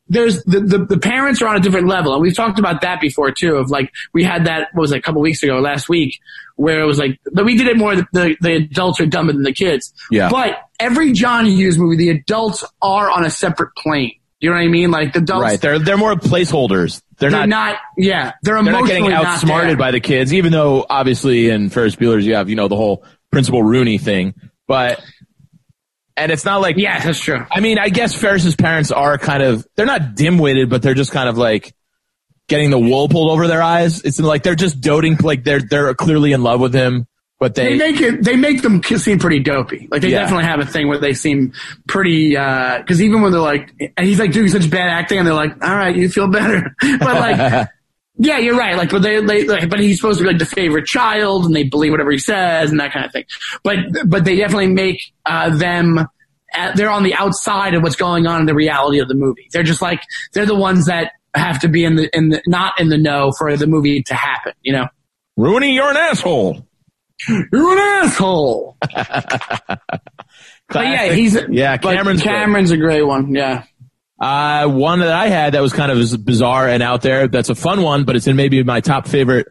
there's 0.09 0.43
the, 0.45 0.61
the 0.61 0.79
the 0.85 0.99
parents 0.99 1.43
are 1.43 1.49
on 1.49 1.57
a 1.57 1.61
different 1.61 1.87
level, 1.89 2.13
and 2.15 2.23
we've 2.23 2.35
talked 2.37 2.59
about 2.59 2.81
that 2.83 3.01
before 3.01 3.31
too. 3.31 3.57
Of 3.57 3.71
like 3.71 3.93
we 4.13 4.25
had 4.25 4.47
that 4.47 4.69
what 4.73 4.83
was 4.83 4.93
it, 4.93 4.99
a 4.99 5.03
couple 5.03 5.21
weeks 5.21 5.43
ago, 5.43 5.59
last 5.61 5.89
week, 5.89 6.19
where 6.57 6.81
it 6.81 6.87
was 6.87 6.99
like, 6.99 7.19
but 7.33 7.45
we 7.45 7.57
did 7.57 7.69
it 7.69 7.77
more. 7.77 7.97
The, 7.97 8.07
the 8.13 8.37
the 8.41 8.53
adults 8.55 9.01
are 9.01 9.07
dumber 9.07 9.33
than 9.33 9.43
the 9.43 9.53
kids. 9.53 9.93
Yeah. 10.11 10.31
But 10.31 10.59
every 10.81 11.13
John 11.13 11.47
Hughes 11.47 11.79
movie, 11.79 11.97
the 11.97 12.11
adults 12.11 12.65
are 12.81 13.11
on 13.11 13.25
a 13.25 13.31
separate 13.31 13.75
plane. 13.77 14.13
You 14.41 14.51
know 14.51 14.57
what 14.57 14.63
I 14.63 14.69
mean? 14.69 14.91
Like 14.93 15.13
the 15.15 15.19
adults, 15.19 15.43
Right. 15.43 15.61
They're 15.61 15.79
they're 15.81 15.97
more 15.97 16.15
placeholders. 16.15 17.03
They're, 17.19 17.31
not 17.31 17.39
they're 17.41 17.47
not, 17.49 17.71
not, 17.73 17.77
Yeah, 17.97 18.33
they're 18.43 18.63
they're 18.63 18.73
not 18.73 18.87
getting 18.87 19.13
outsmarted 19.13 19.71
there. 19.71 19.77
by 19.77 19.91
the 19.91 19.99
kids, 20.01 20.33
even 20.33 20.53
though 20.53 20.87
obviously 20.89 21.51
in 21.51 21.71
Ferris 21.71 21.97
Bueller's 21.97 22.25
you 22.25 22.37
have, 22.37 22.49
you 22.49 22.55
know, 22.55 22.69
the 22.69 22.77
whole 22.77 23.05
Principal 23.33 23.63
Rooney 23.65 23.99
thing. 23.99 24.35
But 24.69 25.03
and 26.19 26.33
it's 26.33 26.45
not 26.45 26.61
like 26.61 26.77
Yeah, 26.77 26.99
that's 27.03 27.21
true. 27.21 27.45
I 27.51 27.61
mean, 27.61 27.79
I 27.79 27.89
guess 27.89 28.15
Ferris's 28.15 28.57
parents 28.57 28.91
are 28.91 29.17
kind 29.19 29.43
of 29.43 29.67
they're 29.77 29.87
not 29.87 30.15
dim-witted, 30.15 30.69
but 30.71 30.83
they're 30.83 30.95
just 30.95 31.13
kind 31.13 31.29
of 31.29 31.39
like 31.39 31.75
getting 32.49 32.71
the 32.71 32.79
wool 32.79 33.09
pulled 33.09 33.31
over 33.31 33.47
their 33.47 33.63
eyes. 33.63 34.03
It's 34.03 34.19
like 34.19 34.43
they're 34.43 34.55
just 34.55 34.81
doting, 34.81 35.17
like 35.23 35.45
they're 35.45 35.61
they're 35.61 35.95
clearly 35.95 36.33
in 36.33 36.43
love 36.43 36.61
with 36.61 36.75
him, 36.75 37.07
but 37.39 37.55
They 37.55 37.77
they, 37.77 37.93
make 37.93 38.01
it. 38.01 38.25
They 38.25 38.37
make 38.37 38.63
them 38.63 38.83
seem 38.83 39.19
pretty 39.19 39.41
dopey. 39.41 39.87
Like 39.91 40.03
they 40.03 40.09
Yeah. 40.11 40.21
definitely 40.21 40.45
have 40.45 40.61
a 40.61 40.67
thing 40.67 40.89
where 40.89 40.99
they 40.99 41.13
seem 41.15 41.53
pretty. 41.87 42.37
Uh, 42.37 42.79
because 42.79 43.01
even 43.03 43.23
when 43.23 43.33
they're 43.33 43.41
like, 43.41 43.73
and 43.97 44.07
he's 44.07 44.19
like 44.19 44.33
doing 44.33 44.49
such 44.49 44.69
bad 44.71 44.89
acting, 44.89 45.19
and 45.19 45.27
they're 45.27 45.35
like, 45.35 45.53
"All 45.65 45.75
right, 45.77 45.95
you 45.95 46.09
feel 46.09 46.29
better," 46.29 46.75
but 46.81 47.01
like. 47.01 47.69
Yeah, 48.19 48.39
you're 48.39 48.57
right. 48.57 48.77
Like, 48.77 48.91
but 48.91 49.03
they, 49.03 49.21
they, 49.25 49.45
like, 49.45 49.71
but 49.71 49.79
he's 49.81 49.97
supposed 49.97 50.19
to 50.19 50.25
be 50.25 50.31
like 50.31 50.39
the 50.39 50.47
favorite 50.47 50.87
child, 50.87 51.45
and 51.45 51.55
they 51.55 51.63
believe 51.63 51.93
whatever 51.93 52.11
he 52.11 52.19
says, 52.19 52.71
and 52.71 52.81
that 52.81 52.93
kind 52.93 53.07
of 53.07 53.13
thing. 53.13 53.25
But, 53.63 53.77
but 54.07 54.25
they 54.25 54.37
definitely 54.37 54.69
make 54.69 55.01
uh, 55.25 55.57
them. 55.57 55.99
Uh, 56.55 56.73
they're 56.75 56.91
on 56.91 57.05
the 57.05 57.15
outside 57.15 57.75
of 57.75 57.83
what's 57.83 57.97
going 57.97 58.27
on 58.27 58.41
in 58.41 58.47
the 58.47 58.55
reality 58.55 58.99
of 58.99 59.09
the 59.09 59.15
movie. 59.15 59.49
They're 59.53 59.63
just 59.63 59.83
like 59.83 60.03
they're 60.33 60.47
the 60.47 60.55
ones 60.55 60.87
that 60.87 61.13
have 61.35 61.61
to 61.61 61.69
be 61.69 61.85
in 61.85 61.97
the 61.97 62.09
in 62.17 62.31
the 62.31 62.43
not 62.47 62.81
in 62.81 62.89
the 62.89 62.97
know 62.97 63.33
for 63.37 63.55
the 63.57 63.67
movie 63.67 64.03
to 64.05 64.15
happen. 64.15 64.55
You 64.63 64.73
know, 64.73 64.89
Rooney, 65.37 65.75
you're 65.75 65.91
an 65.91 65.99
asshole. 65.99 66.67
you're 67.29 67.73
an 67.73 67.79
asshole. 67.79 68.79
But 70.69 70.85
yeah, 70.85 71.13
he's 71.13 71.37
yeah. 71.49 71.79
but 71.79 71.97
Cameron's 71.97 72.23
great. 72.23 72.35
Cameron's 72.35 72.71
a 72.71 72.77
great 72.77 73.03
one. 73.03 73.35
Yeah, 73.35 73.65
Uh, 74.21 74.67
one 74.67 74.99
that 75.01 75.13
I 75.13 75.29
had 75.29 75.55
that 75.55 75.63
was 75.63 75.73
kind 75.73 75.93
of 75.93 76.25
bizarre 76.25 76.69
and 76.69 76.83
out 76.83 77.03
there. 77.03 77.29
That's 77.29 77.51
a 77.51 77.55
fun 77.55 77.83
one, 77.83 78.05
but 78.05 78.17
it's 78.17 78.27
in 78.27 78.35
maybe 78.37 78.63
my 78.65 78.81
top 78.81 79.07
favorite, 79.07 79.47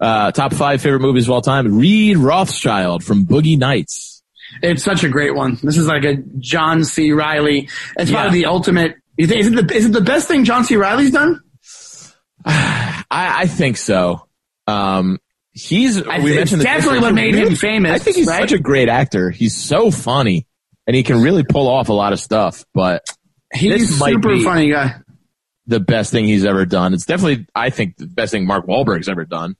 uh, 0.00 0.30
top 0.32 0.52
five 0.54 0.80
favorite 0.80 1.00
movies 1.00 1.24
of 1.26 1.30
all 1.32 1.40
time. 1.42 1.78
Reed 1.78 2.16
Rothschild 2.18 3.02
from 3.02 3.26
Boogie 3.26 3.58
Nights. 3.58 4.22
it's 4.62 4.84
such 4.84 5.02
a 5.02 5.08
great 5.08 5.34
one. 5.34 5.58
This 5.62 5.76
is 5.76 5.86
like 5.88 6.04
a 6.04 6.16
John 6.38 6.84
C. 6.84 7.10
Reilly. 7.12 7.68
It's 7.96 8.10
Yeah. 8.10 8.20
probably 8.22 8.38
the 8.40 8.46
ultimate. 8.46 8.96
You 9.16 9.26
think, 9.26 9.40
is 9.40 9.46
it 9.48 9.66
the 9.68 9.74
is 9.74 9.86
it 9.86 9.92
the 9.92 10.00
best 10.00 10.28
thing 10.28 10.44
John 10.44 10.64
C. 10.64 10.76
Reilly's 10.76 11.10
done? 11.10 11.40
I, 12.44 13.04
I 13.10 13.46
think 13.46 13.76
so. 13.76 14.26
Um, 14.66 15.18
he's, 15.52 16.02
I 16.06 16.20
we 16.20 16.34
mentioned 16.34 16.62
definitely 16.62 17.00
what 17.00 17.14
made 17.14 17.34
him 17.34 17.54
famous, 17.56 17.92
I 17.92 17.98
think 17.98 18.16
he's 18.16 18.26
right? 18.26 18.40
such 18.40 18.52
a 18.52 18.58
great 18.58 18.88
actor. 18.88 19.30
He's 19.30 19.56
so 19.56 19.90
funny 19.90 20.46
and 20.86 20.96
he 20.96 21.02
can 21.02 21.20
really 21.22 21.44
pull 21.44 21.68
off 21.68 21.88
a 21.88 21.92
lot 21.92 22.12
of 22.12 22.20
stuff, 22.20 22.64
but 22.74 23.02
He's 23.54 23.98
super 23.98 24.38
funny 24.40 24.70
guy. 24.70 24.96
the 25.66 25.80
best 25.80 26.10
thing 26.10 26.24
he's 26.24 26.44
ever 26.44 26.64
done. 26.66 26.94
It's 26.94 27.04
definitely, 27.06 27.46
I 27.54 27.70
think, 27.70 27.96
the 27.96 28.06
best 28.06 28.32
thing 28.32 28.46
Mark 28.46 28.66
Wahlberg's 28.66 29.08
ever 29.08 29.24
done. 29.24 29.56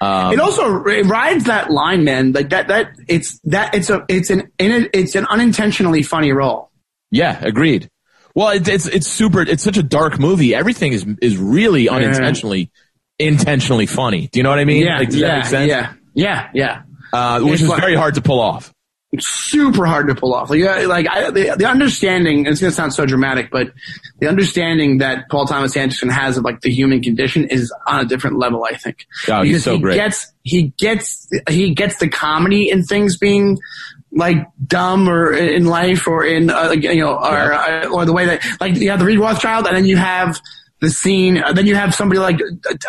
Um, 0.00 0.32
It 0.32 0.40
also 0.40 0.84
it 0.84 1.06
rides 1.06 1.44
that 1.44 1.70
line, 1.70 2.04
man. 2.04 2.32
Like 2.32 2.50
that 2.50 2.68
that 2.68 2.92
it's 3.08 3.40
that 3.44 3.74
it's 3.74 3.90
a 3.90 4.04
it's 4.08 4.30
an 4.30 4.50
it's 4.58 5.14
an 5.16 5.26
unintentionally 5.26 6.02
funny 6.02 6.32
role. 6.32 6.70
Yeah, 7.10 7.38
agreed. 7.44 7.88
Well, 8.34 8.50
it, 8.50 8.68
it's 8.68 8.86
it's 8.86 9.08
super. 9.08 9.40
It's 9.42 9.62
such 9.64 9.76
a 9.76 9.82
dark 9.82 10.20
movie. 10.20 10.54
Everything 10.54 10.92
is 10.92 11.04
is 11.20 11.36
really 11.36 11.88
unintentionally 11.88 12.70
intentionally 13.18 13.86
funny. 13.86 14.28
Do 14.28 14.38
you 14.38 14.44
know 14.44 14.50
what 14.50 14.60
I 14.60 14.64
mean? 14.64 14.84
Yeah, 14.84 14.98
Like, 14.98 15.08
does 15.08 15.16
yeah, 15.16 15.26
that 15.28 15.36
make 15.38 15.44
sense? 15.46 15.68
yeah, 15.68 15.92
yeah, 16.14 16.50
yeah. 16.54 16.82
Uh, 17.12 17.40
which 17.40 17.54
It's 17.54 17.62
is 17.62 17.68
like- 17.68 17.80
very 17.80 17.96
hard 17.96 18.14
to 18.14 18.22
pull 18.22 18.38
off. 18.40 18.72
Super 19.18 19.86
hard 19.86 20.06
to 20.08 20.14
pull 20.14 20.34
off. 20.34 20.50
Like, 20.50 20.60
yeah, 20.60 20.86
like 20.86 21.06
I, 21.08 21.30
the, 21.30 21.56
the 21.58 21.64
understanding, 21.64 22.46
it's 22.46 22.60
going 22.60 22.70
to 22.70 22.74
sound 22.74 22.92
so 22.92 23.06
dramatic, 23.06 23.50
but 23.50 23.72
the 24.20 24.28
understanding 24.28 24.98
that 24.98 25.28
Paul 25.30 25.46
Thomas 25.46 25.76
Anderson 25.76 26.10
has 26.10 26.36
of 26.36 26.44
like 26.44 26.60
the 26.60 26.70
human 26.70 27.02
condition 27.02 27.46
is 27.46 27.72
on 27.86 28.00
a 28.00 28.04
different 28.04 28.38
level, 28.38 28.64
I 28.64 28.76
think. 28.76 29.06
Oh, 29.28 29.42
he's 29.42 29.52
because 29.52 29.64
so 29.64 29.74
he 29.76 29.80
great. 29.80 29.94
gets, 29.94 30.32
he 30.42 30.74
gets, 30.78 31.28
he 31.48 31.74
gets 31.74 31.98
the 31.98 32.08
comedy 32.08 32.70
in 32.70 32.84
things 32.84 33.16
being 33.16 33.58
like 34.12 34.46
dumb 34.66 35.08
or 35.08 35.32
in 35.32 35.64
life 35.64 36.06
or 36.06 36.24
in, 36.24 36.50
uh, 36.50 36.72
you 36.72 36.96
know, 36.96 37.14
or, 37.14 37.52
uh, 37.54 37.86
or 37.88 38.04
the 38.04 38.12
way 38.12 38.26
that, 38.26 38.44
like 38.60 38.76
you 38.76 38.90
have 38.90 38.98
the 38.98 39.06
Reed 39.06 39.20
Rothschild 39.20 39.66
and 39.66 39.76
then 39.76 39.86
you 39.86 39.96
have, 39.96 40.38
the 40.80 40.90
scene, 40.90 41.38
uh, 41.42 41.52
then 41.52 41.66
you 41.66 41.74
have 41.74 41.94
somebody 41.94 42.20
like 42.20 42.38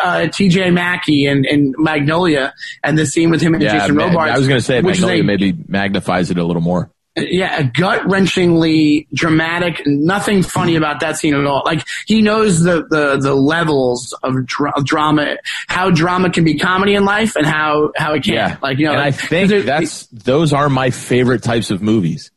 uh, 0.02 0.28
T.J. 0.28 0.72
Mackey 0.72 1.26
and, 1.26 1.46
and 1.46 1.74
Magnolia, 1.78 2.54
and 2.84 2.98
the 2.98 3.06
scene 3.06 3.30
with 3.32 3.42
him 3.42 3.54
and 3.56 3.64
Yeah, 3.64 3.80
Jason 3.80 3.96
Ma- 3.96 4.06
Robards. 4.06 4.32
I 4.32 4.38
was 4.38 4.48
going 4.48 4.60
to 4.60 4.66
say 4.66 4.82
Magnolia 4.82 5.22
a- 5.22 5.24
maybe 5.24 5.54
magnifies 5.68 6.30
it 6.32 6.38
a 6.38 6.44
little 6.44 6.62
more. 6.62 6.92
yeah, 7.18 7.60
a 7.60 7.64
gut 7.64 8.04
wrenchingly 8.04 9.08
dramatic. 9.14 9.82
Nothing 9.88 10.44
funny 10.44 10.76
about 10.76 11.00
that 11.02 11.18
scene 11.18 11.34
at 11.34 11.44
all. 11.46 11.64
Like 11.66 11.84
he 12.06 12.22
knows 12.22 12.62
the 12.62 12.86
the 12.88 13.18
the 13.20 13.34
levels 13.34 14.14
of, 14.24 14.46
dra- 14.46 14.72
drama, 14.84 15.38
how 15.68 15.90
drama 15.90 16.30
can 16.30 16.44
be 16.44 16.58
comedy 16.58 16.94
in 16.94 17.04
life, 17.06 17.36
and 17.36 17.46
how 17.46 17.92
how 17.98 18.14
it 18.14 18.24
can't. 18.24 18.36
Yeah. 18.36 18.58
Like 18.62 18.78
you 18.78 18.86
know, 18.86 18.92
and 18.94 19.02
I 19.02 19.12
think 19.12 19.50
that's 19.66 20.06
those 20.08 20.54
are 20.54 20.70
my 20.70 20.92
favorite 20.92 21.42
types 21.44 21.72
of 21.72 21.82
movies. 21.82 22.32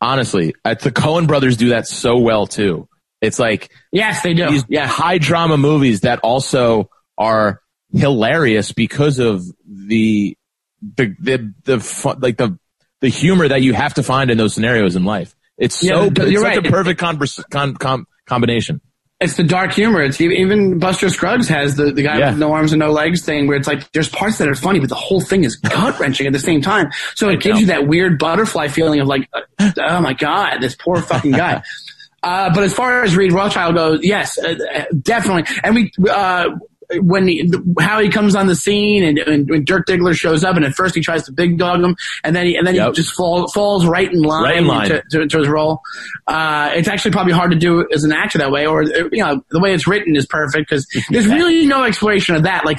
Honestly, 0.00 0.54
uh, 0.64 0.74
the 0.74 0.90
Coen 0.90 1.26
brothers 1.26 1.56
do 1.56 1.68
that 1.70 1.86
so 1.86 2.18
well 2.18 2.46
too. 2.46 2.88
It's 3.26 3.38
like 3.38 3.70
yes, 3.92 4.22
they 4.22 4.34
do. 4.34 4.48
these 4.50 4.64
Yeah, 4.68 4.86
high 4.86 5.18
drama 5.18 5.56
movies 5.56 6.00
that 6.02 6.20
also 6.20 6.88
are 7.18 7.60
hilarious 7.92 8.72
because 8.72 9.18
of 9.18 9.44
the 9.66 10.36
the 10.96 11.14
the 11.20 11.54
the 11.64 11.80
fun, 11.80 12.18
like 12.20 12.36
the 12.36 12.58
the 13.00 13.08
humor 13.08 13.48
that 13.48 13.62
you 13.62 13.72
have 13.74 13.94
to 13.94 14.02
find 14.02 14.30
in 14.30 14.38
those 14.38 14.54
scenarios 14.54 14.96
in 14.96 15.04
life. 15.04 15.34
It's 15.58 15.76
so 15.80 15.86
Yeah, 15.86 16.08
it's 16.10 16.30
you're 16.30 16.42
such 16.42 16.56
right. 16.56 16.66
a 16.66 16.70
perfect 16.70 17.00
convers- 17.00 17.40
con- 17.50 17.74
com- 17.76 18.06
combination. 18.26 18.80
it's 19.20 19.36
the 19.36 19.44
dark 19.44 19.72
humor. 19.72 20.02
It's 20.02 20.20
even, 20.20 20.78
Buster 20.78 21.08
Scruggs 21.08 21.48
has 21.48 21.76
the, 21.76 21.90
the 21.92 22.02
guy 22.02 22.18
Yeah. 22.18 22.30
with 22.30 22.38
no 22.38 22.52
arms 22.52 22.72
and 22.72 22.80
no 22.80 22.90
legs 22.92 23.22
thing 23.22 23.46
where 23.46 23.56
it's 23.56 23.66
like 23.66 23.90
there's 23.92 24.10
parts 24.10 24.36
that 24.38 24.48
are 24.48 24.54
funny, 24.54 24.78
but 24.80 24.90
the 24.90 24.94
whole 24.94 25.22
thing 25.22 25.44
is 25.44 25.56
gut 25.56 25.98
wrenching 25.98 26.26
at 26.26 26.34
the 26.34 26.38
same 26.38 26.60
time. 26.60 26.90
So 27.14 27.30
it 27.30 27.40
gives 27.40 27.58
you 27.60 27.66
that 27.66 27.86
weird 27.86 28.18
butterfly 28.18 28.68
feeling 28.68 29.00
of 29.00 29.06
like, 29.08 29.26
uh, 29.32 29.70
oh 29.78 30.00
my 30.02 30.12
god, 30.12 30.58
this 30.60 30.74
poor 30.74 31.00
fucking 31.00 31.32
guy. 31.32 31.62
Uh, 32.22 32.52
but 32.52 32.64
as 32.64 32.74
far 32.74 33.02
as 33.04 33.16
Reed 33.16 33.32
Rothschild 33.32 33.74
goes, 33.74 34.00
yes, 34.02 34.38
uh, 34.38 34.56
uh, 34.74 34.84
definitely. 35.00 35.44
And 35.62 35.74
we, 35.74 35.92
uh, 36.10 36.50
when 37.00 37.26
he, 37.26 37.52
how 37.80 38.00
he 38.00 38.08
comes 38.08 38.34
on 38.36 38.46
the 38.46 38.54
scene 38.54 39.02
and, 39.04 39.18
and 39.18 39.50
when 39.50 39.64
Dirk 39.64 39.86
Diggler 39.86 40.14
shows 40.14 40.44
up 40.44 40.56
and 40.56 40.64
at 40.64 40.74
first 40.74 40.94
he 40.94 41.00
tries 41.00 41.24
to 41.24 41.32
big 41.32 41.58
dog 41.58 41.82
him 41.82 41.96
and 42.22 42.34
then 42.34 42.46
he, 42.46 42.56
and 42.56 42.66
then 42.66 42.74
Yep. 42.76 42.88
he 42.88 42.92
just 42.94 43.12
fall, 43.14 43.48
falls 43.48 43.84
right 43.86 44.10
in 44.10 44.22
line, 44.22 44.44
Right 44.44 44.56
in 44.56 44.66
line. 44.66 44.88
To, 44.88 45.02
to, 45.10 45.26
to 45.26 45.38
his 45.38 45.48
role. 45.48 45.80
Uh, 46.26 46.70
it's 46.74 46.88
actually 46.88 47.10
probably 47.10 47.32
hard 47.32 47.50
to 47.50 47.56
do 47.58 47.86
as 47.92 48.04
an 48.04 48.12
actor 48.12 48.38
that 48.38 48.50
way 48.52 48.66
or, 48.66 48.84
you 48.84 49.08
know, 49.22 49.40
the 49.50 49.58
way 49.60 49.74
it's 49.74 49.86
written 49.86 50.14
is 50.16 50.26
perfect 50.26 50.68
because 50.68 50.86
there's 51.10 51.26
really 51.26 51.66
no 51.66 51.82
exploration 51.84 52.34
of 52.36 52.44
that. 52.44 52.64
Like, 52.64 52.78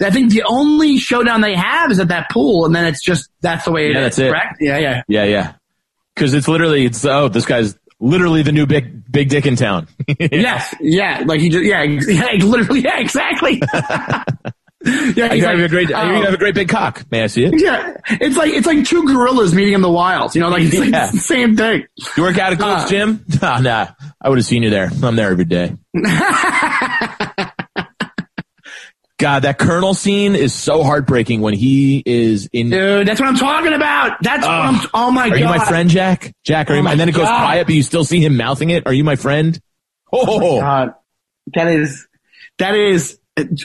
I 0.00 0.10
think 0.10 0.30
the 0.30 0.44
only 0.46 0.98
showdown 0.98 1.40
they 1.40 1.56
have 1.56 1.90
is 1.90 1.98
at 1.98 2.08
that 2.08 2.30
pool 2.30 2.64
and 2.64 2.74
then 2.74 2.84
it's 2.84 3.02
just, 3.02 3.28
that's 3.40 3.64
the 3.64 3.72
way 3.72 3.86
it 3.86 3.90
is. 3.90 3.94
Yeah, 3.94 4.00
that's 4.02 4.18
it. 4.20 4.30
Correct? 4.30 4.56
Yeah, 4.60 4.78
yeah. 4.78 5.02
Yeah, 5.08 5.24
yeah. 5.24 5.52
Because 6.14 6.32
it's 6.34 6.46
literally 6.48 6.84
it's 6.84 7.04
oh 7.04 7.28
this 7.28 7.46
guy's 7.46 7.76
literally 8.00 8.42
the 8.42 8.52
new 8.52 8.66
big 8.66 9.10
big 9.10 9.28
dick 9.28 9.46
in 9.46 9.56
town. 9.56 9.88
Yes, 10.18 10.74
yeah, 10.80 11.22
like 11.26 11.40
he 11.40 11.48
just, 11.48 11.64
yeah, 11.64 11.82
yeah, 12.38 12.44
literally, 12.44 12.80
yeah, 12.80 12.98
exactly. 13.00 13.60
yeah, 13.72 14.22
you 14.84 15.12
he's 15.32 15.44
have 15.44 15.56
like, 15.58 15.58
a 15.58 15.68
great 15.68 15.88
you 15.88 15.94
oh, 15.94 16.22
have 16.22 16.34
a 16.34 16.36
great 16.38 16.54
big 16.54 16.68
cock. 16.68 17.04
May 17.10 17.22
I 17.24 17.26
see 17.26 17.44
it? 17.44 17.60
yeah, 17.60 17.96
it's 18.10 18.36
like 18.36 18.52
it's 18.52 18.66
like 18.66 18.84
two 18.86 19.04
gorillas 19.06 19.54
meeting 19.54 19.74
in 19.74 19.80
the 19.80 19.90
wild. 19.90 20.34
You 20.34 20.40
know, 20.42 20.48
like 20.48 20.62
it's 20.62 20.78
like 20.78 20.90
Yeah. 20.90 21.10
the 21.10 21.18
same 21.18 21.56
thing. 21.56 21.84
You 22.16 22.22
work 22.22 22.38
out 22.38 22.52
at 22.52 22.58
Gold's 22.58 22.84
Uh, 22.84 22.88
Gym? 22.88 23.24
Nah, 23.42 23.58
nah. 23.60 23.86
I 24.20 24.28
would 24.28 24.38
have 24.38 24.46
seen 24.46 24.62
you 24.62 24.70
there. 24.70 24.90
I'm 25.02 25.16
there 25.16 25.30
every 25.30 25.44
day. 25.44 25.74
God, 29.18 29.40
that 29.42 29.58
Colonel 29.58 29.94
scene 29.94 30.36
is 30.36 30.54
so 30.54 30.84
heartbreaking 30.84 31.40
when 31.40 31.52
he 31.54 32.02
is 32.06 32.48
in. 32.52 32.70
Dude, 32.70 33.06
that's 33.06 33.18
what 33.20 33.28
I'm 33.28 33.36
talking 33.36 33.72
about. 33.72 34.16
That's 34.22 34.42
what 34.46 34.50
I'm. 34.52 34.88
Oh 34.94 35.10
my 35.10 35.26
Are 35.26 35.28
god. 35.30 35.34
Are 35.34 35.38
you 35.38 35.44
my 35.46 35.64
friend, 35.64 35.90
Jack? 35.90 36.32
Jack, 36.44 36.70
are 36.70 36.74
you 36.74 36.78
Oh 36.80 36.82
my, 36.82 36.88
my 36.88 36.92
and 36.92 37.00
then 37.00 37.08
it 37.08 37.14
goes 37.16 37.24
God. 37.26 37.38
quiet, 37.40 37.66
but 37.66 37.74
you 37.74 37.82
still 37.82 38.04
see 38.04 38.20
him 38.24 38.36
mouthing 38.36 38.70
it. 38.70 38.86
Are 38.86 38.92
you 38.92 39.02
my 39.04 39.16
friend? 39.16 39.58
Oh, 40.12 40.20
oh, 40.20 40.24
oh, 40.40 40.56
oh. 40.56 40.60
God, 40.60 40.94
that 41.54 41.66
is 41.66 42.06
that 42.58 42.74
is. 42.76 43.18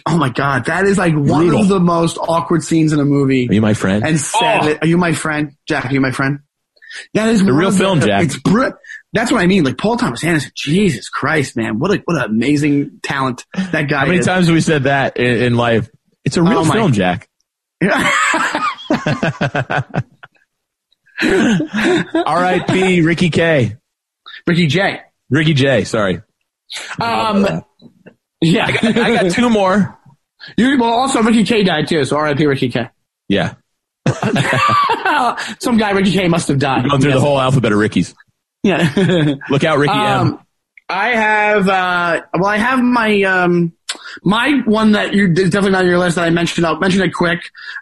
Oh 0.06 0.18
my 0.18 0.30
god, 0.30 0.66
that 0.66 0.86
is 0.86 0.98
like 0.98 1.14
one 1.14 1.26
Brutal. 1.48 1.62
of 1.62 1.68
the 1.68 1.80
most 1.80 2.18
awkward 2.20 2.64
scenes 2.64 2.92
in 2.94 3.00
a 3.00 3.06
movie. 3.06 3.48
are 3.50 3.54
you 3.54 3.62
my 3.62 3.74
friend? 3.74 4.04
and 4.06 4.20
said, 4.20 4.62
Oh. 4.64 4.78
"Are 4.82 4.88
you 4.88 4.98
my 4.98 5.14
friend, 5.14 5.56
Jack? 5.68 5.86
Are 5.86 5.94
you 5.94 6.02
my 6.02 6.12
friend?" 6.12 6.40
That 7.16 7.30
is 7.30 7.44
one 7.44 7.54
real 7.56 7.72
film, 7.72 8.00
Jack. 8.02 8.24
It's 8.26 8.38
br- 8.40 8.70
that's 9.14 9.32
what 9.32 9.42
I 9.42 9.48
mean. 9.48 9.64
Like 9.64 9.78
Paul 9.78 9.96
Thomas 9.98 10.24
Anderson. 10.24 10.52
Jesus 10.56 11.08
Christ, 11.10 11.56
man! 11.56 11.80
What 11.80 11.92
a 11.92 12.02
what 12.06 12.18
an 12.18 12.24
amazing 12.32 13.00
talent 13.04 13.46
that 13.72 13.88
guy 13.88 14.00
How 14.00 14.06
many 14.08 14.18
is. 14.20 14.26
times 14.26 14.48
have 14.48 14.54
we 14.56 14.62
said 14.62 14.84
that 14.84 15.18
in, 15.18 15.42
in 15.44 15.56
life? 15.56 15.90
It's 16.26 16.38
a 16.38 16.42
real 16.44 16.60
Oh 16.60 16.66
my- 16.66 16.74
film, 16.76 16.94
Jack. 16.94 17.30
R.I.P. 21.22 23.02
Ricky 23.02 23.30
K. 23.30 23.78
Ricky 24.48 24.68
J. 24.68 25.02
Ricky 25.30 25.54
J. 25.54 25.84
Sorry. 25.84 26.22
Um, 27.00 27.64
yeah. 28.42 28.66
I 28.82 29.14
got 29.22 29.32
two 29.32 29.50
more. 29.50 29.98
you, 30.58 30.78
well, 30.80 30.90
also 30.92 31.22
Ricky 31.22 31.44
K 31.46 31.64
died 31.64 31.88
too. 31.88 32.04
So 32.06 32.18
R.I.P. 32.18 32.46
Ricky 32.46 32.70
K. 32.70 32.90
Yeah. 33.30 33.54
Some 35.60 35.78
guy 35.78 35.92
Ricky 35.92 36.12
K 36.12 36.28
must 36.28 36.48
have 36.50 36.60
died. 36.60 36.88
Going 36.90 37.02
through 37.02 37.14
the 37.14 37.20
whole 37.22 37.40
alphabet 37.40 37.72
of 37.72 37.78
Ricky's. 37.80 38.14
Yeah. 38.64 39.36
Look 39.50 39.64
out, 39.64 39.78
Ricky 39.78 39.94
Um, 39.94 40.40
I 40.90 41.10
have, 41.10 41.68
uh, 41.68 42.22
well, 42.34 42.46
I 42.46 42.58
have 42.58 42.82
my, 42.82 43.22
um, 43.24 43.74
my 44.24 44.62
one 44.66 44.94
that 44.94 45.14
you 45.14 45.34
definitely 45.34 45.72
not 45.72 45.84
on 45.84 45.88
your 45.88 45.98
list 45.98 46.16
that 46.16 46.26
I 46.26 46.30
mentioned. 46.30 46.66
I'll 46.66 46.80
mention 46.80 47.02
it 47.02 47.14
quick. 47.14 47.40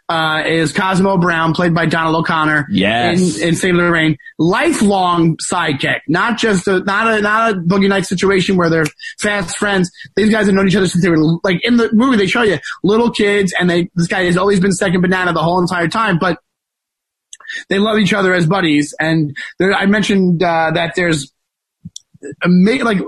Uh, 0.09 0.43
is 0.45 0.71
Cosmo 0.71 1.17
Brown, 1.17 1.53
played 1.53 1.73
by 1.73 1.85
Donald 1.85 2.15
O'Connor. 2.15 2.67
Yes. 2.69 3.37
In, 3.37 3.49
in 3.49 3.55
Save 3.55 3.75
the 3.75 3.91
Rain. 3.91 4.17
Lifelong 4.37 5.37
sidekick. 5.37 5.99
Not 6.07 6.37
just 6.37 6.67
a, 6.67 6.79
not 6.79 7.07
a, 7.07 7.21
not 7.21 7.51
a 7.51 7.55
Boogie 7.55 7.89
Night 7.89 8.05
situation 8.05 8.57
where 8.57 8.69
they're 8.69 8.85
fast 9.19 9.57
friends. 9.57 9.89
These 10.15 10.31
guys 10.31 10.47
have 10.47 10.55
known 10.55 10.67
each 10.67 10.75
other 10.75 10.87
since 10.87 11.03
they 11.03 11.09
were, 11.09 11.39
like, 11.43 11.63
in 11.63 11.77
the 11.77 11.89
movie, 11.93 12.17
they 12.17 12.27
show 12.27 12.43
you 12.43 12.59
little 12.83 13.11
kids 13.11 13.53
and 13.59 13.69
they, 13.69 13.89
this 13.95 14.07
guy 14.07 14.25
has 14.25 14.37
always 14.37 14.59
been 14.59 14.71
second 14.71 15.01
banana 15.01 15.33
the 15.33 15.43
whole 15.43 15.59
entire 15.59 15.87
time, 15.87 16.17
but 16.19 16.39
they 17.69 17.79
love 17.79 17.97
each 17.97 18.13
other 18.13 18.33
as 18.33 18.45
buddies. 18.45 18.93
And 18.99 19.35
there, 19.59 19.73
I 19.73 19.85
mentioned, 19.85 20.43
uh, 20.43 20.71
that 20.73 20.95
there's, 20.95 21.31
like 22.63 22.99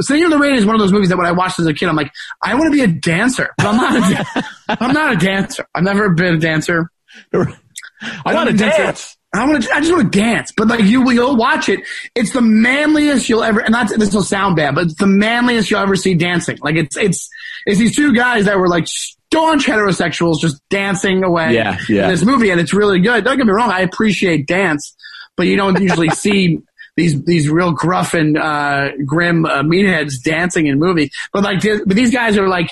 Singing 0.00 0.24
in 0.24 0.30
the 0.30 0.38
Rain 0.38 0.54
is 0.54 0.66
one 0.66 0.74
of 0.74 0.80
those 0.80 0.92
movies 0.92 1.08
that 1.10 1.16
when 1.16 1.26
I 1.26 1.32
watched 1.32 1.58
as 1.58 1.66
a 1.66 1.74
kid, 1.74 1.88
I'm 1.88 1.96
like, 1.96 2.12
I 2.42 2.54
want 2.54 2.66
to 2.66 2.70
be 2.70 2.80
a 2.80 2.88
dancer, 2.88 3.50
but 3.56 3.66
I'm 3.66 3.76
not. 3.76 3.96
A 3.96 4.44
I'm 4.68 4.92
not 4.92 5.12
a 5.12 5.16
dancer. 5.16 5.66
I've 5.74 5.84
never 5.84 6.10
been 6.10 6.34
a 6.34 6.38
dancer. 6.38 6.90
I 7.32 8.34
want 8.34 8.50
to 8.50 8.56
dance. 8.56 8.76
dance. 8.76 9.16
I 9.34 9.46
want 9.46 9.62
to. 9.62 9.72
I 9.72 9.80
just 9.80 9.92
want 9.92 10.12
to 10.12 10.18
dance. 10.18 10.52
But 10.56 10.68
like 10.68 10.80
you, 10.80 11.10
you'll 11.10 11.36
watch 11.36 11.68
it. 11.68 11.80
It's 12.14 12.32
the 12.32 12.40
manliest 12.40 13.28
you'll 13.28 13.44
ever. 13.44 13.60
And 13.60 13.72
not 13.72 13.88
this 13.88 14.12
will 14.14 14.22
sound 14.22 14.56
bad, 14.56 14.74
but 14.74 14.84
it's 14.84 14.94
the 14.94 15.06
manliest 15.06 15.70
you'll 15.70 15.80
ever 15.80 15.96
see 15.96 16.14
dancing. 16.14 16.58
Like 16.60 16.76
it's 16.76 16.96
it's 16.96 17.28
it's 17.66 17.78
these 17.78 17.94
two 17.94 18.14
guys 18.14 18.46
that 18.46 18.58
were 18.58 18.68
like 18.68 18.86
staunch 19.30 19.66
heterosexuals 19.66 20.40
just 20.40 20.60
dancing 20.68 21.24
away. 21.24 21.54
Yeah, 21.54 21.78
yeah. 21.88 22.04
In 22.04 22.10
this 22.10 22.24
movie, 22.24 22.50
and 22.50 22.60
it's 22.60 22.72
really 22.72 23.00
good. 23.00 23.24
Don't 23.24 23.36
get 23.36 23.46
me 23.46 23.52
wrong. 23.52 23.70
I 23.70 23.80
appreciate 23.80 24.46
dance, 24.46 24.96
but 25.36 25.46
you 25.46 25.56
don't 25.56 25.80
usually 25.80 26.10
see. 26.14 26.60
These 26.96 27.24
these 27.24 27.50
real 27.50 27.72
gruff 27.72 28.14
and 28.14 28.38
uh, 28.38 28.92
grim 29.04 29.44
uh, 29.44 29.62
meatheads 29.62 30.22
dancing 30.24 30.66
in 30.66 30.78
movies. 30.78 31.10
but 31.30 31.44
like 31.44 31.60
but 31.60 31.94
these 31.94 32.10
guys 32.10 32.38
are 32.38 32.48
like 32.48 32.70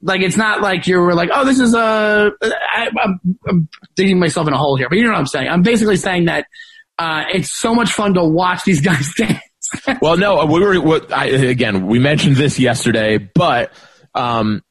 like 0.00 0.20
it's 0.20 0.36
not 0.36 0.60
like 0.60 0.88
you 0.88 0.98
were 0.98 1.14
like 1.14 1.30
oh 1.32 1.44
this 1.44 1.60
is 1.60 1.72
a 1.72 2.32
I, 2.42 2.90
I'm, 3.00 3.20
I'm 3.46 3.68
digging 3.94 4.18
myself 4.18 4.48
in 4.48 4.52
a 4.52 4.58
hole 4.58 4.74
here, 4.74 4.88
but 4.88 4.98
you 4.98 5.04
know 5.04 5.12
what 5.12 5.18
I'm 5.18 5.28
saying. 5.28 5.46
I'm 5.46 5.62
basically 5.62 5.96
saying 5.96 6.24
that 6.24 6.46
uh, 6.98 7.24
it's 7.32 7.50
so 7.50 7.74
much 7.74 7.92
fun 7.92 8.14
to 8.14 8.24
watch 8.24 8.64
these 8.64 8.80
guys 8.90 9.12
dance. 9.14 9.40
Well, 10.00 10.16
no, 10.16 10.44
we 10.46 10.60
were, 10.60 10.80
what, 10.80 11.12
I, 11.12 11.26
again, 11.26 11.86
we 11.86 11.98
mentioned 11.98 12.36
this 12.36 12.58
yesterday, 12.58 13.18
but, 13.18 13.72
um, 14.14 14.62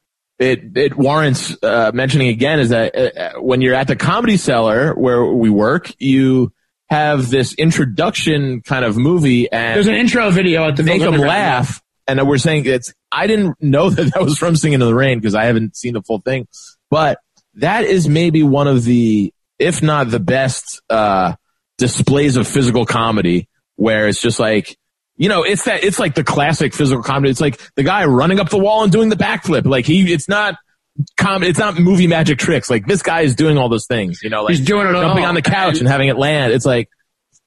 it, 0.42 0.76
it 0.76 0.96
warrants, 0.96 1.56
uh, 1.62 1.92
mentioning 1.94 2.28
again 2.28 2.58
is 2.60 2.70
that 2.70 2.94
uh, 2.94 3.40
when 3.40 3.60
you're 3.60 3.74
at 3.74 3.86
the 3.86 3.96
comedy 3.96 4.36
cellar 4.36 4.94
where 4.94 5.24
we 5.24 5.48
work, 5.48 5.92
you 5.98 6.52
have 6.90 7.30
this 7.30 7.54
introduction 7.54 8.60
kind 8.60 8.84
of 8.84 8.96
movie 8.96 9.50
and 9.50 9.76
There's 9.76 9.86
an 9.86 9.94
intro 9.94 10.30
video 10.30 10.68
at 10.68 10.76
the 10.76 10.82
make 10.82 11.00
them 11.00 11.16
laugh. 11.16 11.80
And 12.06 12.26
we're 12.26 12.38
saying 12.38 12.66
it's, 12.66 12.92
I 13.10 13.26
didn't 13.26 13.62
know 13.62 13.88
that 13.88 14.12
that 14.12 14.22
was 14.22 14.36
from 14.36 14.56
Singing 14.56 14.74
in 14.74 14.80
the 14.80 14.94
Rain 14.94 15.18
because 15.18 15.34
I 15.34 15.44
haven't 15.44 15.76
seen 15.76 15.94
the 15.94 16.02
full 16.02 16.20
thing, 16.20 16.48
but 16.90 17.18
that 17.54 17.84
is 17.84 18.08
maybe 18.08 18.42
one 18.42 18.66
of 18.66 18.84
the, 18.84 19.32
if 19.58 19.82
not 19.82 20.10
the 20.10 20.20
best, 20.20 20.82
uh, 20.90 21.34
displays 21.78 22.36
of 22.36 22.48
physical 22.48 22.84
comedy 22.84 23.48
where 23.76 24.08
it's 24.08 24.20
just 24.20 24.40
like, 24.40 24.76
you 25.22 25.28
know, 25.28 25.44
it's 25.44 25.66
that, 25.66 25.84
it's 25.84 26.00
like 26.00 26.16
the 26.16 26.24
classic 26.24 26.74
physical 26.74 27.00
comedy. 27.00 27.30
It's 27.30 27.40
like 27.40 27.60
the 27.76 27.84
guy 27.84 28.06
running 28.06 28.40
up 28.40 28.50
the 28.50 28.58
wall 28.58 28.82
and 28.82 28.90
doing 28.90 29.08
the 29.08 29.14
backflip. 29.14 29.64
Like 29.64 29.86
he, 29.86 30.12
it's 30.12 30.28
not 30.28 30.56
comedy, 31.16 31.48
it's 31.48 31.60
not 31.60 31.78
movie 31.78 32.08
magic 32.08 32.40
tricks. 32.40 32.68
Like 32.68 32.86
this 32.86 33.02
guy 33.02 33.20
is 33.20 33.36
doing 33.36 33.56
all 33.56 33.68
those 33.68 33.86
things, 33.86 34.20
you 34.24 34.30
know, 34.30 34.42
like 34.42 34.56
He's 34.56 34.66
doing 34.66 34.88
it 34.88 34.90
jumping 34.90 35.22
all. 35.22 35.28
on 35.28 35.36
the 35.36 35.42
couch 35.42 35.78
and 35.78 35.86
having 35.86 36.08
it 36.08 36.18
land. 36.18 36.52
It's 36.52 36.66
like, 36.66 36.90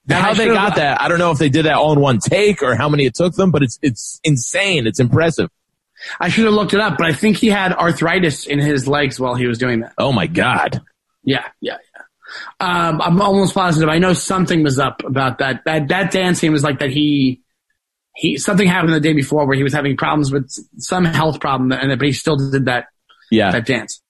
how 0.09 0.33
they 0.33 0.45
got 0.45 0.77
that, 0.77 1.01
I 1.01 1.09
don't 1.09 1.19
know 1.19 1.31
if 1.31 1.37
they 1.37 1.49
did 1.49 1.65
that 1.65 1.73
all 1.73 1.91
in 1.91 1.99
one 1.99 2.19
take 2.19 2.63
or 2.63 2.75
how 2.75 2.87
many 2.87 3.07
it 3.07 3.13
took 3.13 3.35
them, 3.35 3.51
but 3.51 3.61
it's 3.61 3.77
it's 3.81 4.21
insane. 4.23 4.87
It's 4.87 5.01
impressive. 5.01 5.49
I 6.17 6.29
should 6.29 6.45
have 6.45 6.53
looked 6.53 6.73
it 6.73 6.79
up, 6.79 6.97
but 6.97 7.07
I 7.07 7.11
think 7.11 7.35
he 7.35 7.47
had 7.47 7.73
arthritis 7.73 8.47
in 8.47 8.59
his 8.59 8.87
legs 8.87 9.19
while 9.19 9.35
he 9.35 9.47
was 9.47 9.57
doing 9.57 9.81
that. 9.81 9.91
Oh 9.97 10.13
my 10.13 10.27
god! 10.27 10.81
Yeah, 11.25 11.43
yeah, 11.59 11.77
yeah. 11.93 12.01
Um, 12.87 13.01
I'm 13.01 13.21
almost 13.21 13.53
positive. 13.53 13.89
I 13.89 13.97
know 13.97 14.13
something 14.13 14.63
was 14.63 14.79
up 14.79 15.03
about 15.03 15.39
that. 15.39 15.65
That 15.65 15.89
that 15.89 16.11
dancing 16.11 16.53
was 16.53 16.63
like 16.63 16.79
that. 16.79 16.91
He 16.91 17.41
he 18.15 18.37
something 18.37 18.67
happened 18.67 18.93
the 18.93 18.99
day 18.99 19.13
before 19.13 19.45
where 19.45 19.55
he 19.57 19.63
was 19.63 19.73
having 19.73 19.97
problems 19.97 20.31
with 20.31 20.49
some 20.77 21.05
health 21.05 21.39
problem, 21.39 21.71
and 21.71 21.97
but 21.99 22.05
he 22.05 22.13
still 22.13 22.37
did 22.37 22.65
that 22.65 22.85
Yeah, 23.31 23.51
that 23.51 23.65
dance. 23.65 24.01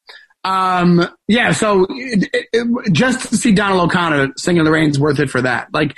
Um, 0.43 1.03
yeah, 1.27 1.53
so 1.53 1.87
it, 1.89 2.29
it, 2.31 2.45
it- 2.53 2.93
just 2.93 3.29
to 3.29 3.37
see 3.37 3.51
Donald 3.51 3.89
O'Connor 3.89 4.33
singing 4.37 4.63
the 4.63 4.71
rain's 4.71 4.99
worth 4.99 5.19
it 5.19 5.31
for 5.31 5.41
that. 5.41 5.69
Like, 5.73 5.95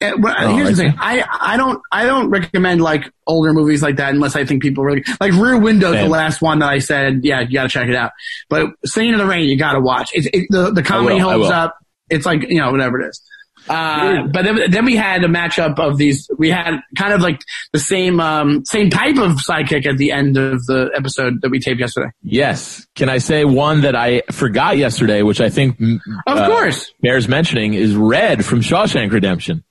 uh, 0.00 0.12
well, 0.18 0.34
Oh, 0.38 0.56
here's 0.56 0.68
I 0.68 0.70
the 0.70 0.76
thing. 0.76 0.94
I, 0.98 1.24
I 1.38 1.56
don't, 1.58 1.82
I 1.92 2.06
don't 2.06 2.30
recommend 2.30 2.80
like 2.80 3.12
older 3.26 3.52
movies 3.52 3.82
like 3.82 3.96
that 3.96 4.14
unless 4.14 4.36
I 4.36 4.46
think 4.46 4.62
people 4.62 4.84
really, 4.84 5.04
like 5.20 5.32
Rear 5.34 5.58
Window, 5.58 5.92
the 5.92 6.08
last 6.08 6.40
one 6.40 6.60
that 6.60 6.70
I 6.70 6.78
said, 6.78 7.20
yeah, 7.24 7.40
you 7.40 7.52
gotta 7.52 7.68
check 7.68 7.88
it 7.88 7.94
out. 7.94 8.12
But 8.48 8.70
Singing 8.86 9.12
in 9.12 9.18
the 9.18 9.26
Rain, 9.26 9.46
you 9.46 9.58
gotta 9.58 9.80
watch. 9.80 10.14
It, 10.14 10.30
it, 10.32 10.46
the, 10.48 10.70
the 10.70 10.82
comedy 10.82 11.18
holds 11.18 11.50
up. 11.50 11.76
It's 12.08 12.24
like, 12.24 12.48
you 12.48 12.58
know, 12.58 12.70
whatever 12.72 13.02
it 13.02 13.08
is. 13.10 13.20
Uh, 13.68 14.26
but 14.26 14.42
then, 14.42 14.70
then 14.70 14.84
we 14.84 14.96
had 14.96 15.22
a 15.22 15.28
matchup 15.28 15.78
of 15.78 15.96
these. 15.96 16.28
We 16.36 16.50
had 16.50 16.80
kind 16.96 17.12
of 17.12 17.20
like 17.20 17.40
the 17.72 17.78
same, 17.78 18.18
um, 18.20 18.64
same 18.64 18.90
type 18.90 19.16
of 19.16 19.32
sidekick 19.38 19.86
at 19.86 19.96
the 19.96 20.12
end 20.12 20.36
of 20.36 20.64
the 20.66 20.90
episode 20.96 21.40
that 21.42 21.50
we 21.50 21.60
taped 21.60 21.80
yesterday. 21.80 22.10
Yes. 22.22 22.86
Can 22.96 23.08
I 23.08 23.18
say 23.18 23.44
one 23.44 23.82
that 23.82 23.94
I 23.94 24.22
forgot 24.32 24.76
yesterday, 24.76 25.22
which 25.22 25.40
I 25.40 25.50
think 25.50 25.78
mm, 25.78 26.00
Of 26.26 26.38
uh, 26.38 26.48
course. 26.48 26.92
bears 27.00 27.28
mentioning 27.28 27.74
is 27.74 27.94
Red 27.94 28.44
from 28.44 28.60
Shawshank 28.60 29.12
Redemption. 29.12 29.64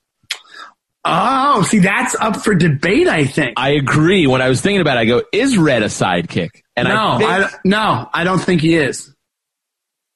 Oh, 1.05 1.63
see, 1.63 1.79
that's 1.79 2.15
up 2.15 2.37
for 2.37 2.53
debate. 2.53 3.07
I 3.07 3.25
think. 3.25 3.53
I 3.57 3.71
agree. 3.71 4.27
When 4.27 4.41
I 4.41 4.49
was 4.49 4.61
thinking 4.61 4.81
about 4.81 4.97
it, 4.97 5.01
I 5.01 5.05
go, 5.05 5.23
is 5.31 5.57
Red 5.57 5.81
a 5.81 5.87
sidekick? 5.87 6.49
And 6.75 6.87
no, 6.87 7.13
I 7.13 7.17
think 7.17 7.31
I, 7.31 7.49
no, 7.63 8.09
I 8.13 8.23
don't 8.23 8.39
think 8.39 8.61
he 8.61 8.75
is. 8.75 9.13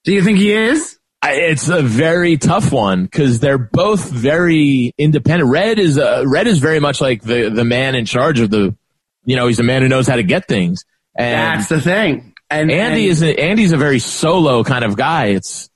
Do 0.03 0.13
you 0.13 0.23
think 0.23 0.37
he 0.37 0.51
is? 0.51 0.99
I, 1.23 1.35
it's 1.35 1.69
a 1.69 1.81
very 1.81 2.35
tough 2.37 2.73
one 2.73 3.05
because 3.05 3.39
they're 3.39 3.57
both 3.57 4.11
very 4.11 4.93
independent. 4.97 5.49
Red 5.49 5.79
is 5.79 5.97
uh, 5.97 6.23
Red 6.27 6.47
is 6.47 6.59
very 6.59 6.81
much 6.81 6.99
like 6.99 7.21
the 7.21 7.49
the 7.49 7.63
man 7.63 7.95
in 7.95 8.05
charge 8.05 8.41
of 8.41 8.49
the, 8.49 8.75
you 9.23 9.37
know, 9.37 9.47
he's 9.47 9.59
a 9.59 9.63
man 9.63 9.83
who 9.83 9.87
knows 9.87 10.05
how 10.05 10.17
to 10.17 10.23
get 10.23 10.49
things. 10.49 10.83
And 11.15 11.59
That's 11.59 11.69
the 11.69 11.79
thing. 11.79 12.33
And 12.49 12.69
Andy 12.69 13.03
and- 13.03 13.11
is 13.11 13.21
a, 13.23 13.39
Andy's 13.39 13.71
a 13.71 13.77
very 13.77 13.99
solo 13.99 14.65
kind 14.65 14.83
of 14.83 14.97
guy. 14.97 15.27
It's 15.27 15.69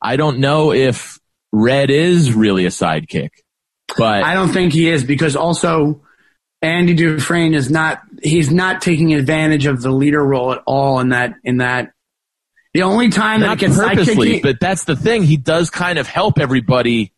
I 0.00 0.16
don't 0.16 0.38
know 0.38 0.72
if 0.72 1.18
Red 1.50 1.90
is 1.90 2.32
really 2.32 2.64
a 2.64 2.70
sidekick, 2.70 3.30
but 3.98 4.22
I 4.22 4.34
don't 4.34 4.52
think 4.52 4.72
he 4.72 4.88
is 4.88 5.02
because 5.02 5.34
also 5.34 6.00
Andy 6.62 6.94
Dufresne 6.94 7.54
is 7.54 7.70
not. 7.70 8.02
He's 8.22 8.52
not 8.52 8.82
taking 8.82 9.14
advantage 9.14 9.66
of 9.66 9.82
the 9.82 9.90
leader 9.90 10.24
role 10.24 10.52
at 10.52 10.62
all 10.64 11.00
in 11.00 11.08
that. 11.08 11.34
In 11.42 11.56
that, 11.56 11.92
the 12.74 12.82
only 12.82 13.10
time 13.10 13.40
that 13.40 13.46
not 13.46 13.62
it 13.62 13.72
purposely. 13.72 14.40
But 14.40 14.60
that's 14.60 14.84
the 14.84 14.96
thing. 14.96 15.24
He 15.24 15.36
does 15.36 15.70
kind 15.70 15.98
of 15.98 16.06
help 16.06 16.38
everybody 16.38 17.12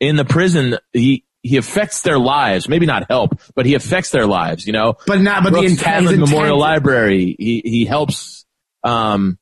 in 0.00 0.16
the 0.16 0.24
prison. 0.24 0.76
He 0.92 1.24
he 1.42 1.56
affects 1.56 2.02
their 2.02 2.18
lives. 2.18 2.68
Maybe 2.68 2.86
not 2.86 3.06
help, 3.08 3.40
but 3.54 3.66
he 3.66 3.74
affects 3.74 4.10
their 4.10 4.26
lives. 4.26 4.66
You 4.66 4.72
know, 4.72 4.96
but 5.06 5.20
not. 5.20 5.42
But 5.42 5.50
the 5.50 5.60
Brooks 5.60 5.72
intent, 5.72 6.18
Memorial 6.18 6.58
Library. 6.58 7.36
He 7.38 7.62
he 7.64 7.84
helps 7.84 8.44
um, 8.84 9.38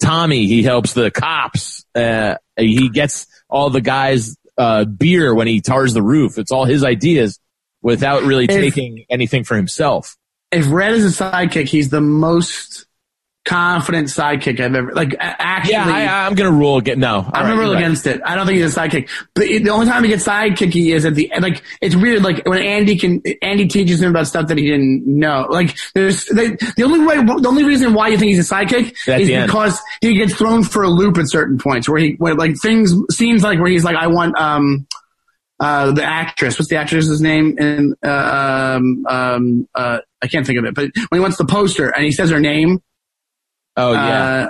Tommy. 0.00 0.46
He 0.46 0.62
helps 0.62 0.94
the 0.94 1.10
cops. 1.10 1.84
Uh, 1.94 2.36
he 2.56 2.88
gets 2.88 3.26
all 3.48 3.70
the 3.70 3.80
guys 3.80 4.36
uh, 4.56 4.84
beer 4.84 5.34
when 5.34 5.46
he 5.46 5.60
tars 5.60 5.94
the 5.94 6.02
roof. 6.02 6.38
It's 6.38 6.52
all 6.52 6.64
his 6.64 6.84
ideas 6.84 7.38
without 7.82 8.22
really 8.22 8.44
If- 8.44 8.50
taking 8.50 9.04
anything 9.10 9.44
for 9.44 9.56
himself. 9.56 10.16
If 10.50 10.70
Red 10.70 10.92
is 10.92 11.18
a 11.18 11.24
sidekick, 11.24 11.66
he's 11.68 11.88
the 11.88 12.02
most 12.02 12.84
confident 13.44 14.08
sidekick 14.08 14.60
I've 14.60 14.74
ever 14.74 14.92
like. 14.92 15.16
Actually, 15.18 15.72
Yeah, 15.72 15.86
I, 15.86 16.26
I'm 16.26 16.34
gonna 16.34 16.52
rule 16.52 16.76
again. 16.76 17.00
No, 17.00 17.28
I'm 17.32 17.46
gonna 17.46 17.60
rule 17.60 17.76
against 17.76 18.06
it. 18.06 18.20
I 18.24 18.36
don't 18.36 18.46
think 18.46 18.60
he's 18.60 18.76
a 18.76 18.80
sidekick. 18.80 19.08
But 19.34 19.44
it, 19.44 19.64
the 19.64 19.70
only 19.70 19.86
time 19.86 20.04
he 20.04 20.08
gets 20.10 20.26
sidekicky 20.26 20.94
is 20.94 21.04
at 21.04 21.14
the 21.14 21.32
end. 21.32 21.42
Like 21.42 21.62
it's 21.80 21.96
weird. 21.96 22.22
Like 22.22 22.46
when 22.46 22.62
Andy 22.62 22.96
can, 22.96 23.22
Andy 23.42 23.66
teaches 23.66 24.00
him 24.00 24.10
about 24.10 24.26
stuff 24.26 24.46
that 24.48 24.58
he 24.58 24.66
didn't 24.68 25.06
know. 25.06 25.46
Like 25.50 25.76
there's 25.94 26.24
they, 26.26 26.50
the 26.76 26.82
only 26.84 27.00
way, 27.00 27.16
the 27.16 27.48
only 27.48 27.64
reason 27.64 27.94
why 27.94 28.08
you 28.08 28.18
think 28.18 28.30
he's 28.30 28.50
a 28.50 28.54
sidekick 28.54 28.94
At 29.08 29.20
is 29.20 29.28
because 29.28 29.80
he 30.00 30.14
gets 30.14 30.34
thrown 30.34 30.62
for 30.62 30.82
a 30.82 30.88
loop 30.90 31.18
at 31.18 31.28
certain 31.28 31.58
points 31.58 31.88
where 31.88 32.00
he, 32.00 32.12
where 32.18 32.34
like 32.34 32.56
things 32.60 32.94
scenes 33.10 33.42
like 33.42 33.58
where 33.58 33.70
he's 33.70 33.84
like, 33.84 33.96
I 33.96 34.06
want 34.08 34.36
um. 34.38 34.86
Uh, 35.60 35.92
the 35.92 36.02
actress, 36.02 36.58
what's 36.58 36.68
the 36.68 36.74
actress's 36.74 37.20
name? 37.20 37.54
And 37.56 37.94
uh, 38.04 38.78
um, 38.78 39.06
um, 39.08 39.68
uh, 39.76 39.98
I 40.20 40.26
can't 40.26 40.44
think 40.44 40.58
of 40.58 40.64
it. 40.64 40.74
But 40.74 40.90
when 40.96 41.18
he 41.18 41.20
wants 41.20 41.36
the 41.36 41.44
poster 41.44 41.88
and 41.88 42.04
he 42.04 42.10
says 42.10 42.30
her 42.30 42.40
name, 42.40 42.82
Oh 43.76 43.92
yeah, 43.92 44.48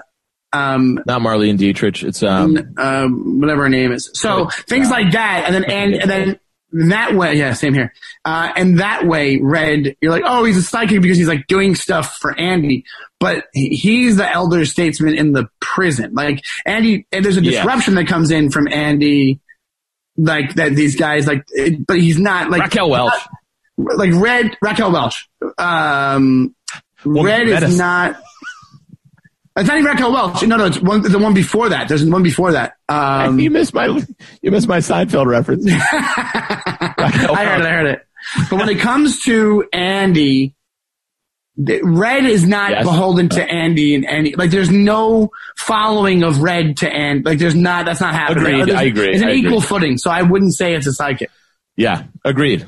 uh, 0.53 0.57
um, 0.57 1.01
not. 1.07 1.21
Marlene 1.21 1.57
Dietrich. 1.59 2.03
It's 2.03 2.23
um. 2.23 2.75
um, 2.77 3.41
whatever 3.41 3.63
her 3.63 3.69
name 3.69 3.93
is. 3.93 4.11
So 4.15 4.49
things 4.69 4.91
like 4.91 5.13
that, 5.13 5.45
and 5.47 5.55
then 5.55 5.65
and, 5.65 5.95
and 5.95 6.11
then 6.11 6.41
that 6.89 7.15
way, 7.15 7.35
yeah, 7.35 7.53
same 7.53 7.75
here. 7.75 7.93
Uh, 8.25 8.51
and 8.57 8.81
that 8.81 9.07
way, 9.07 9.39
Red, 9.39 9.95
you're 10.01 10.11
like, 10.11 10.23
oh, 10.27 10.45
he's 10.45 10.57
a 10.57 10.63
psychic 10.63 11.03
because 11.03 11.19
he's 11.19 11.29
like 11.29 11.47
doing 11.47 11.75
stuff 11.75 12.17
for 12.17 12.39
Andy, 12.39 12.85
but 13.21 13.45
he's 13.53 14.17
the 14.17 14.29
elder 14.31 14.65
statesman 14.65 15.15
in 15.15 15.33
the 15.33 15.49
prison. 15.61 16.15
Like 16.15 16.43
Andy, 16.65 17.07
and 17.13 17.25
there's 17.25 17.37
a 17.37 17.43
Yeah. 17.45 17.51
disruption 17.63 17.95
that 17.97 18.07
comes 18.07 18.31
in 18.31 18.51
from 18.51 18.69
Andy, 18.69 19.41
like 20.17 20.55
that 20.55 20.75
these 20.75 20.97
guys 20.97 21.27
like, 21.27 21.45
it- 21.51 21.87
but 21.87 21.99
he's 21.99 22.19
not 22.19 22.51
like 22.51 22.63
Raquel 22.63 22.89
Welch. 22.91 23.13
like 23.77 24.13
Red 24.15 24.57
Raquel 24.63 24.93
Welch. 24.93 25.29
Um, 25.59 26.55
Well, 27.05 27.25
Red 27.25 27.49
is 27.49 27.79
not. 27.79 28.17
It's 29.57 29.69
not 29.69 29.79
even 29.79 29.91
Raquel 29.91 30.13
Welch. 30.13 30.43
No, 30.47 30.57
no, 30.57 30.65
it's 30.67 30.81
one, 30.81 31.03
the 31.03 31.19
one 31.19 31.35
before 31.35 31.69
that. 31.69 31.87
There's 31.89 32.05
one 32.05 32.23
before 32.23 32.53
that. 32.53 32.75
Um, 32.89 33.39
you 33.45 33.51
missed 33.51 33.75
my 33.75 33.87
you 34.41 34.51
missed 34.51 34.67
my 34.69 34.79
Seinfeld 34.79 35.27
reference. 35.27 35.67
I 35.71 37.45
heard 37.45 37.61
it. 37.61 37.67
I 37.67 37.71
heard 37.71 37.87
it. 37.87 38.07
But 38.49 38.59
when 38.59 38.69
it 38.69 38.79
comes 38.79 39.21
to 39.23 39.65
Andy, 39.73 40.55
Red 41.59 42.25
is 42.25 42.47
not 42.47 42.71
Yes. 42.71 42.85
beholden 42.85 43.29
to 43.31 43.45
Andy 43.45 43.95
and 43.95 44.07
Andy. 44.09 44.35
Like, 44.35 44.51
there's 44.51 44.71
no 44.71 45.31
following 45.59 46.23
of 46.23 46.41
Red 46.41 46.79
to 46.79 46.91
Andy. 46.91 47.23
Like, 47.25 47.39
there's 47.39 47.55
not. 47.55 47.85
That's 47.85 48.01
not 48.01 48.15
happening. 48.15 48.47
Agreed. 48.47 48.69
There's- 48.69 48.81
I 48.81 48.85
agree. 48.85 49.09
It's 49.13 49.23
an 49.23 49.29
I 49.29 49.33
agree. 49.33 49.49
equal 49.49 49.61
footing. 49.61 49.99
So 49.99 50.11
I 50.11 50.23
wouldn't 50.23 50.55
say 50.55 50.75
it's 50.75 50.87
a 50.87 50.93
psychic. 50.93 51.31
Yeah, 51.77 52.05
agreed. 52.25 52.67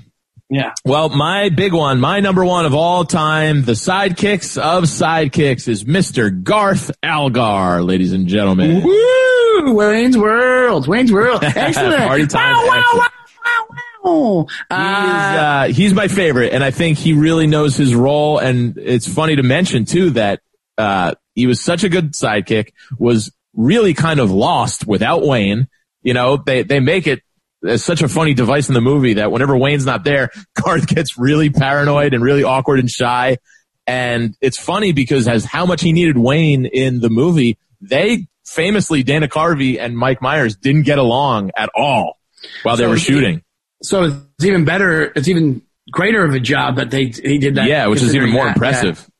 Yeah. 0.51 0.72
Well, 0.84 1.09
my 1.09 1.49
big 1.49 1.72
one, 1.72 2.01
my 2.01 2.20
number 2.20 2.45
one 2.45 2.66
of 2.66 2.74
all 2.74 3.05
time, 3.05 3.64
the 3.64 3.72
sidekicks 3.72 4.59
of 4.61 4.84
sidekicks 4.84 5.68
is 5.68 5.84
Mr. 5.84 6.42
Garth 6.42 6.90
Algar, 7.03 7.82
ladies 7.82 8.12
and 8.12 8.28
gentlemen. 8.28 8.82
Woo! 8.84 9.74
Wayne's 9.74 10.18
World. 10.18 10.86
Wayne's 10.86 11.12
World. 11.12 11.42
Excellent. 11.45 11.97
Party 11.97 12.26
time, 12.26 12.55
Wow, 12.55 12.66
wow, 12.66 12.82
wow, 12.95 13.09
wow, 13.45 13.66
wow. 14.05 14.47
Is, 14.47 14.53
Uh, 14.70 14.74
uh, 14.74 15.64
he's 15.68 15.95
my 15.95 16.09
favorite, 16.09 16.53
and 16.53 16.62
I 16.62 16.70
think 16.70 16.99
he 16.99 17.14
really 17.14 17.47
knows 17.47 17.74
his 17.76 17.95
role. 17.95 18.38
And 18.38 18.76
it's 18.76 19.09
funny 19.09 19.36
to 19.36 19.42
mention 19.42 19.86
too 19.86 20.11
that 20.11 20.40
uh, 20.76 21.14
he 21.34 21.47
was 21.47 21.61
such 21.61 21.84
a 21.84 21.88
good 21.88 22.12
sidekick, 22.12 22.72
was 22.99 23.32
really 23.55 23.95
kind 23.95 24.20
of 24.20 24.30
lost 24.30 24.86
without 24.86 25.22
Wayne. 25.26 25.68
You 26.03 26.12
know, 26.12 26.36
they 26.36 26.64
they 26.64 26.80
make 26.80 27.07
it 27.07 27.22
as 27.66 27.84
such 27.84 28.02
a 28.02 28.08
funny 28.08 28.34
device 28.34 28.68
in 28.68 28.74
the 28.74 28.80
movie 28.80 29.14
that 29.14 29.30
whenever 29.32 29.56
Wayne's 29.56 29.86
not 29.86 30.04
there, 30.04 30.30
Garth 30.54 30.86
gets 30.86 31.18
really 31.18 31.50
paranoid 31.50 32.14
and 32.14 32.22
really 32.22 32.44
awkward 32.44 32.78
and 32.80 32.90
shy. 32.90 33.38
And 33.86 34.36
it's 34.40 34.58
funny 34.58 34.92
because 34.92 35.28
as 35.28 35.44
how 35.44 35.66
much 35.66 35.82
he 35.82 35.92
needed 35.92 36.16
Wayne 36.16 36.64
in 36.66 37.00
the 37.00 37.10
movie, 37.10 37.58
they 37.80 38.26
famously 38.46 39.02
Dana 39.02 39.28
Carvey 39.28 39.78
and 39.78 39.96
Mike 39.96 40.22
Myers 40.22 40.56
didn't 40.56 40.82
get 40.84 40.98
along 40.98 41.50
at 41.56 41.68
all 41.74 42.18
while 42.62 42.76
they 42.76 42.84
So 42.84 42.90
were 42.90 42.98
shooting. 42.98 43.42
so 43.82 44.04
it's 44.04 44.44
even 44.44 44.64
better. 44.64 45.12
It's 45.16 45.28
even 45.28 45.62
greater 45.90 46.24
of 46.24 46.32
a 46.34 46.40
job 46.40 46.76
that 46.76 46.90
they 46.90 47.06
he 47.06 47.38
did 47.38 47.56
that. 47.56 47.66
Yeah, 47.68 47.86
which 47.88 48.00
is 48.02 48.14
even 48.14 48.30
more 48.30 48.44
that. 48.46 48.56
impressive. 48.56 48.98
Yeah. 48.98 49.10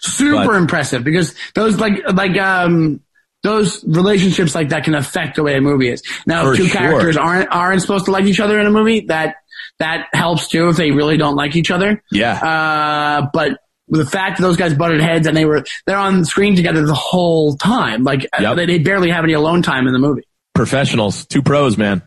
Super 0.00 0.46
But- 0.46 0.56
impressive 0.56 1.04
because 1.04 1.34
those 1.54 1.78
like 1.78 2.00
like 2.12 2.36
um 2.38 3.00
those 3.42 3.84
relationships 3.84 4.54
like 4.54 4.70
that 4.70 4.84
can 4.84 4.94
affect 4.94 5.36
the 5.36 5.42
way 5.42 5.56
a 5.56 5.60
movie 5.60 5.88
is. 5.90 6.02
Now, 6.26 6.42
For 6.44 6.52
if 6.52 6.56
two 6.58 6.66
sure. 6.68 6.80
characters 6.80 7.16
aren't 7.16 7.48
aren't 7.52 7.80
supposed 7.82 8.06
to 8.06 8.10
like 8.10 8.24
each 8.24 8.40
other 8.40 8.58
in 8.58 8.66
a 8.66 8.70
movie. 8.70 9.06
That 9.08 9.36
that 9.78 10.06
helps 10.12 10.48
too 10.48 10.68
if 10.68 10.76
they 10.76 10.90
really 10.90 11.16
don't 11.16 11.36
like 11.36 11.54
each 11.54 11.70
other. 11.70 12.02
Yeah. 12.10 12.32
Uh, 12.34 13.28
but 13.32 13.58
the 13.88 14.04
fact 14.06 14.38
that 14.38 14.42
those 14.42 14.56
guys 14.56 14.74
butted 14.74 15.00
heads 15.00 15.26
and 15.28 15.36
they 15.36 15.44
were 15.44 15.64
they're 15.86 15.96
on 15.98 16.24
screen 16.24 16.56
together 16.56 16.84
the 16.86 16.94
whole 16.94 17.56
time, 17.56 18.02
like 18.02 18.24
uh, 18.36 18.42
Yep. 18.42 18.56
they, 18.56 18.66
they 18.66 18.78
barely 18.78 19.10
have 19.10 19.22
any 19.22 19.34
alone 19.34 19.62
time 19.62 19.86
in 19.86 19.92
the 19.92 19.98
movie. 20.00 20.22
Professionals, 20.54 21.26
two 21.26 21.42
pros, 21.42 21.76
man. 21.78 22.02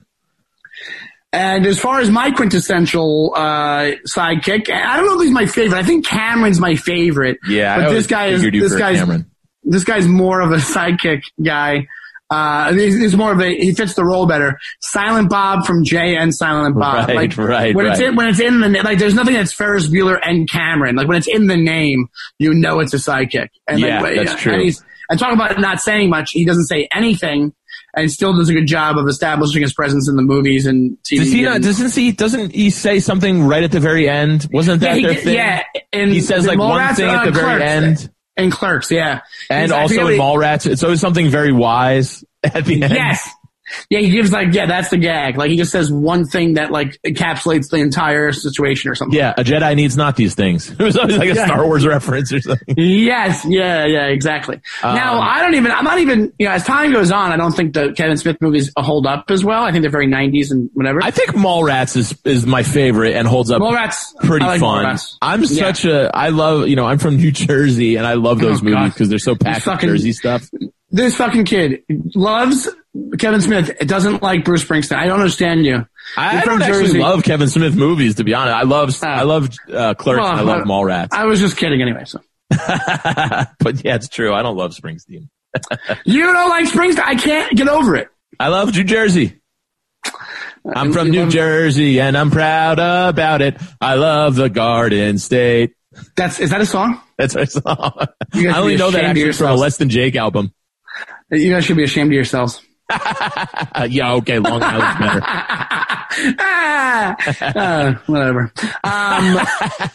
And 1.32 1.68
as 1.68 1.80
far 1.80 2.00
as 2.00 2.10
my 2.10 2.32
quintessential 2.32 3.34
uh, 3.36 3.92
sidekick, 4.08 4.70
I 4.72 4.98
don't 4.98 5.06
know 5.06 5.16
if 5.20 5.22
he's 5.22 5.32
my 5.32 5.46
favorite. 5.46 5.78
I 5.78 5.84
think 5.84 6.06
Cameron's 6.08 6.60
my 6.60 6.76
favorite. 6.76 7.38
Yeah, 7.48 7.78
but 7.84 7.92
this 7.92 8.08
guy 8.08 8.28
is 8.28 8.42
this 8.42 8.76
guy's 8.76 8.98
Cameron. 8.98 9.29
This 9.64 9.84
guy's 9.84 10.08
more 10.08 10.42
of 10.42 10.52
a 10.52 10.56
sidekick 10.58 11.22
guy. 11.44 11.88
Uh, 12.32 12.72
he's, 12.74 12.96
he's 12.96 13.16
more 13.18 13.32
of 13.32 13.40
a 13.42 13.56
he 13.56 13.74
fits 13.74 13.96
the 13.96 14.06
role 14.06 14.28
better. 14.28 14.60
Silent 14.82 15.30
Bob 15.32 15.66
from 15.66 15.84
Jay 15.84 16.16
and 16.16 16.34
Silent 16.36 16.78
Bob. 16.78 17.08
Right, 17.08 17.16
like, 17.16 17.38
right, 17.38 17.76
When 17.76 17.88
it's 17.88 18.00
in 18.00 18.16
when 18.16 18.28
it's 18.28 18.40
in 18.40 18.60
the 18.62 18.70
like, 18.84 19.00
there's 19.00 19.16
nothing 19.16 19.34
that's 19.34 19.52
Ferris 19.52 19.88
Bueller 19.88 20.20
and 20.24 20.48
Cameron. 20.48 20.96
Like 20.96 21.08
when 21.08 21.18
it's 21.18 21.28
in 21.28 21.48
the 21.48 21.58
name, 21.58 22.08
you 22.38 22.54
know 22.54 22.80
it's 22.82 22.94
a 22.94 22.98
sidekick. 22.98 23.50
And 23.68 23.80
Yeah, 23.80 24.02
like, 24.02 24.16
that's 24.16 24.32
and 24.34 24.40
true. 24.40 24.64
he's, 24.64 24.84
and 25.10 25.18
talk 25.20 25.34
about 25.34 25.60
not 25.60 25.80
saying 25.80 26.12
much. 26.12 26.30
He 26.32 26.46
doesn't 26.46 26.66
say 26.68 26.88
anything, 26.94 27.52
and 27.96 28.12
still 28.12 28.36
does 28.36 28.48
a 28.50 28.54
good 28.54 28.68
job 28.68 29.00
of 29.00 29.08
establishing 29.08 29.64
his 29.64 29.74
presence 29.74 30.08
in 30.08 30.16
the 30.16 30.22
movies 30.22 30.68
and 30.68 31.00
TV. 31.12 31.18
Does 31.18 31.32
he 31.32 31.42
not? 31.42 31.62
Doesn't 31.64 31.96
he? 31.96 32.12
Doesn't 32.12 32.54
he 32.54 32.70
say 32.70 33.00
something 33.00 33.48
right 33.48 33.64
at 33.64 33.72
the 33.72 33.80
very 33.80 34.08
end? 34.08 34.48
Wasn't 34.54 34.82
that 34.82 35.02
yeah, 35.02 35.08
their 35.08 35.14
he, 35.16 35.22
thing? 35.22 35.34
yeah, 35.34 35.64
and 35.92 36.12
He 36.12 36.22
says 36.22 36.46
like 36.46 36.60
one 36.60 36.94
thing 36.94 37.10
at 37.10 37.26
the 37.26 37.32
very 37.32 37.64
end, 37.64 38.12
And 38.40 38.52
Clerks, 38.52 38.92
yeah. 38.92 39.22
And 39.50 39.72
I 39.72 39.82
also 39.82 40.08
in 40.08 40.20
Mallrats, 40.20 40.70
it's 40.70 40.84
always 40.84 41.02
something 41.02 41.30
very 41.30 41.52
wise 41.52 42.24
at 42.44 42.66
the 42.66 42.84
end. 42.84 42.94
Yes. 42.94 43.30
Yeah, 43.90 44.00
he 44.00 44.10
gives 44.10 44.32
like, 44.32 44.54
yeah, 44.54 44.66
that's 44.66 44.90
the 44.90 44.98
gag. 44.98 45.38
Like 45.38 45.50
he 45.50 45.58
just 45.58 45.72
says 45.72 45.92
one 45.92 46.26
thing 46.26 46.54
that 46.56 46.72
like 46.72 47.00
encapsulates 47.06 47.70
the 47.70 47.78
entire 47.78 48.32
situation 48.32 48.90
or 48.92 48.96
something. 48.96 49.18
Yeah, 49.18 49.34
a 49.38 49.44
Jedi 49.44 49.76
needs 49.76 49.96
not 49.98 50.16
these 50.16 50.36
things. 50.36 50.70
It 50.80 50.84
was 50.84 50.98
always 50.98 51.18
like 51.18 51.30
a 51.30 51.36
Yeah. 51.36 51.46
Star 51.46 51.66
Wars 51.66 51.86
reference 51.86 52.32
or 52.34 52.40
something. 52.42 52.76
Yes, 52.78 53.46
yeah, 53.48 53.86
yeah, 53.86 54.06
exactly. 54.06 54.60
now, 54.84 55.16
Um, 55.16 55.22
I 55.28 55.42
don't 55.42 55.56
even, 55.56 55.72
I'm 55.72 55.84
not 55.84 56.00
even, 56.00 56.32
you 56.40 56.46
know, 56.48 56.52
as 56.54 56.64
time 56.64 56.92
goes 56.92 57.12
on, 57.12 57.32
I 57.32 57.38
don't 57.38 57.52
think 57.56 57.74
the 57.74 57.94
Kevin 57.94 58.18
Smith 58.18 58.38
movies 58.42 58.72
hold 58.78 59.06
up 59.06 59.26
as 59.30 59.44
well. 59.44 59.64
I 59.64 59.72
think 59.72 59.82
they're 59.84 59.92
very 59.92 60.08
90s 60.08 60.52
and 60.52 60.70
whatever. 60.74 61.00
I 61.04 61.12
think 61.12 61.32
Mallrats 61.32 61.96
is 61.98 62.16
is 62.26 62.46
my 62.46 62.64
favorite 62.64 63.16
and 63.16 63.28
holds 63.28 63.52
up 63.52 63.62
Mallrats, 63.62 64.16
pretty 64.24 64.46
like 64.46 64.60
fun. 64.60 64.86
Mallrats. 64.86 65.16
I'm 65.22 65.42
Yeah. 65.42 65.48
such 65.48 65.86
a 65.86 66.10
I 66.16 66.30
love 66.30 66.68
you 66.68 66.76
know 66.76 66.86
I'm 66.86 66.98
from 67.00 67.18
New 67.18 67.32
Jersey 67.48 67.96
and 67.98 68.06
I 68.08 68.14
love 68.14 68.40
those 68.40 68.62
Oh, 68.62 68.66
movies 68.66 68.94
because 68.94 69.10
they're 69.10 69.20
so 69.20 69.36
packed 69.36 69.66
with 69.68 69.80
Jersey 69.82 70.14
stuff. 70.14 70.50
This 70.92 71.16
fucking 71.16 71.46
kid 71.46 71.84
loves 72.16 72.68
Kevin 73.20 73.42
Smith. 73.42 73.70
It 73.80 73.88
doesn't 73.88 74.24
like 74.24 74.44
Bruce 74.44 74.64
Springsteen. 74.64 74.96
I 74.98 75.06
don't 75.06 75.20
understand 75.20 75.66
you. 75.66 75.86
I, 76.18 76.34
You're 76.34 76.42
I 76.42 76.46
don't 76.46 76.62
actually 76.62 76.84
Jersey. 76.86 77.00
love 77.00 77.24
Kevin 77.24 77.48
Smith 77.48 77.76
movies 77.76 78.16
to 78.16 78.24
be 78.24 78.34
honest. 78.34 78.56
I 78.56 78.64
love 78.64 78.96
Oh. 79.04 79.08
I 79.08 79.22
love 79.24 79.50
uh, 79.72 79.94
Clerks. 79.94 80.20
Well, 80.22 80.32
and 80.32 80.40
I 80.40 80.44
love 80.44 80.62
uh, 80.62 80.66
Mallrats. 80.66 81.10
I 81.12 81.26
was 81.26 81.40
just 81.40 81.58
kidding 81.58 81.82
anyway. 81.82 82.06
So 82.06 82.20
but 82.50 83.84
yeah, 83.84 83.96
it's 83.96 84.08
true. 84.10 84.34
I 84.34 84.42
don't 84.42 84.58
love 84.58 84.72
Springsteen. 84.72 85.30
you 86.06 86.24
don't 86.24 86.50
like 86.50 86.66
Springsteen. 86.66 87.00
I 87.04 87.16
can't 87.16 87.56
get 87.56 87.68
over 87.68 87.96
it. 87.96 88.08
I 88.40 88.48
love 88.48 88.74
New 88.76 88.84
Jersey. 88.84 89.40
I'm 90.66 90.92
from 90.92 91.10
New 91.12 91.30
Jersey 91.30 92.00
and 92.02 92.18
I'm 92.18 92.32
proud 92.32 92.80
about 92.80 93.42
it. 93.42 93.58
I 93.80 93.96
love 93.96 94.36
the 94.36 94.50
Garden 94.50 95.18
State. 95.20 95.74
That's 96.16 96.40
is 96.40 96.50
that 96.52 96.62
a 96.62 96.66
song? 96.66 97.00
That's 97.18 97.36
our 97.36 97.46
song. 97.46 97.64
I 98.34 98.60
only 98.60 98.78
know 98.78 98.92
that 98.92 99.04
actually 99.04 99.34
from 99.34 99.52
a. 99.52 99.56
Less 99.56 99.78
Than 99.78 99.90
Jake 99.90 100.16
album. 100.16 100.54
You 101.32 101.54
guys 101.54 101.66
should 101.66 101.78
be 101.78 101.84
ashamed 101.84 102.10
of 102.10 102.14
yourselves. 102.14 102.62
Yeah, 103.90 104.14
okay, 104.16 104.40
Long 104.40 104.62
Island's 104.64 105.00
better. 105.00 105.22
ah, 106.40 107.16
uh, 107.56 107.94
whatever. 108.08 108.52
Um, 108.84 109.40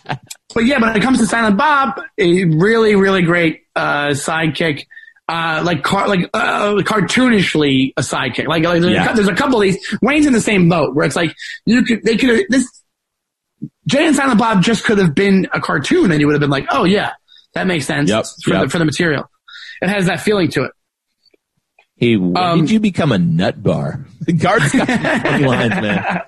but 0.55 0.64
yeah, 0.64 0.78
when 0.80 0.97
it 0.97 1.03
comes 1.03 1.18
to 1.18 1.26
Silent 1.26 1.57
Bob, 1.57 2.01
a 2.18 2.45
really, 2.45 2.95
really 2.95 3.22
great 3.22 3.62
uh, 3.76 4.09
sidekick. 4.09 4.87
Uh, 5.26 5.62
like 5.64 5.82
car, 5.82 6.07
like 6.07 6.28
uh, 6.35 6.74
cartoonishly 6.82 7.93
a 7.97 8.03
sidekick. 8.03 8.47
Like, 8.47 8.62
like 8.62 8.80
there's, 8.82 8.93
Yeah. 8.93 9.11
a, 9.12 9.14
there's 9.14 9.28
a 9.28 9.35
couple 9.35 9.57
of 9.57 9.62
these. 9.62 9.78
Wayne's 10.03 10.26
in 10.26 10.32
the 10.35 10.41
same 10.41 10.68
boat 10.68 10.95
where 10.95 11.07
it's 11.07 11.16
like 11.16 11.35
you 11.64 11.82
could 11.82 12.03
they 12.05 12.16
could 12.16 12.45
this 12.51 12.68
Jay 13.87 14.07
and 14.07 14.14
Silent 14.14 14.39
Bob 14.39 14.62
just 14.62 14.85
could 14.85 14.99
have 14.99 15.14
been 15.14 15.49
a 15.53 15.61
cartoon, 15.61 16.11
and 16.12 16.20
you 16.20 16.26
would 16.26 16.35
have 16.35 16.41
been 16.41 16.51
like, 16.51 16.66
oh 16.70 16.85
yeah, 16.85 17.12
that 17.55 17.66
makes 17.66 17.87
sense 17.87 18.11
Yep, 18.11 18.24
for 18.45 18.51
yep. 18.51 18.62
the 18.64 18.68
for 18.68 18.78
the 18.78 18.85
material. 18.85 19.30
It 19.80 19.89
has 19.89 20.07
that 20.07 20.20
feeling 20.20 20.49
to 20.53 20.64
it. 20.64 20.72
Hey, 21.97 22.16
when 22.16 22.36
Um, 22.36 22.61
did 22.62 22.70
you 22.70 22.80
become 22.80 23.12
a 23.12 23.18
nut 23.18 23.62
bar? 23.62 24.05
The 24.20 24.32
guard's 24.34 24.72
got 24.72 24.86
some 24.88 24.99
funny 25.22 25.45
lines, 25.47 25.70
man. 25.70 26.22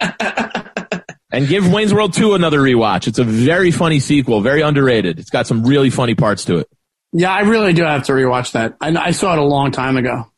And 1.32 1.48
give 1.48 1.70
Wayne's 1.70 1.92
World 1.92 2.12
2 2.14 2.34
another 2.34 2.60
rewatch. 2.60 3.08
It's 3.08 3.18
a 3.18 3.24
very 3.24 3.70
funny 3.70 3.98
sequel, 4.00 4.40
very 4.40 4.62
underrated. 4.62 5.18
It's 5.18 5.30
got 5.30 5.46
some 5.46 5.64
really 5.64 5.90
funny 5.90 6.14
parts 6.14 6.44
to 6.46 6.58
it. 6.58 6.68
Yeah, 7.12 7.32
I 7.32 7.40
really 7.40 7.72
do 7.72 7.82
have 7.82 8.04
to 8.04 8.12
rewatch 8.12 8.52
that. 8.52 8.76
I, 8.80 8.94
I 8.96 9.10
saw 9.10 9.32
it 9.32 9.38
a 9.38 9.44
long 9.44 9.70
time 9.72 9.96
ago. 9.96 10.30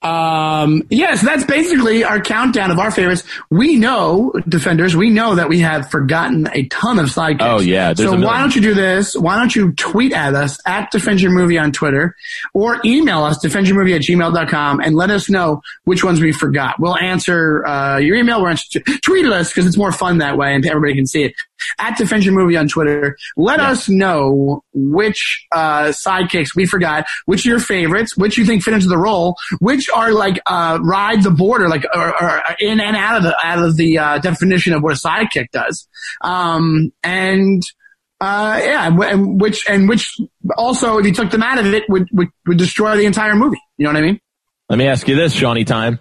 Um, 0.00 0.84
yes, 0.90 1.22
that's 1.22 1.44
basically 1.44 2.04
our 2.04 2.20
countdown 2.20 2.70
of 2.70 2.78
our 2.78 2.90
favorites. 2.92 3.24
We 3.50 3.76
know, 3.76 4.32
defenders, 4.48 4.94
we 4.94 5.10
know 5.10 5.34
that 5.34 5.48
we 5.48 5.58
have 5.60 5.90
forgotten 5.90 6.48
a 6.52 6.66
ton 6.66 7.00
of 7.00 7.06
sidekicks. 7.06 7.38
Oh, 7.40 7.60
yeah, 7.60 7.92
there's 7.92 8.10
So 8.10 8.20
why 8.20 8.38
don't 8.38 8.54
you 8.54 8.62
do 8.62 8.74
this? 8.74 9.16
Why 9.16 9.36
don't 9.36 9.54
you 9.54 9.72
tweet 9.72 10.12
at 10.12 10.34
us 10.34 10.58
at 10.66 10.90
Defend 10.92 11.20
Your 11.20 11.32
Movie 11.32 11.58
on 11.58 11.72
Twitter 11.72 12.14
or 12.54 12.80
email 12.84 13.24
us 13.24 13.44
defendyourmovie 13.44 13.96
at 13.96 14.02
gmail.com 14.02 14.80
and 14.80 14.94
let 14.94 15.10
us 15.10 15.28
know 15.28 15.62
which 15.84 16.04
ones 16.04 16.20
we 16.20 16.32
forgot. 16.32 16.76
We'll 16.78 16.96
answer, 16.96 17.66
uh, 17.66 17.98
your 17.98 18.16
email. 18.16 18.40
We'll 18.40 18.50
answer, 18.50 18.80
tweet 19.02 19.26
at 19.26 19.32
us 19.32 19.50
because 19.50 19.66
it's 19.66 19.76
more 19.76 19.92
fun 19.92 20.18
that 20.18 20.36
way 20.36 20.54
and 20.54 20.64
everybody 20.64 20.94
can 20.94 21.06
see 21.06 21.24
it. 21.24 21.34
At 21.78 21.96
Defend 21.98 22.24
Your 22.24 22.34
Movie 22.34 22.56
on 22.56 22.68
Twitter. 22.68 23.16
Let 23.36 23.60
Yeah. 23.60 23.70
us 23.70 23.88
know 23.88 24.62
which, 24.74 25.46
uh, 25.52 25.84
sidekicks 25.86 26.54
we 26.54 26.66
forgot, 26.66 27.06
which 27.26 27.44
are 27.46 27.50
your 27.50 27.60
favorites, 27.60 28.16
which 28.16 28.36
you 28.38 28.44
think 28.44 28.62
fit 28.62 28.74
into 28.74 28.88
the 28.88 28.98
role, 28.98 29.36
which 29.60 29.88
are 29.90 30.12
like, 30.12 30.40
uh, 30.46 30.78
ride 30.82 31.22
the 31.22 31.30
border, 31.30 31.68
like, 31.68 31.84
or, 31.94 32.22
or 32.22 32.42
in 32.60 32.80
and 32.80 32.96
out 32.96 33.16
of 33.16 33.22
the, 33.22 33.36
out 33.44 33.58
of 33.58 33.76
the, 33.76 33.98
uh, 33.98 34.18
definition 34.18 34.72
of 34.72 34.82
what 34.82 34.92
a 34.92 34.96
sidekick 34.96 35.50
does. 35.52 35.86
Um, 36.22 36.92
and, 37.02 37.62
uh, 38.20 38.60
yeah, 38.62 38.86
and 38.88 39.00
and 39.02 39.40
which, 39.40 39.68
and 39.68 39.88
which 39.88 40.16
also, 40.56 40.98
if 40.98 41.06
you 41.06 41.12
took 41.14 41.30
them 41.30 41.42
out 41.42 41.58
of 41.58 41.66
it, 41.72 41.84
would, 41.88 42.08
would, 42.12 42.28
would 42.46 42.56
destroy 42.58 42.96
the 42.96 43.04
entire 43.06 43.34
movie. 43.36 43.60
You 43.76 43.84
know 43.84 43.92
what 43.92 43.98
I 44.02 44.06
mean? 44.06 44.20
Let 44.68 44.78
me 44.78 44.86
ask 44.86 45.06
you 45.08 45.14
this, 45.16 45.32
Shawnee 45.32 45.64
Time. 45.64 45.98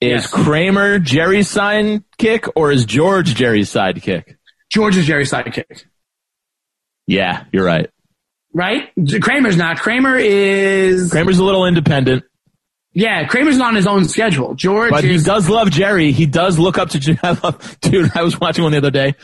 Is 0.00 0.22
Yes. 0.22 0.26
Kramer 0.30 0.98
Jerry's 0.98 1.48
sidekick 1.48 2.48
or 2.56 2.72
is 2.72 2.84
George 2.84 3.36
Jerry's 3.36 3.70
sidekick? 3.72 4.34
George 4.72 4.96
is 4.96 5.06
Jerry's 5.06 5.30
sidekick, 5.30 5.84
Yeah, 7.06 7.44
you're 7.52 7.64
right. 7.64 7.90
right? 8.54 8.90
Kramer's 9.20 9.56
not. 9.56 9.78
Kramer 9.78 10.16
is, 10.16 11.10
Kramer's 11.10 11.38
a 11.38 11.44
little 11.44 11.66
independent, 11.66 12.24
yeah, 12.94 13.26
Kramer's 13.26 13.56
not 13.56 13.68
on 13.68 13.74
his 13.74 13.86
own 13.86 14.04
schedule. 14.06 14.54
George 14.54 14.90
but 14.90 15.02
he 15.02 15.16
does 15.18 15.48
love 15.48 15.70
Jerry. 15.70 16.12
He 16.12 16.26
does 16.26 16.58
look 16.58 16.76
up 16.76 16.90
to 16.90 16.98
Jer- 17.00 17.18
I 17.22 17.54
dude. 17.80 18.10
I 18.14 18.22
was 18.22 18.38
watching 18.38 18.64
one 18.64 18.72
the 18.72 18.78
other 18.78 18.90
day. 18.90 19.14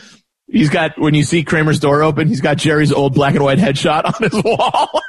He's 0.47 0.69
got 0.71 0.97
when 0.97 1.13
you 1.13 1.21
see 1.23 1.43
Kramer's 1.43 1.79
door 1.79 2.01
open, 2.01 2.27
he's 2.27 2.41
got 2.41 2.57
Jerry's 2.57 2.91
old 2.91 3.13
black 3.13 3.35
and 3.35 3.43
white 3.43 3.59
headshot 3.59 4.05
on 4.05 4.31
his 4.31 4.43
wall. 4.43 5.01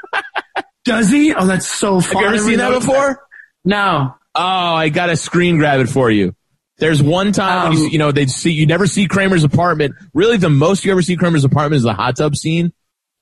does 0.84 1.08
he? 1.10 1.32
Oh, 1.34 1.46
that's 1.46 1.66
so 1.66 2.00
funny. 2.02 2.02
Have 2.02 2.12
fun. 2.12 2.22
you 2.22 2.28
ever 2.28 2.38
seen 2.38 2.58
that 2.58 2.78
before? 2.80 3.26
No. 3.64 4.14
Oh, 4.34 4.42
I 4.74 4.90
got 4.90 5.06
to 5.06 5.16
screen 5.16 5.56
grab 5.56 5.80
it 5.80 5.88
for 5.88 6.10
you. 6.10 6.34
There's 6.80 7.02
one 7.02 7.32
time 7.32 7.68
when 7.70 7.78
you, 7.78 7.84
Um, 7.86 7.90
you 7.92 7.98
know 7.98 8.10
they 8.12 8.26
see 8.26 8.50
you 8.52 8.66
never 8.66 8.86
see 8.86 9.06
Kramer's 9.06 9.44
apartment. 9.44 9.94
Really, 10.14 10.36
the 10.38 10.50
most 10.50 10.84
you 10.84 10.90
ever 10.92 11.02
see 11.02 11.14
Kramer's 11.16 11.44
apartment 11.44 11.76
is 11.78 11.82
the 11.84 11.92
hot 11.94 12.16
tub 12.16 12.34
scene. 12.36 12.72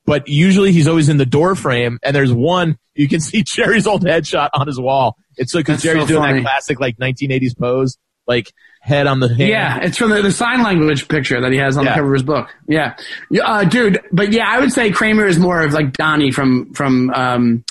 But 0.06 0.26
usually 0.26 0.72
he's 0.72 0.88
always 0.88 1.11
in 1.11 1.18
the 1.18 1.26
door 1.26 1.54
frame, 1.54 1.98
and 2.02 2.16
there's 2.16 2.32
one 2.32 2.78
you 2.94 3.09
can 3.09 3.20
see 3.28 3.42
Jerry's 3.42 3.86
old 3.86 4.04
headshot 4.04 4.48
on 4.54 4.66
his 4.66 4.80
wall. 4.80 5.16
It's 5.36 5.54
like 5.54 5.66
because 5.66 5.82
Jerry's 5.82 6.02
so 6.04 6.09
doing 6.09 6.22
funny. 6.22 6.38
that 6.40 6.44
classic 6.44 6.80
like 6.80 6.96
1980s 6.96 7.59
pose, 7.59 7.98
like 8.26 8.50
head 8.80 9.06
on 9.06 9.20
the 9.20 9.28
hand. 9.28 9.40
Yeah, 9.40 9.80
it's 9.82 9.98
from 9.98 10.11
the, 10.11 10.22
the 10.22 10.32
sign 10.32 10.62
language 10.62 11.09
picture 11.09 11.40
that 11.42 11.52
he 11.52 11.59
has 11.59 11.76
on 11.76 11.84
Yeah. 11.84 11.90
the 11.90 11.94
cover 11.96 12.06
of 12.09 12.12
his 12.14 12.22
book. 12.22 12.48
Yeah, 12.68 12.94
Yeah, 13.30 13.42
uh, 13.42 13.64
dude. 13.64 14.00
But 14.12 14.32
yeah, 14.32 14.48
I 14.48 14.61
would 14.61 14.72
say 14.72 14.90
Kramer 14.90 15.26
is 15.26 15.38
more 15.38 15.61
of 15.62 15.72
like 15.74 15.92
Donny 15.92 16.30
from 16.30 16.72
from 16.72 17.11
um, 17.11 17.64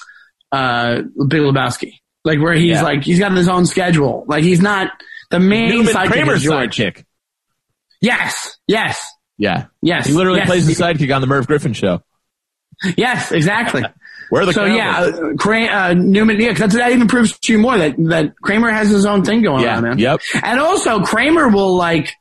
uh, 0.51 1.01
Big 1.27 1.41
Lebowski, 1.41 1.93
like 2.23 2.39
where 2.39 2.53
he's 2.53 2.65
Yeah. 2.75 2.81
like 2.83 3.03
he's 3.03 3.19
got 3.19 3.31
his 3.31 3.47
own 3.47 3.65
schedule. 3.65 4.25
Like 4.27 4.43
he's 4.43 4.61
not 4.61 4.91
the 5.29 5.39
main 5.39 5.69
Newman 5.69 5.93
sidekick. 5.93 6.07
Kramer's 6.07 6.37
is 6.37 6.43
George. 6.43 6.75
sidekick. 6.77 7.05
Yes, 8.01 8.57
yes, 8.67 9.03
Yeah, 9.37 9.65
yes. 9.81 10.07
he 10.07 10.13
literally 10.13 10.39
yes, 10.39 10.47
plays 10.47 10.67
the 10.67 10.73
sidekick 10.73 11.13
on 11.13 11.21
the 11.21 11.27
Merv 11.27 11.47
Griffin 11.47 11.73
show. 11.73 12.01
Yes, 12.95 13.31
exactly. 13.31 13.83
Where 14.29 14.45
the 14.45 14.53
so 14.53 14.65
Cowboys? 14.65 14.77
yeah, 14.77 15.69
uh, 15.71 15.89
uh, 15.89 15.93
Newman. 15.93 16.39
Yeah, 16.39 16.49
'cause 16.49 16.59
that's, 16.59 16.75
that 16.75 16.91
even 16.91 17.07
proves 17.07 17.39
to 17.39 17.53
you 17.53 17.59
more 17.59 17.77
that 17.77 17.95
that 18.09 18.33
Kramer 18.41 18.69
has 18.71 18.89
his 18.89 19.05
own 19.05 19.23
thing 19.23 19.41
going 19.41 19.63
Yeah, 19.63 19.77
on, 19.77 19.83
man. 19.83 19.97
yep. 19.99 20.19
And 20.43 20.59
also, 20.59 20.99
Kramer 21.01 21.47
will 21.47 21.75
like, 21.77 22.11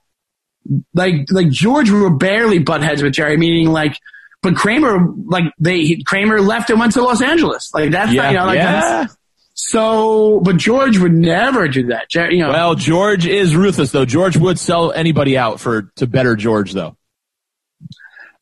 like, 0.95 1.27
like 1.31 1.51
George 1.51 1.91
will 1.91 2.11
barely 2.17 2.61
butt 2.61 2.83
heads 2.83 3.03
with 3.03 3.13
Jerry, 3.13 3.37
meaning 3.37 3.71
like, 3.71 3.99
but 4.41 4.55
Kramer, 4.55 5.05
like 5.27 5.45
they, 5.59 5.97
Kramer 6.07 6.41
left 6.41 6.71
and 6.71 6.79
went 6.79 6.93
to 6.93 7.03
Los 7.03 7.21
Angeles. 7.21 7.71
Like 7.75 7.91
that's 7.91 8.13
yeah, 8.13 8.23
not, 8.23 8.31
you 8.33 8.39
know, 8.39 8.47
like 8.47 8.57
yeah. 8.57 8.81
that's, 9.03 9.17
so, 9.59 10.39
but 10.41 10.59
George 10.59 10.99
would 10.99 11.15
never 11.15 11.67
do 11.67 11.87
that. 11.87 12.13
You 12.15 12.39
know, 12.41 12.51
Well, 12.51 12.75
George 12.75 13.27
is 13.27 13.57
ruthless 13.57 13.91
though. 13.91 14.05
George 14.05 14.37
would 14.37 14.59
sell 14.59 14.93
anybody 14.93 15.37
out 15.39 15.61
for 15.61 15.91
to 15.97 16.07
better 16.07 16.37
George 16.37 16.73
though. 16.73 16.97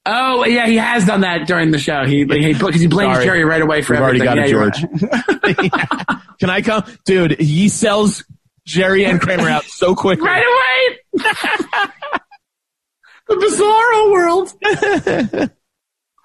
oh 0.05 0.45
yeah, 0.45 0.67
he 0.67 0.77
has 0.77 1.07
done 1.07 1.21
that 1.23 1.47
during 1.47 1.71
the 1.71 1.79
show. 1.79 2.05
He, 2.05 2.25
he, 2.25 2.53
because 2.53 2.81
he 2.81 2.89
blames 2.89 3.15
Sorry. 3.15 3.25
Jerry 3.27 3.45
right 3.45 3.63
away 3.63 3.83
for 3.83 3.93
We've 3.95 4.03
already 4.03 4.19
got 4.19 4.37
Yeah, 4.37 4.45
it, 4.45 4.51
George. 4.51 4.83
right. 4.83 6.19
Can 6.41 6.51
I 6.51 6.61
come, 6.63 6.83
dude? 7.05 7.39
He 7.39 7.69
sells 7.69 8.25
Jerry 8.67 9.05
and 9.05 9.21
Kramer 9.21 9.49
out 9.49 9.65
so 9.65 9.95
quickly. 9.95 10.27
right 10.27 10.43
away. 10.45 10.99
the 13.29 13.35
bizarro 13.37 14.13
world. 14.13 14.53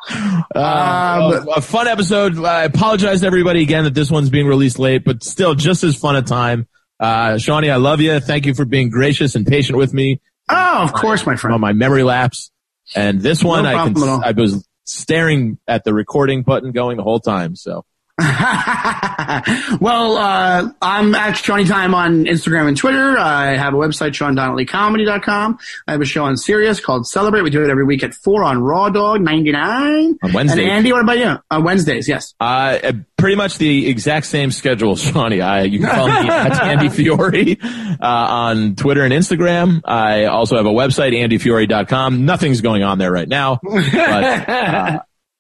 Uh, 0.10 1.46
a, 1.56 1.62
fun 1.62 1.88
episode. 1.88 2.38
I 2.44 2.64
apologize 2.64 3.22
to 3.22 3.28
everybody 3.28 3.62
again 3.62 3.84
that 3.84 3.94
this 3.94 4.10
one's 4.10 4.30
being 4.30 4.48
released 4.48 4.80
late, 4.80 5.04
but 5.04 5.24
still 5.24 5.56
just 5.56 5.84
as 5.84 5.96
fun 5.96 6.16
a 6.16 6.22
time. 6.22 6.68
Uh, 7.00 7.38
Shawnee, 7.38 7.70
I 7.70 7.78
love 7.78 8.02
you. 8.02 8.20
Thank 8.20 8.46
you 8.46 8.54
for 8.54 8.66
being 8.66 8.90
gracious 8.90 9.36
and 9.36 9.46
patient 9.46 9.78
with 9.78 9.94
me 9.94 10.20
Oh, 10.50 10.84
of 10.84 10.94
course, 10.94 11.26
my 11.26 11.34
on 11.34 11.38
friend. 11.38 11.62
my 11.62 11.74
memory 11.74 12.04
lapse. 12.04 12.52
And 12.96 13.22
this 13.22 13.44
one, 13.44 13.64
No 13.64 13.70
I 13.70 13.74
can, 13.74 13.94
problem 13.94 14.10
at 14.10 14.12
all. 14.12 14.24
I 14.26 14.32
was 14.32 14.68
staring 14.86 15.60
at 15.68 15.84
the 15.84 15.94
recording 15.94 16.42
button 16.42 16.72
going 16.72 16.98
the 16.98 17.04
whole 17.04 17.20
time. 17.20 17.56
So 17.56 17.86
well, 19.80 20.18
uh, 20.18 20.70
I'm 20.82 21.16
at 21.16 21.38
Shawnee 21.38 21.66
Time 21.66 21.94
on 21.94 22.26
Instagram 22.26 22.68
and 22.68 22.76
Twitter. 22.76 23.18
I 23.18 23.56
have 23.56 23.74
a 23.74 23.78
website, 23.78 24.12
SeanDonnellyComedy.com. 24.12 25.58
I 25.88 25.92
have 25.92 26.02
a 26.02 26.06
show 26.06 26.26
on 26.26 26.36
Sirius 26.36 26.80
called 26.80 27.08
Celebrate. 27.08 27.42
We 27.44 27.50
do 27.50 27.64
it 27.64 27.70
every 27.70 27.86
week 27.86 28.04
at 28.04 28.14
4 28.14 28.44
on 28.44 28.62
Raw 28.62 28.90
Dog 28.90 29.22
99. 29.22 30.18
On 30.22 30.34
Wednesdays. 30.34 30.60
And 30.60 30.70
Andy, 30.70 30.92
what 30.92 31.02
about 31.02 31.18
you? 31.18 31.38
On 31.50 31.64
Wednesdays, 31.64 32.10
yes. 32.10 32.36
Uh, 32.42 32.78
uh, 32.84 32.92
pretty 33.18 33.36
much 33.36 33.58
the 33.58 33.88
exact 33.88 34.26
same 34.26 34.52
schedule, 34.52 34.96
Shawnee. 34.98 35.42
I, 35.42 35.64
you 35.64 35.80
can 35.80 35.90
follow 35.90 36.08
me 36.08 36.30
at 36.30 36.62
Andy 36.64 36.90
Fiore 36.90 37.58
uh, 37.62 38.06
on 38.06 38.76
Twitter 38.76 39.04
and 39.04 39.14
Instagram. 39.14 39.82
I 39.86 40.26
also 40.26 40.58
have 40.58 40.66
a 40.66 40.70
website, 40.70 41.14
andyfiore.com. 41.14 42.26
Nothing's 42.26 42.62
going 42.62 42.84
on 42.84 42.98
there 42.98 43.12
right 43.12 43.30
now. 43.30 43.60
But, 43.64 44.50
uh, 44.50 45.00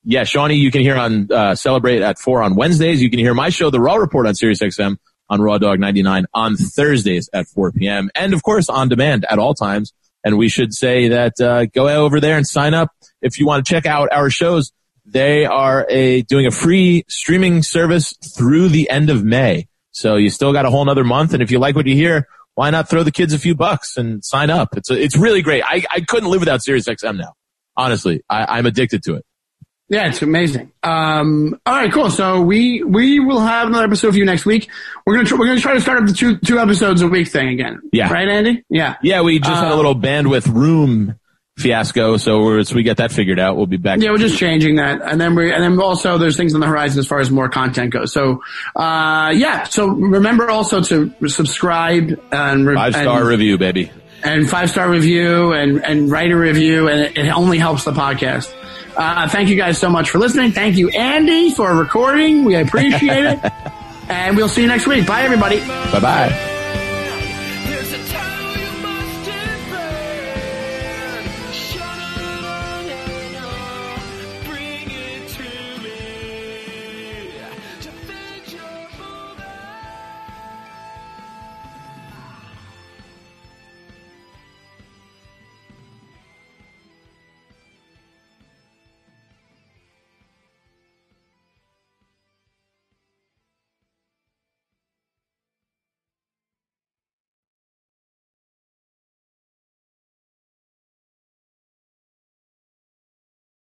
yeah, 0.10 0.24
Shawnee, 0.24 0.56
you 0.56 0.72
can 0.72 0.82
hear 0.82 0.98
on 0.98 1.32
uh, 1.32 1.54
Celebrate 1.54 2.02
at 2.02 2.18
4 2.18 2.42
on 2.42 2.56
Wednesdays. 2.56 3.00
You 3.00 3.12
can 3.12 3.20
hear 3.20 3.36
my 3.36 3.50
show, 3.50 3.70
The 3.70 3.80
Raw 3.80 3.94
Report 3.94 4.26
on 4.26 4.34
SiriusXM 4.34 4.98
on 5.30 5.40
Raw 5.40 5.60
Dog 5.60 5.80
99 5.80 6.26
on 6.34 6.56
Thursdays 6.58 7.30
at 7.32 7.48
4 7.48 7.74
p.m. 7.74 8.10
And 8.16 8.34
of 8.34 8.42
course, 8.42 8.70
on 8.70 8.90
demand 8.90 9.28
at 9.30 9.38
all 9.38 9.54
times. 9.54 9.94
And 10.24 10.40
we 10.40 10.50
should 10.50 10.74
say 10.74 11.10
that 11.10 11.40
uh, 11.40 11.68
go 11.68 11.88
over 11.88 12.20
there 12.20 12.38
and 12.38 12.48
sign 12.48 12.74
up 12.74 12.90
if 13.22 13.38
you 13.38 13.46
want 13.46 13.64
to 13.64 13.72
check 13.72 13.86
out 13.86 14.10
our 14.12 14.32
shows. 14.32 14.72
They 15.06 15.46
are 15.46 15.86
a 15.88 16.24
doing 16.24 16.48
a 16.48 16.52
free 16.52 17.06
streaming 17.08 17.62
service 17.62 18.16
through 18.36 18.70
the 18.70 18.90
end 18.90 19.12
of 19.12 19.24
May. 19.24 19.68
So 19.92 20.16
you 20.16 20.32
still 20.32 20.54
got 20.54 20.66
a 20.66 20.72
whole 20.72 20.82
another 20.82 21.04
month. 21.04 21.36
And 21.36 21.44
if 21.44 21.52
you 21.52 21.60
like 21.60 21.76
what 21.76 21.86
you 21.86 21.94
hear, 21.94 22.28
why 22.56 22.72
not 22.72 22.90
throw 22.90 23.04
the 23.04 23.12
kids 23.12 23.34
a 23.34 23.40
few 23.40 23.54
bucks 23.54 23.96
and 23.96 24.26
sign 24.26 24.50
up? 24.50 24.76
It's 24.76 24.90
a, 24.90 25.00
it's 25.00 25.16
really 25.16 25.44
great. 25.44 25.62
I, 25.64 25.86
I 25.92 26.02
couldn't 26.02 26.32
live 26.32 26.40
without 26.40 26.62
SiriusXM 26.62 27.16
now. 27.16 27.34
Honestly, 27.78 28.24
I, 28.28 28.58
I'm 28.58 28.66
addicted 28.66 29.04
to 29.04 29.14
it. 29.14 29.26
Yeah, 29.90 30.08
it's 30.10 30.22
amazing. 30.22 30.72
Um, 30.84 31.60
all 31.66 31.74
right, 31.76 31.92
cool. 31.92 32.12
So 32.12 32.42
we 32.42 32.84
we 32.84 33.20
will 33.20 33.40
have 33.42 33.68
another 33.68 33.86
episode 33.86 34.12
for 34.12 34.18
you 34.18 34.26
next 34.26 34.46
week. 34.46 34.70
We're 35.06 35.16
gonna 35.16 35.28
tr- 35.28 35.36
we're 35.38 35.48
gonna 35.48 35.60
try 35.60 35.74
to 35.74 35.82
start 35.82 35.98
up 36.00 36.06
the 36.08 36.14
two 36.14 36.38
two 36.38 36.60
episodes 36.60 37.02
a 37.02 37.08
week 37.08 37.28
thing 37.30 37.50
again. 37.50 37.82
Yeah. 37.92 38.12
right, 38.14 38.28
Andy. 38.28 38.64
Yeah, 38.70 38.96
Yeah, 39.02 39.22
we 39.22 39.40
just 39.40 39.50
had 39.52 39.70
a 39.70 39.74
Uh, 39.74 39.76
little 39.78 39.96
bandwidth 39.96 40.48
room 40.54 41.16
fiasco. 41.58 42.18
So 42.18 42.42
once 42.56 42.74
we 42.74 42.84
get 42.84 42.98
that 42.98 43.12
figured 43.12 43.40
out, 43.40 43.58
we'll 43.58 43.66
be 43.66 43.78
back. 43.78 44.00
Yeah, 44.00 44.12
we're 44.12 44.18
just 44.20 44.38
changing 44.38 44.76
that, 44.76 45.02
and 45.02 45.20
then 45.20 45.34
we 45.36 45.52
and 45.52 45.62
then 45.64 45.80
also 45.80 46.18
there's 46.20 46.38
things 46.38 46.54
on 46.54 46.62
the 46.62 46.68
horizon 46.68 47.00
as 47.00 47.08
far 47.08 47.20
as 47.20 47.32
more 47.32 47.50
content 47.50 47.92
goes. 47.92 48.14
So, 48.14 48.44
uh, 48.76 49.34
yeah. 49.36 49.64
So 49.64 49.88
remember 49.88 50.50
also 50.52 50.82
to 50.84 51.12
subscribe 51.28 52.18
and 52.32 52.68
re- 52.68 52.76
five 52.76 52.94
star 52.96 53.26
review, 53.26 53.58
baby. 53.58 53.92
and 54.24 54.48
five 54.50 54.70
star 54.70 54.90
review 54.90 55.52
and 55.54 55.84
and 55.84 56.12
write 56.12 56.32
a 56.32 56.38
review, 56.38 56.88
and 56.88 57.02
it, 57.02 57.18
it 57.18 57.30
only 57.30 57.58
helps 57.58 57.84
the 57.86 57.92
podcast. 57.92 58.54
Uh, 59.00 59.30
thank 59.30 59.48
you 59.48 59.56
guys 59.56 59.78
so 59.80 59.90
much 59.90 60.10
for 60.10 60.20
listening. 60.20 60.52
Thank 60.52 60.76
you, 60.76 60.90
Andy, 60.90 61.52
for 61.54 61.74
recording. 61.74 62.44
We 62.44 62.56
appreciate 62.56 63.24
it, 63.24 63.54
and 64.10 64.36
we'll 64.36 64.50
see 64.50 64.62
you 64.62 64.68
next 64.68 64.88
week. 64.88 65.08
Bye, 65.08 65.22
everybody. 65.22 65.60
Bye 65.62 66.00
bye. 66.02 66.59